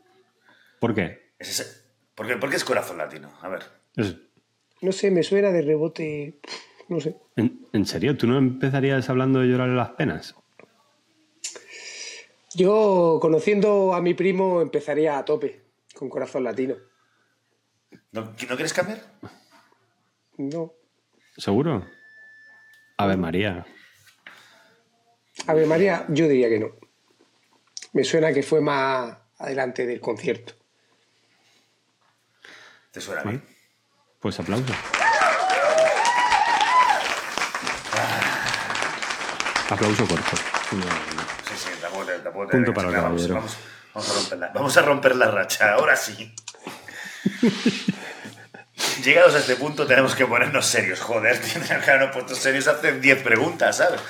¿Por 0.79 0.93
qué? 0.95 1.33
Es 1.39 1.49
ese- 1.59 1.87
¿Por 2.15 2.27
qué, 2.27 2.35
por 2.37 2.49
qué 2.49 2.55
es 2.55 2.63
Corazón 2.63 2.97
Latino? 2.97 3.31
A 3.41 3.47
ver. 3.49 3.63
Es- 3.95 4.15
No 4.81 4.91
sé, 4.91 5.11
me 5.11 5.23
suena 5.23 5.51
de 5.51 5.61
rebote. 5.61 6.39
No 6.89 6.99
sé. 6.99 7.15
¿En, 7.35 7.67
en 7.73 7.85
serio? 7.85 8.15
¿Tú 8.17 8.27
no 8.27 8.37
empezarías 8.37 9.09
hablando 9.09 9.39
de 9.39 9.47
llorar 9.47 9.69
las 9.69 9.89
penas? 9.91 10.35
Yo, 12.55 13.19
conociendo 13.21 13.93
a 13.93 14.01
mi 14.01 14.13
primo, 14.13 14.61
empezaría 14.61 15.17
a 15.17 15.25
tope 15.25 15.61
con 15.95 16.09
corazón 16.09 16.43
latino. 16.43 16.75
¿No, 18.11 18.21
¿no 18.21 18.35
quieres 18.55 18.73
cambiar? 18.73 19.01
No. 20.37 20.73
¿Seguro? 21.35 21.85
Ave 22.97 23.17
María. 23.17 23.65
Ave 25.45 25.65
María, 25.65 26.05
yo 26.09 26.27
diría 26.27 26.49
que 26.49 26.59
no. 26.59 26.71
Me 27.93 28.03
suena 28.03 28.33
que 28.33 28.43
fue 28.43 28.61
más 28.61 29.17
adelante 29.37 29.85
del 29.85 29.99
concierto. 29.99 30.53
¿Te 32.97 33.01
suena 33.01 33.21
bien? 33.21 33.43
Pues 34.19 34.39
aplauso. 34.39 34.73
Aplauso 39.69 40.07
corto. 40.07 40.35
Sí, 40.35 40.81
sí, 41.55 41.69
tampoco 41.79 42.05
tampoco 42.23 42.47
Punto 42.49 42.73
para 42.73 42.87
el 42.87 42.95
caballero. 42.95 43.35
vamos, 43.35 43.55
vamos 43.93 44.09
a 44.09 44.13
romper 44.15 44.39
la, 44.39 44.47
vamos 44.47 44.77
a 44.77 44.81
romper 44.81 45.15
la 45.15 45.29
racha, 45.29 45.73
ahora 45.73 45.95
sí. 45.95 46.33
Llegados 49.03 49.35
a 49.35 49.39
este 49.39 49.57
punto 49.57 49.85
tenemos 49.85 50.15
que 50.15 50.25
ponernos 50.25 50.65
serios, 50.65 50.99
joder, 50.99 51.39
tío, 51.39 51.61
claro, 51.83 52.07
no 52.07 52.11
puestos 52.11 52.39
serios 52.39 52.67
hace 52.67 52.93
10 52.93 53.21
preguntas, 53.21 53.77
¿sabes? 53.77 54.01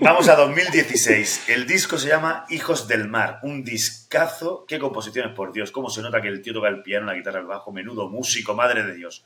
Vamos 0.00 0.28
a 0.28 0.36
2016. 0.36 1.48
El 1.48 1.66
disco 1.66 1.98
se 1.98 2.08
llama 2.08 2.44
Hijos 2.48 2.88
del 2.88 3.08
Mar, 3.08 3.40
un 3.42 3.64
discazo. 3.64 4.64
Qué 4.66 4.78
composiciones, 4.78 5.34
por 5.34 5.52
Dios, 5.52 5.72
cómo 5.72 5.90
se 5.90 6.02
nota 6.02 6.20
que 6.20 6.28
el 6.28 6.42
tío 6.42 6.52
toca 6.52 6.68
el 6.68 6.82
piano, 6.82 7.06
la 7.06 7.14
guitarra, 7.14 7.40
el 7.40 7.46
bajo, 7.46 7.72
menudo 7.72 8.08
músico, 8.08 8.54
madre 8.54 8.82
de 8.84 8.94
Dios. 8.94 9.24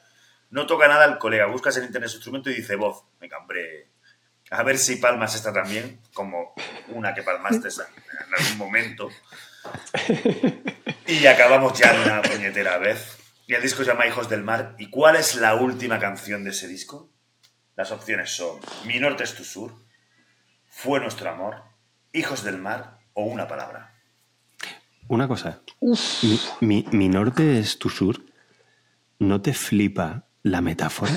No 0.50 0.66
toca 0.66 0.88
nada 0.88 1.04
el 1.06 1.18
colega, 1.18 1.46
buscas 1.46 1.76
en 1.76 1.84
internet 1.84 2.10
su 2.10 2.16
instrumento 2.16 2.50
y 2.50 2.54
dice 2.54 2.76
voz. 2.76 3.04
Me 3.20 3.28
cambré. 3.28 3.88
A 4.50 4.62
ver 4.62 4.78
si 4.78 4.96
palmas 4.96 5.34
esta 5.34 5.52
también, 5.52 6.00
como 6.12 6.54
una 6.88 7.14
que 7.14 7.22
palmaste 7.22 7.68
en 7.68 8.34
algún 8.38 8.58
momento. 8.58 9.08
Y 11.06 11.26
acabamos 11.26 11.78
ya 11.78 11.94
una 12.04 12.22
puñetera 12.22 12.78
vez. 12.78 13.18
Y 13.46 13.54
el 13.54 13.62
disco 13.62 13.82
se 13.82 13.90
llama 13.90 14.06
Hijos 14.06 14.28
del 14.28 14.42
Mar. 14.42 14.74
¿Y 14.78 14.90
cuál 14.90 15.16
es 15.16 15.34
la 15.36 15.54
última 15.54 15.98
canción 15.98 16.44
de 16.44 16.50
ese 16.50 16.68
disco? 16.68 17.11
Las 17.76 17.90
opciones 17.90 18.30
son 18.34 18.60
Mi 18.86 18.98
Norte 18.98 19.24
es 19.24 19.34
tu 19.34 19.44
Sur, 19.44 19.74
fue 20.68 21.00
nuestro 21.00 21.30
amor, 21.30 21.62
hijos 22.12 22.42
del 22.44 22.58
mar 22.58 22.98
o 23.14 23.24
una 23.24 23.46
palabra. 23.48 23.94
Una 25.08 25.28
cosa. 25.28 25.60
Mi, 25.80 26.40
mi- 26.60 26.86
mi 26.92 27.08
norte 27.08 27.58
es 27.58 27.78
tu 27.78 27.90
sur. 27.90 28.22
¿No 29.18 29.42
te 29.42 29.52
flipa 29.52 30.26
la 30.42 30.60
metáfora? 30.62 31.12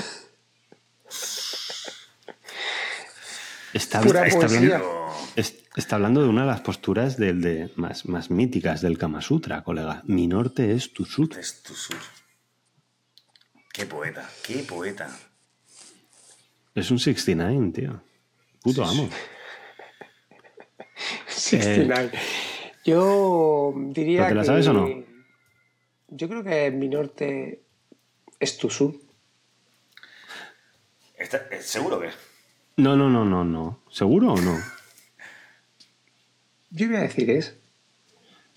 Está, 3.72 3.98
hablando, 3.98 5.10
es- 5.36 5.54
está 5.76 5.96
hablando 5.96 6.22
de 6.22 6.28
una 6.28 6.42
de 6.42 6.46
las 6.48 6.60
posturas 6.60 7.16
del 7.16 7.40
de, 7.40 7.72
más, 7.76 8.06
más 8.06 8.30
míticas 8.30 8.80
del 8.80 8.98
Kama 8.98 9.20
Sutra, 9.22 9.62
colega. 9.62 10.02
Mi 10.04 10.26
norte 10.26 10.72
es 10.74 10.92
tu 10.92 11.04
sur. 11.04 11.28
Es 11.38 11.62
tu 11.62 11.74
sur. 11.74 11.96
Qué 13.72 13.86
poeta, 13.86 14.28
qué 14.42 14.58
poeta. 14.58 15.08
Es 16.76 16.90
un 16.92 17.00
69, 17.00 17.72
tío. 17.72 18.00
Puto 18.62 18.84
amo. 18.84 19.08
69. 21.26 22.12
Yo 22.84 23.72
diría 23.76 24.28
¿Pero 24.28 24.28
te 24.28 24.34
la 24.34 24.40
que... 24.42 24.46
sabes 24.46 24.66
o 24.68 24.72
no? 24.72 24.88
Yo 26.08 26.28
creo 26.28 26.44
que 26.44 26.70
mi 26.70 26.88
norte 26.88 27.62
es 28.38 28.56
tu 28.58 28.70
sur. 28.70 28.94
Está- 31.18 31.48
eh, 31.50 31.60
¿Seguro 31.62 31.98
que? 32.00 32.10
No, 32.76 32.94
no, 32.94 33.08
no, 33.10 33.24
no, 33.24 33.44
no. 33.44 33.80
¿Seguro 33.90 34.34
o 34.34 34.40
no? 34.40 34.56
Yo 36.70 36.86
voy 36.88 36.96
a 36.96 37.00
decir 37.00 37.30
es. 37.30 37.56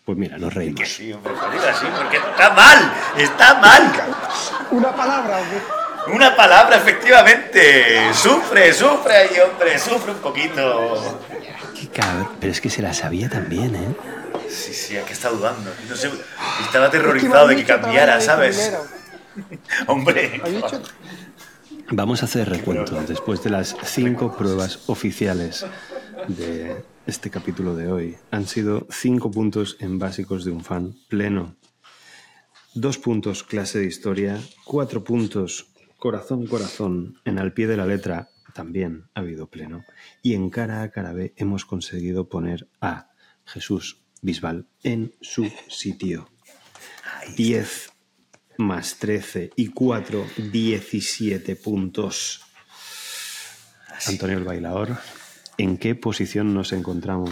Pues 0.05 0.17
mira, 0.17 0.37
nos 0.37 0.51
Que 0.53 0.59
reímos. 0.59 0.89
sí, 0.89 1.11
hombre, 1.13 1.33
así, 1.33 1.85
porque 1.95 2.17
está 2.17 2.53
mal, 2.53 2.93
está 3.17 3.61
mal. 3.61 3.93
¿Una 4.71 4.95
palabra 4.95 5.39
qué? 5.49 5.78
Una 6.07 6.35
palabra, 6.35 6.77
efectivamente. 6.77 8.13
Sufre, 8.13 8.73
sufre 8.73 9.13
ahí, 9.15 9.39
hombre, 9.39 9.77
sufre 9.77 10.11
un 10.11 10.19
poquito. 10.19 11.17
Qué 11.79 11.87
cabrón. 11.87 12.29
Pero 12.39 12.51
es 12.51 12.61
que 12.61 12.69
se 12.69 12.81
la 12.81 12.93
sabía 12.93 13.29
también, 13.29 13.75
¿eh? 13.75 13.95
Sí, 14.49 14.73
sí, 14.73 14.97
aquí 14.97 15.13
está 15.13 15.29
dudando. 15.29 15.71
No 15.87 15.95
sé, 15.95 16.09
estaba 16.61 16.87
aterrorizado 16.87 17.47
de 17.47 17.55
que 17.55 17.65
cambiara, 17.65 18.19
¿sabes? 18.19 18.73
Hombre. 19.87 20.41
Vamos 21.91 22.21
a 22.21 22.25
hacer 22.25 22.49
recuento 22.49 23.01
después 23.07 23.43
de 23.43 23.49
las 23.49 23.75
cinco 23.83 24.35
pruebas 24.35 24.87
oficiales 24.87 25.65
de 26.27 26.83
este 27.07 27.29
capítulo 27.29 27.75
de 27.75 27.91
hoy. 27.91 28.17
Han 28.31 28.45
sido 28.47 28.87
cinco 28.91 29.31
puntos 29.31 29.77
en 29.79 29.97
básicos 29.97 30.45
de 30.45 30.51
un 30.51 30.63
fan 30.63 30.95
pleno, 31.07 31.55
dos 32.73 32.97
puntos 32.97 33.43
clase 33.43 33.79
de 33.79 33.85
historia, 33.85 34.39
cuatro 34.65 35.03
puntos 35.03 35.68
corazón 35.99 36.47
corazón 36.47 37.19
en 37.25 37.39
al 37.39 37.53
pie 37.53 37.67
de 37.67 37.77
la 37.77 37.85
letra 37.85 38.29
también 38.53 39.09
ha 39.13 39.19
habido 39.19 39.47
pleno 39.49 39.83
y 40.23 40.33
en 40.33 40.49
cara 40.49 40.81
a 40.81 40.89
cara 40.91 41.13
B 41.13 41.33
hemos 41.37 41.65
conseguido 41.65 42.29
poner 42.29 42.67
a 42.81 43.09
Jesús 43.45 44.01
Bisbal 44.21 44.67
en 44.83 45.13
su 45.21 45.49
sitio. 45.69 46.29
10 47.35 47.91
más 48.57 48.97
13 48.97 49.51
y 49.55 49.67
4, 49.69 50.25
17 50.51 51.55
puntos. 51.55 52.41
Antonio 54.07 54.37
el 54.37 54.43
bailador, 54.43 54.97
¿en 55.57 55.77
qué 55.77 55.95
posición 55.95 56.53
nos 56.53 56.73
encontramos? 56.73 57.31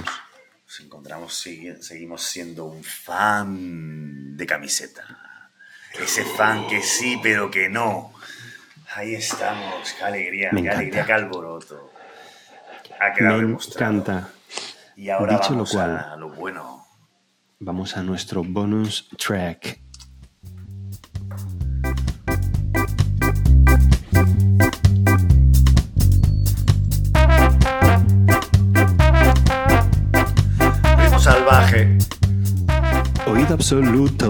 Nos 0.65 0.79
encontramos, 0.81 1.45
segui- 1.45 1.79
seguimos 1.81 2.23
siendo 2.23 2.65
un 2.65 2.83
fan 2.83 4.35
de 4.37 4.45
camiseta. 4.45 5.51
Ese 5.99 6.23
fan 6.23 6.67
que 6.67 6.81
sí, 6.83 7.17
pero 7.23 7.49
que 7.49 7.69
no. 7.69 8.13
Ahí 8.97 9.13
estamos, 9.13 9.93
qué 9.95 10.03
alegría, 10.03 10.49
Me 10.51 10.61
qué 10.61 10.67
encanta. 10.69 10.79
alegría, 10.79 11.05
qué 11.05 11.13
alboroto. 11.13 11.91
Ha 12.99 13.13
quedado 13.13 13.35
Me 13.37 13.41
demostrado. 13.45 13.93
encanta. 13.93 14.29
Y 14.95 15.09
ahora 15.11 15.33
Dicho 15.33 15.49
lo 15.51 15.55
vamos 15.57 15.71
cual- 15.71 15.97
a 15.99 16.15
lo 16.15 16.29
bueno. 16.31 16.83
Vamos 17.59 17.95
a 17.95 18.01
nuestro 18.01 18.43
bonus 18.43 19.07
track. 19.19 19.81
Ritmo 30.97 31.19
salvaje. 31.19 31.97
Oído 33.25 33.53
absoluto. 33.53 34.27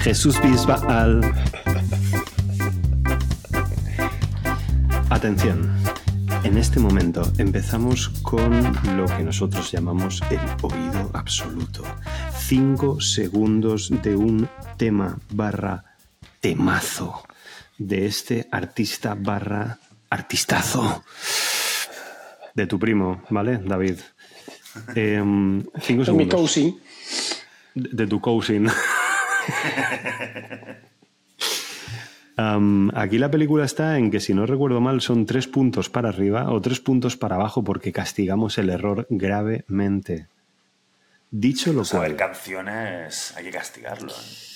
Jesús 0.00 0.40
Bisbal. 0.42 1.20
Atención. 5.14 5.70
En 6.42 6.58
este 6.58 6.80
momento 6.80 7.22
empezamos 7.38 8.08
con 8.22 8.50
lo 8.96 9.06
que 9.06 9.22
nosotros 9.22 9.70
llamamos 9.70 10.20
el 10.28 10.40
oído 10.60 11.08
absoluto. 11.14 11.84
Cinco 12.36 13.00
segundos 13.00 13.92
de 14.02 14.16
un 14.16 14.48
tema 14.76 15.16
barra 15.30 15.84
temazo 16.40 17.22
de 17.78 18.06
este 18.06 18.48
artista 18.50 19.14
barra 19.16 19.78
artistazo 20.10 21.04
de 22.52 22.66
tu 22.66 22.80
primo, 22.80 23.22
¿vale, 23.30 23.58
David? 23.58 24.00
Em, 24.96 25.62
cinco 25.80 26.02
Es 26.02 26.10
mi 26.10 26.28
segundos. 26.28 26.54
De, 26.56 26.74
de 28.02 28.06
tu 28.08 28.20
cousin. 28.20 28.68
Aquí 32.36 33.18
la 33.18 33.30
película 33.30 33.64
está 33.64 33.98
en 33.98 34.10
que, 34.10 34.20
si 34.20 34.34
no 34.34 34.46
recuerdo 34.46 34.80
mal, 34.80 35.00
son 35.00 35.26
tres 35.26 35.46
puntos 35.46 35.88
para 35.88 36.08
arriba 36.08 36.50
o 36.50 36.60
tres 36.60 36.80
puntos 36.80 37.16
para 37.16 37.36
abajo 37.36 37.62
porque 37.62 37.92
castigamos 37.92 38.58
el 38.58 38.70
error 38.70 39.06
gravemente. 39.10 40.28
Dicho 41.30 41.72
lo 41.72 41.84
Saber 41.84 42.16
cual, 42.16 42.28
canciones 42.30 43.34
hay 43.36 43.44
que 43.44 43.50
castigarlo. 43.50 44.12
¿eh? 44.12 44.54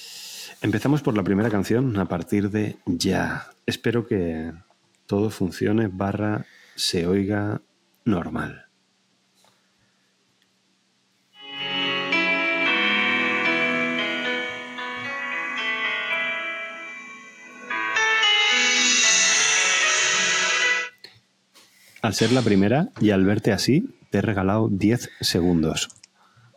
empezamos 0.61 1.03
por 1.03 1.17
la 1.17 1.23
primera 1.23 1.51
canción 1.51 1.97
a 1.99 2.07
partir 2.07 2.51
de 2.51 2.77
ya. 2.87 3.49
Espero 3.67 4.07
que 4.07 4.53
todo 5.07 5.31
funcione 5.31 5.89
barra 5.89 6.47
se 6.75 7.07
oiga 7.07 7.61
normal. 8.05 8.68
Al 22.03 22.15
ser 22.15 22.33
la 22.33 22.43
primera 22.43 22.89
y 23.01 23.11
al 23.11 23.25
verte 23.25 23.53
así, 23.53 23.95
te 24.11 24.19
he 24.19 24.23
regalado 24.23 24.69
10 24.71 25.11
segundos. 25.21 25.89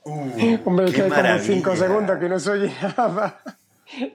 Hombre, 0.04 0.86
es 0.86 0.92
Qué 0.92 0.98
que 0.98 1.02
hay 1.04 1.10
como 1.10 1.22
maravilla. 1.22 1.54
5 1.56 1.76
segundos 1.76 2.18
que 2.20 2.30
no 2.30 2.39
se 2.39 2.50
oye 2.52 2.72
nada. 2.98 3.42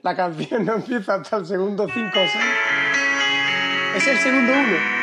La 0.03 0.15
canción 0.15 0.65
no 0.65 0.75
empieza 0.75 1.15
hasta 1.15 1.37
el 1.37 1.45
segundo 1.45 1.87
5 1.87 2.07
o 2.07 2.13
6. 2.13 2.27
Es 3.97 4.07
el 4.07 4.17
segundo 4.17 4.53
1. 4.53 4.97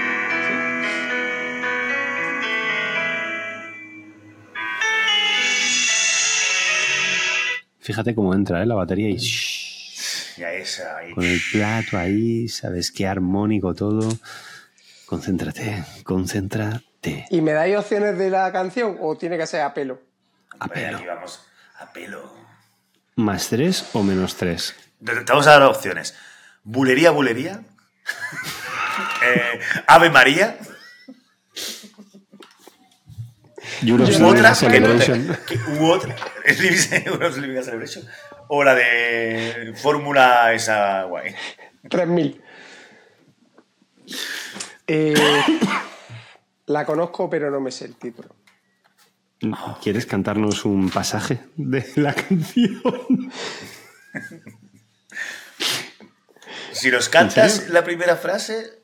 Fíjate 7.80 8.14
cómo 8.14 8.34
entra 8.34 8.62
¿eh? 8.62 8.66
la 8.66 8.74
batería 8.74 9.10
y 9.10 9.18
Ya 10.38 10.52
esa 10.52 10.96
ahí. 10.98 11.12
con 11.12 11.24
el 11.24 11.38
plato 11.52 11.98
ahí, 11.98 12.48
sabes 12.48 12.90
qué 12.90 13.06
armónico 13.06 13.74
todo. 13.74 14.08
Concéntrate, 15.06 15.84
concéntrate. 16.04 17.26
¿Y 17.30 17.40
me 17.40 17.52
dais 17.52 17.76
opciones 17.76 18.16
de 18.18 18.30
la 18.30 18.50
canción 18.52 18.96
o 19.00 19.16
tiene 19.16 19.36
que 19.36 19.46
ser 19.46 19.60
a 19.62 19.74
pelo? 19.74 20.00
A 20.58 20.68
pelo. 20.68 20.96
aquí 20.96 21.06
vamos 21.06 21.44
a 21.78 21.92
pelo. 21.92 22.32
¿Más 23.16 23.48
3 23.48 23.90
o 23.92 24.02
menos 24.02 24.36
3? 24.36 24.74
Te 25.04 25.12
vamos 25.28 25.46
a 25.46 25.50
dar 25.52 25.62
opciones. 25.64 26.14
Bulería, 26.62 27.10
bulería. 27.10 27.60
Eh, 29.26 29.58
Ave 29.88 30.08
María. 30.10 30.56
U 33.82 33.94
otra, 34.26 34.54
que 34.54 34.80
no 34.80 34.96
te- 34.98 35.56
u 35.80 35.90
otra. 35.90 36.14
Celebration. 36.54 38.06
O 38.48 38.62
la 38.62 38.74
de 38.74 39.72
Fórmula 39.76 40.52
esa 40.52 41.04
guay. 41.04 41.34
3000. 41.88 42.40
Eh, 44.86 45.14
la 46.66 46.84
conozco, 46.84 47.28
pero 47.30 47.50
no 47.50 47.60
me 47.60 47.70
sé 47.70 47.86
el 47.86 47.96
título. 47.96 48.34
¿Quieres 49.82 50.06
cantarnos 50.06 50.64
un 50.64 50.88
pasaje 50.90 51.40
de 51.56 51.84
la 51.96 52.14
canción? 52.14 52.82
Si 56.72 56.90
nos 56.90 57.08
cantas 57.08 57.68
la 57.68 57.84
primera 57.84 58.16
frase, 58.16 58.82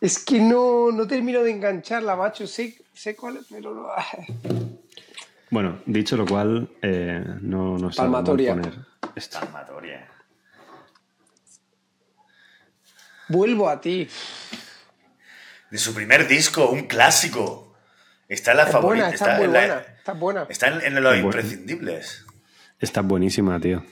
Es 0.00 0.18
que 0.18 0.38
no, 0.40 0.90
no 0.92 1.06
termino 1.06 1.42
de 1.42 1.50
engancharla, 1.52 2.14
macho. 2.16 2.46
Sé, 2.46 2.76
sé 2.92 3.16
cuál 3.16 3.38
es, 3.38 3.46
pero 3.48 3.74
no. 3.74 3.88
Bueno, 5.50 5.80
dicho 5.86 6.16
lo 6.16 6.26
cual, 6.26 6.68
eh, 6.82 7.24
no, 7.40 7.78
no 7.78 7.90
sé 7.90 7.96
cómo 7.98 8.12
Palmatoria. 8.12 8.54
poner 8.54 8.74
esto. 9.14 9.40
Palmatoria. 9.40 10.08
Vuelvo 13.28 13.68
a 13.68 13.80
ti. 13.80 14.06
De 15.74 15.80
su 15.80 15.92
primer 15.92 16.28
disco, 16.28 16.68
un 16.70 16.84
clásico. 16.84 17.74
Está 18.28 18.52
en 18.52 18.58
la 18.58 18.62
Es 18.62 18.70
favorita. 18.70 19.06
buena, 19.06 19.14
está, 19.14 19.34
muy 19.36 19.44
en 19.46 19.52
la- 19.52 19.58
buena. 19.58 19.80
Está 19.98 20.12
buena. 20.12 20.46
está 20.48 20.68
en, 20.68 20.96
en 20.96 21.02
los 21.02 21.16
imprescindibles. 21.16 22.24
Está 22.78 23.00
buenísima, 23.02 23.58
tío. 23.58 23.82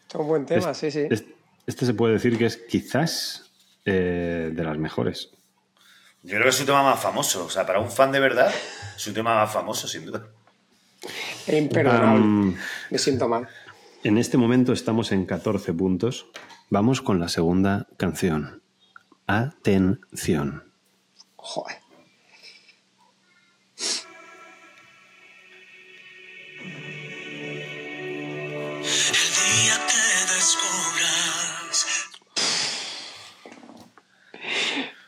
Está 0.00 0.16
un 0.18 0.28
buen 0.28 0.46
tema, 0.46 0.70
Es- 0.70 0.78
sí, 0.78 0.90
sí. 0.90 1.06
es- 1.10 1.24
este 1.66 1.84
se 1.84 1.92
puede 1.92 2.14
decir 2.14 2.38
que 2.38 2.46
es 2.46 2.56
quizás 2.56 3.50
eh, 3.84 4.50
de 4.50 4.64
las 4.64 4.78
mejores. 4.78 5.28
Yo 6.22 6.30
creo 6.36 6.44
que 6.44 6.48
es 6.48 6.54
su 6.56 6.64
tema 6.64 6.82
más 6.82 7.00
famoso. 7.00 7.44
O 7.44 7.50
sea, 7.50 7.66
para 7.66 7.80
un 7.80 7.90
fan 7.90 8.10
de 8.12 8.20
verdad, 8.20 8.50
su 8.96 9.12
tema 9.12 9.34
más 9.34 9.52
famoso, 9.52 9.86
sin 9.86 10.06
duda. 10.06 10.26
Es 11.46 11.54
imperdonable. 11.54 12.56
Me 12.90 12.98
siento 12.98 13.28
mal. 13.28 13.46
en 14.04 14.16
este 14.16 14.38
momento 14.38 14.72
estamos 14.72 15.12
en 15.12 15.26
14 15.26 15.74
puntos. 15.74 16.28
Vamos 16.70 17.02
con 17.02 17.20
la 17.20 17.28
segunda 17.28 17.86
canción. 17.98 18.62
Atención. 19.26 20.64
Joder. 21.50 21.76
día 28.82 29.76
que 29.86 30.34
descubras 30.34 31.86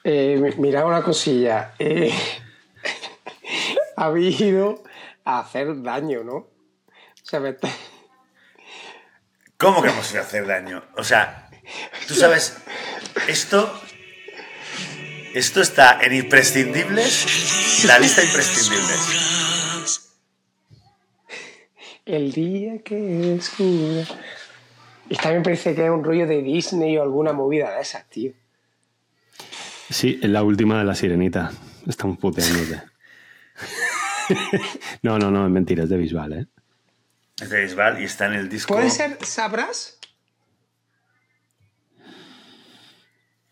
Eh, 0.05 0.37
mi- 0.41 0.55
mira 0.57 0.87
una 0.87 1.03
cosilla. 1.03 1.75
Eh, 1.79 2.15
habéis 3.97 4.41
ido 4.41 4.83
a 5.25 5.41
hacer 5.41 5.83
daño, 5.83 6.25
¿no? 6.25 6.35
O 6.37 6.51
sea, 7.23 7.41
me 7.41 7.51
está- 7.51 7.69
¿Cómo 9.59 9.83
que 9.83 9.89
hemos 9.89 10.11
ido 10.13 10.21
a 10.23 10.25
hacer 10.25 10.47
daño? 10.47 10.83
O 10.97 11.05
sea, 11.05 11.51
tú 12.07 12.15
sabes, 12.15 12.57
esto. 13.27 13.81
Esto 15.39 15.61
está 15.61 16.01
en 16.03 16.15
imprescindibles, 16.15 17.85
la 17.87 18.01
lista 18.01 18.25
imprescindibles. 18.25 20.11
El 22.05 22.33
día 22.33 22.83
que 22.83 22.97
descubra. 22.97 24.03
Y 25.09 25.15
también 25.15 25.45
parece 25.45 25.77
que 25.77 25.85
es 25.85 25.91
un 25.91 26.03
rollo 26.03 26.27
de 26.27 26.43
Disney 26.43 26.99
o 26.99 27.03
alguna 27.05 27.33
movida 27.33 27.73
de 27.73 27.83
esas, 27.83 28.09
tío. 28.09 28.33
Sí, 29.89 30.19
es 30.21 30.29
la 30.29 30.43
última 30.43 30.81
de 30.81 30.85
la 30.85 30.97
sirenita. 30.97 31.53
Estamos 31.87 32.19
puteándote. 32.19 32.83
no, 35.03 35.21
no, 35.21 35.31
no, 35.31 35.47
es 35.47 35.53
mentira, 35.53 35.85
es 35.85 35.89
de 35.89 35.99
Bisbal, 35.99 36.33
¿eh? 36.33 36.47
Es 37.41 37.49
de 37.49 37.63
Bisbal 37.63 38.03
y 38.03 38.07
está 38.07 38.27
en 38.27 38.33
el 38.33 38.49
disco. 38.49 38.75
¿Puede 38.75 38.91
ser 38.91 39.17
Sabrás? 39.25 40.01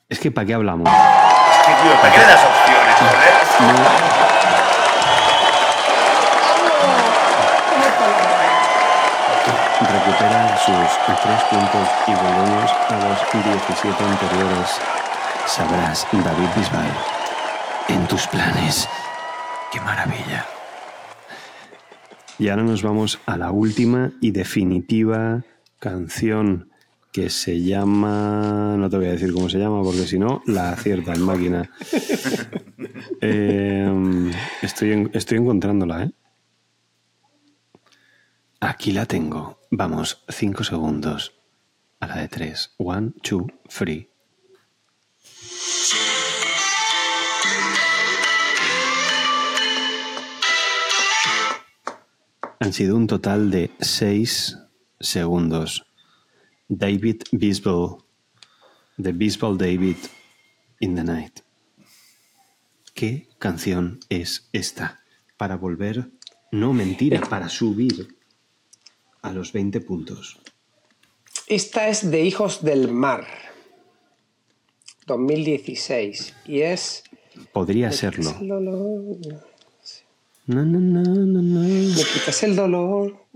Es 0.09 0.19
que 0.19 0.33
¿para 0.33 0.47
qué 0.49 0.55
hablamos? 0.55 0.89
Tío, 1.83 1.93
¿para 2.01 2.13
opciones, 2.45 2.95
joder? 2.99 3.47
Recupera 9.79 10.57
sus 10.57 11.17
tres 11.23 11.43
puntos 11.51 11.89
y 12.07 12.15
volvemos 12.15 12.71
a 12.89 12.97
los 12.97 13.19
17 13.33 14.05
anteriores. 14.05 14.81
Sabrás, 15.47 16.07
David 16.13 16.49
Bisbal, 16.57 16.93
en 17.89 18.07
tus 18.07 18.27
planes. 18.27 18.89
¡Qué 19.71 19.81
maravilla! 19.81 20.47
Y 22.39 22.49
ahora 22.49 22.63
nos 22.63 22.83
vamos 22.83 23.21
a 23.27 23.37
la 23.37 23.51
última 23.51 24.13
y 24.21 24.31
definitiva 24.31 25.43
canción 25.79 26.71
que 27.17 27.31
se 27.31 27.63
llama... 27.63 28.77
No 28.77 28.91
te 28.91 28.99
voy 28.99 29.07
a 29.07 29.13
decir 29.13 29.33
cómo 29.33 29.49
se 29.49 29.59
llama 29.59 29.83
porque 29.83 30.07
si 30.07 30.19
no, 30.19 30.43
la 30.45 30.73
acierta 30.73 31.15
en 31.15 31.23
máquina. 31.23 31.71
Eh, 33.23 34.31
estoy, 34.61 35.11
estoy 35.15 35.39
encontrándola, 35.39 36.05
¿eh? 36.05 36.11
Aquí 38.61 38.93
la 38.93 39.07
tengo. 39.07 39.61
Vamos, 39.71 40.23
cinco 40.29 40.63
segundos. 40.63 41.33
A 42.01 42.07
la 42.07 42.17
de 42.19 42.29
tres. 42.29 42.75
One, 42.77 43.13
two, 43.23 43.47
three. 43.69 44.11
Han 52.61 52.73
sido 52.75 52.97
un 52.97 53.07
total 53.07 53.51
de 53.51 53.71
seis 53.81 54.59
segundos. 55.01 55.87
David 56.69 57.23
Bisbal. 57.33 57.99
The 58.99 59.13
Bisbal 59.13 59.57
David 59.59 59.97
in 60.81 60.95
the 60.95 61.05
Night. 61.05 61.41
¿Qué 62.95 63.29
canción 63.39 64.01
es 64.09 64.49
esta? 64.53 65.01
Para 65.37 65.57
volver, 65.57 66.11
no 66.51 66.73
mentira, 66.73 67.21
para 67.21 67.49
subir 67.49 68.17
a 69.21 69.33
los 69.33 69.53
20 69.53 69.81
puntos. 69.83 70.39
Esta 71.47 71.89
es 71.89 72.11
de 72.11 72.25
Hijos 72.25 72.65
del 72.65 72.91
Mar. 72.91 73.27
2016. 75.07 76.35
Y 76.47 76.61
es. 76.63 77.05
Podría 77.53 77.93
serlo. 77.93 78.33
Na, 80.47 80.65
na, 80.65 80.79
na, 80.81 81.03
Me 81.03 82.05
quitas 82.15 82.43
el 82.45 82.57
dolor. 82.57 83.27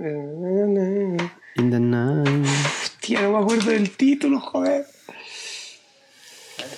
in 1.57 1.71
the 1.71 1.79
night. 1.81 2.50
No 3.19 3.33
me 3.33 3.39
acuerdo 3.39 3.71
del 3.71 3.91
título, 3.97 4.41
joder. 4.41 4.87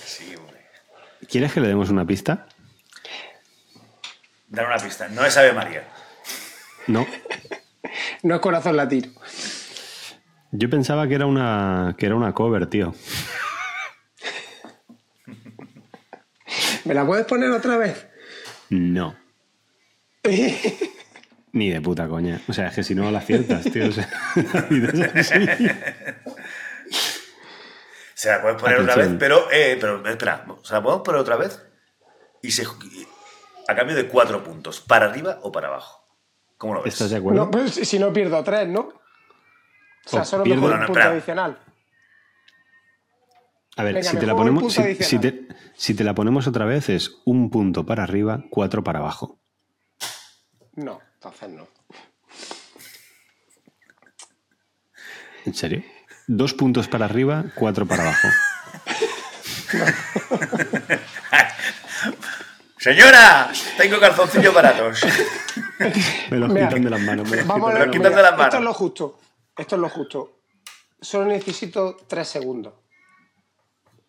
Sí, 0.05 0.35
hombre. 0.37 0.61
¿Quieres 1.29 1.53
que 1.53 1.61
le 1.61 1.69
demos 1.69 1.91
una 1.91 2.07
pista? 2.07 2.47
Dar 4.49 4.67
una 4.67 4.77
pista. 4.77 5.09
No 5.09 5.25
es 5.25 5.37
Ave 5.37 5.53
María. 5.53 5.89
No. 6.87 7.07
No 8.23 8.37
es 8.37 8.41
corazón 8.41 8.77
latino. 8.77 9.09
Yo 10.53 10.71
pensaba 10.71 11.09
que 11.09 11.15
era 11.17 11.27
una, 11.27 11.97
que 11.99 12.07
era 12.07 12.15
una 12.15 12.33
cover, 12.33 12.69
tío. 12.69 12.95
¿Me 16.85 16.95
la 16.95 17.05
puedes 17.05 17.27
poner 17.27 17.51
otra 17.51 17.77
vez? 17.77 18.07
No. 18.71 19.17
Ni 21.53 21.71
de 21.71 21.81
puta 21.83 22.09
coña. 22.09 22.41
O 22.49 22.53
sea, 22.53 22.69
es 22.69 22.75
que 22.75 22.83
si 22.83 22.95
no 22.95 23.11
la 23.11 23.19
aciertas, 23.19 23.65
tío. 23.65 23.89
O 23.89 23.93
sea. 23.93 24.09
Se 28.15 28.29
la 28.31 28.41
puedes 28.41 28.61
poner 28.61 28.79
otra 28.81 28.95
vez, 28.97 29.11
pero, 29.19 29.51
eh, 29.51 29.77
pero 29.81 30.07
espera, 30.07 30.45
¿se 30.63 30.75
la 30.75 30.83
podemos 30.83 31.03
poner 31.05 31.21
otra 31.21 31.37
vez? 31.37 31.61
Y 32.41 32.53
se, 32.53 32.65
a 33.69 33.75
cambio 33.75 33.97
de 33.97 34.07
cuatro 34.07 34.45
puntos, 34.45 34.81
¿para 34.81 35.07
arriba 35.07 35.41
o 35.43 35.51
para 35.51 35.69
abajo? 35.69 36.07
¿Cómo 36.57 36.75
lo 36.75 36.83
ves? 36.83 36.93
¿Estás 36.95 37.11
de 37.11 37.17
acuerdo? 37.17 37.45
No, 37.47 37.51
pues 37.51 37.73
si 37.75 37.99
no 37.99 38.13
pierdo 38.13 38.43
tres, 38.45 38.69
¿no? 38.69 38.81
O 38.81 40.09
sea, 40.09 40.25
solo 40.25 40.45
pierdo- 40.45 40.61
No, 40.61 40.67
un 40.67 40.73
punto 40.79 40.93
espera. 40.93 41.11
adicional. 41.11 41.59
A 43.77 43.83
ver, 43.85 43.95
Venga, 43.95 44.09
si 44.09 44.15
me 44.17 44.21
te, 44.21 44.27
la 44.27 44.33
juego 44.35 44.49
un 44.51 44.55
ponemos, 44.57 44.75
punto 44.77 44.89
si, 44.89 44.95
si 45.05 45.17
adicional. 45.17 45.47
te, 45.49 45.55
si 45.75 45.95
te 45.95 46.05
la 46.05 46.15
ponemos 46.15 46.47
otra 46.47 46.65
vez 46.65 46.89
es 46.91 47.17
un 47.25 47.51
punto 47.51 47.85
para 47.87 48.05
arriba, 48.05 48.45
cuatro 48.51 48.85
para 48.85 49.01
abajo. 49.01 49.41
No, 50.77 51.01
entonces 51.23 51.49
no. 51.51 51.69
¿En 55.45 55.55
serio? 55.55 55.85
Dos 56.27 56.53
puntos 56.55 56.89
para 56.89 57.05
arriba, 57.05 57.45
cuatro 57.55 57.87
para 57.87 58.03
abajo. 58.03 58.29
Señora, 62.79 63.53
tengo 63.77 64.01
calzoncillos 64.01 64.53
baratos. 64.53 65.01
Me 66.31 66.39
los 66.39 66.53
Mira, 66.53 66.69
quitan 66.69 66.83
de 66.85 66.91
las 66.91 67.01
manos. 67.01 67.31
me 67.31 67.37
los 67.37 67.47
Vamos 67.47 67.73
a 67.75 67.85
quitan 67.91 68.03
de 68.03 68.09
ver, 68.11 68.23
las 68.23 68.23
las 68.23 68.33
esto 68.33 68.39
manos. 68.43 68.55
es 68.55 68.61
lo 68.65 68.75
justo. 68.75 69.21
Esto 69.57 69.77
es 69.77 69.81
lo 69.83 69.89
justo. 69.89 70.41
Solo 71.01 71.27
necesito 71.27 71.97
tres 72.09 72.27
segundos. 72.29 72.75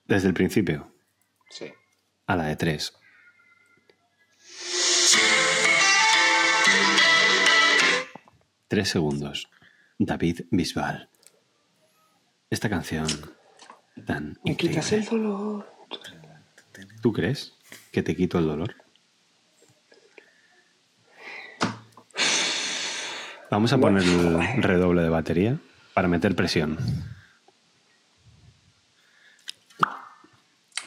Desde 0.06 0.28
el 0.28 0.34
principio, 0.34 0.92
Sí. 1.50 1.72
a 2.28 2.36
la 2.36 2.46
de 2.46 2.56
tres. 2.56 2.94
Tres 8.68 8.90
segundos. 8.90 9.50
David 9.98 10.42
Bisbal. 10.52 11.10
Esta 12.50 12.70
canción 12.70 13.08
tan 14.06 14.38
Me 14.44 14.56
quitas 14.58 14.92
el 14.92 15.06
dolor. 15.06 15.72
¿Tú 17.02 17.14
crees 17.14 17.54
que 17.92 18.04
te 18.04 18.16
quito 18.16 18.40
el 18.40 18.48
dolor? 18.48 18.76
Vamos 23.50 23.72
a 23.72 23.78
poner 23.78 24.04
el 24.04 24.64
redoble 24.64 25.04
de 25.04 25.10
batería 25.10 25.60
para 25.94 26.08
meter 26.08 26.36
presión. 26.36 26.78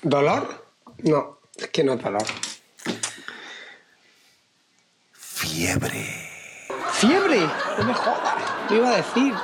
¿Dolor? 0.03 0.67
No, 1.05 1.39
es 1.57 1.69
que 1.69 1.85
no 1.85 1.95
es 1.95 2.03
dolor. 2.03 2.25
Fiebre. 5.13 6.26
¡Fiebre! 6.99 7.41
No 7.79 7.85
me 7.85 7.95
jodas. 7.95 8.35
Lo 8.71 8.77
iba 8.77 8.91
a 8.91 8.97
decir. 8.97 9.35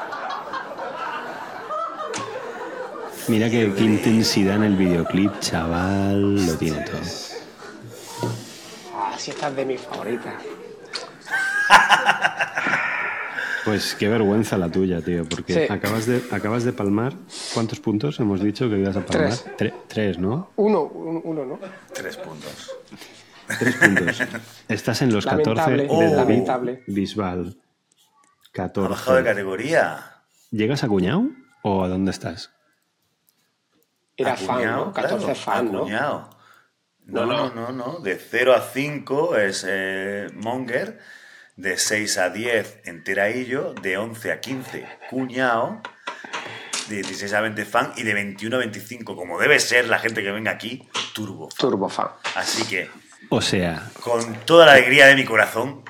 Mira 3.28 3.48
qué, 3.50 3.72
qué 3.74 3.84
intensidad 3.84 4.56
en 4.56 4.64
el 4.64 4.76
videoclip, 4.76 5.38
chaval, 5.40 6.44
lo 6.46 6.54
tiene 6.56 6.80
todo. 6.80 6.98
esta 9.16 9.48
es 9.48 9.56
de 9.56 9.64
mis 9.64 9.80
favoritas. 9.80 10.34
Pues 13.64 13.94
qué 13.94 14.08
vergüenza 14.08 14.58
la 14.58 14.68
tuya, 14.68 15.00
tío, 15.02 15.24
porque 15.28 15.54
Sí. 15.66 15.72
acabas, 15.72 16.06
de, 16.06 16.20
acabas 16.32 16.64
de 16.64 16.72
palmar. 16.72 17.12
¿Cuántos 17.54 17.78
puntos 17.78 18.18
hemos 18.18 18.42
dicho 18.42 18.68
que 18.68 18.78
ibas 18.78 18.96
a 18.96 19.06
palmar? 19.06 19.28
Tres. 19.28 19.46
Tre- 19.56 19.74
tres, 19.86 20.18
¿no? 20.18 20.50
Uno, 20.56 20.82
un- 20.82 21.20
uno, 21.22 21.44
¿no? 21.46 21.60
Tres 21.92 22.16
puntos. 22.16 22.72
Tres 23.58 23.76
puntos. 23.76 24.22
Estás 24.68 25.02
en 25.02 25.12
los 25.12 25.26
14 25.26 25.76
Lamentable, 25.76 25.82
de 25.88 26.14
David 26.14 26.16
lamentable. 26.16 26.82
Bisbal. 26.86 27.56
Ha 28.54 28.68
bajado 28.68 29.16
de 29.16 29.22
14. 29.22 29.24
categoría. 29.24 30.06
¿Llegas 30.50 30.84
a 30.84 30.88
Cuñado 30.88 31.24
o 31.62 31.84
a 31.84 31.88
dónde 31.88 32.10
estás? 32.10 32.50
Era 34.16 34.36
fan, 34.36 34.64
¿no? 34.66 34.92
14 34.92 35.24
claro, 35.24 35.34
fan, 35.40 35.72
¿no? 35.72 35.88
No, 35.88 36.30
No, 37.06 37.26
no, 37.26 37.50
no, 37.54 37.72
no. 37.72 37.98
De 38.00 38.16
0 38.16 38.54
a 38.54 38.60
5 38.60 39.36
es 39.38 39.64
eh, 39.66 40.28
Monger. 40.34 41.00
De 41.56 41.76
6 41.78 42.18
a 42.18 42.30
10 42.30 42.82
Enteraillo. 42.84 43.72
De 43.74 43.96
11 43.96 44.32
a 44.32 44.40
15 44.40 44.86
Cuñado. 45.08 45.80
De 46.88 46.96
16 46.96 47.32
a 47.32 47.40
20 47.40 47.64
fan. 47.64 47.92
Y 47.96 48.02
de 48.02 48.12
21 48.12 48.56
a 48.56 48.58
25, 48.58 49.16
como 49.16 49.38
debe 49.38 49.58
ser 49.60 49.88
la 49.88 49.98
gente 49.98 50.22
que 50.22 50.30
venga 50.30 50.50
aquí, 50.50 50.86
Turbo. 51.14 51.48
Turbo 51.56 51.88
fan. 51.88 52.08
Así 52.34 52.64
que, 52.64 52.90
O 53.34 53.40
sea, 53.40 53.90
con 54.04 54.34
toda 54.44 54.66
la 54.66 54.72
alegría 54.72 55.06
de 55.06 55.14
mi 55.14 55.24
corazón, 55.24 55.82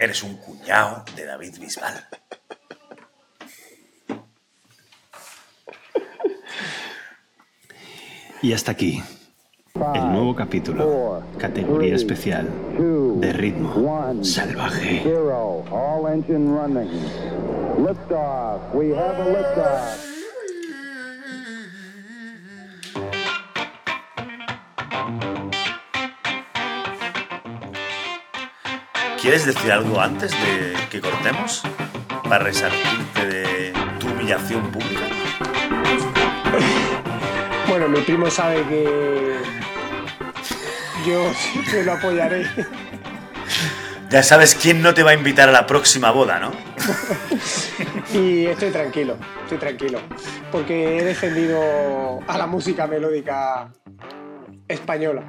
eres 0.00 0.22
un 0.22 0.38
cuñado 0.38 1.04
de 1.14 1.26
David 1.26 1.58
Bisbal. 1.60 2.08
y 8.40 8.54
hasta 8.54 8.72
aquí 8.72 9.02
el 9.74 10.12
nuevo 10.12 10.34
capítulo, 10.34 11.22
categoría 11.36 11.94
especial 11.94 12.48
de 13.20 13.32
ritmo 13.34 14.24
salvaje. 14.24 15.02
¿Quieres 29.20 29.46
decir 29.46 29.72
algo 29.72 30.00
antes 30.00 30.30
de 30.30 30.74
que 30.90 31.00
cortemos? 31.00 31.62
Para 32.22 32.38
resarcirte 32.38 33.26
de 33.26 33.72
tu 33.98 34.06
humillación 34.06 34.70
pública. 34.70 35.02
Bueno, 37.68 37.88
mi 37.88 38.00
primo 38.02 38.30
sabe 38.30 38.62
que 38.68 39.36
yo 41.04 41.32
siempre 41.34 41.84
lo 41.84 41.92
apoyaré. 41.94 42.46
Ya 44.08 44.22
sabes 44.22 44.54
quién 44.54 44.82
no 44.82 44.94
te 44.94 45.02
va 45.02 45.10
a 45.10 45.14
invitar 45.14 45.48
a 45.48 45.52
la 45.52 45.66
próxima 45.66 46.10
boda, 46.12 46.38
¿no? 46.38 46.52
Y 48.14 48.46
estoy 48.46 48.70
tranquilo, 48.70 49.16
estoy 49.42 49.58
tranquilo. 49.58 50.00
Porque 50.52 50.98
he 50.98 51.04
defendido 51.04 52.20
a 52.26 52.38
la 52.38 52.46
música 52.46 52.86
melódica 52.86 53.68
española. 54.68 55.24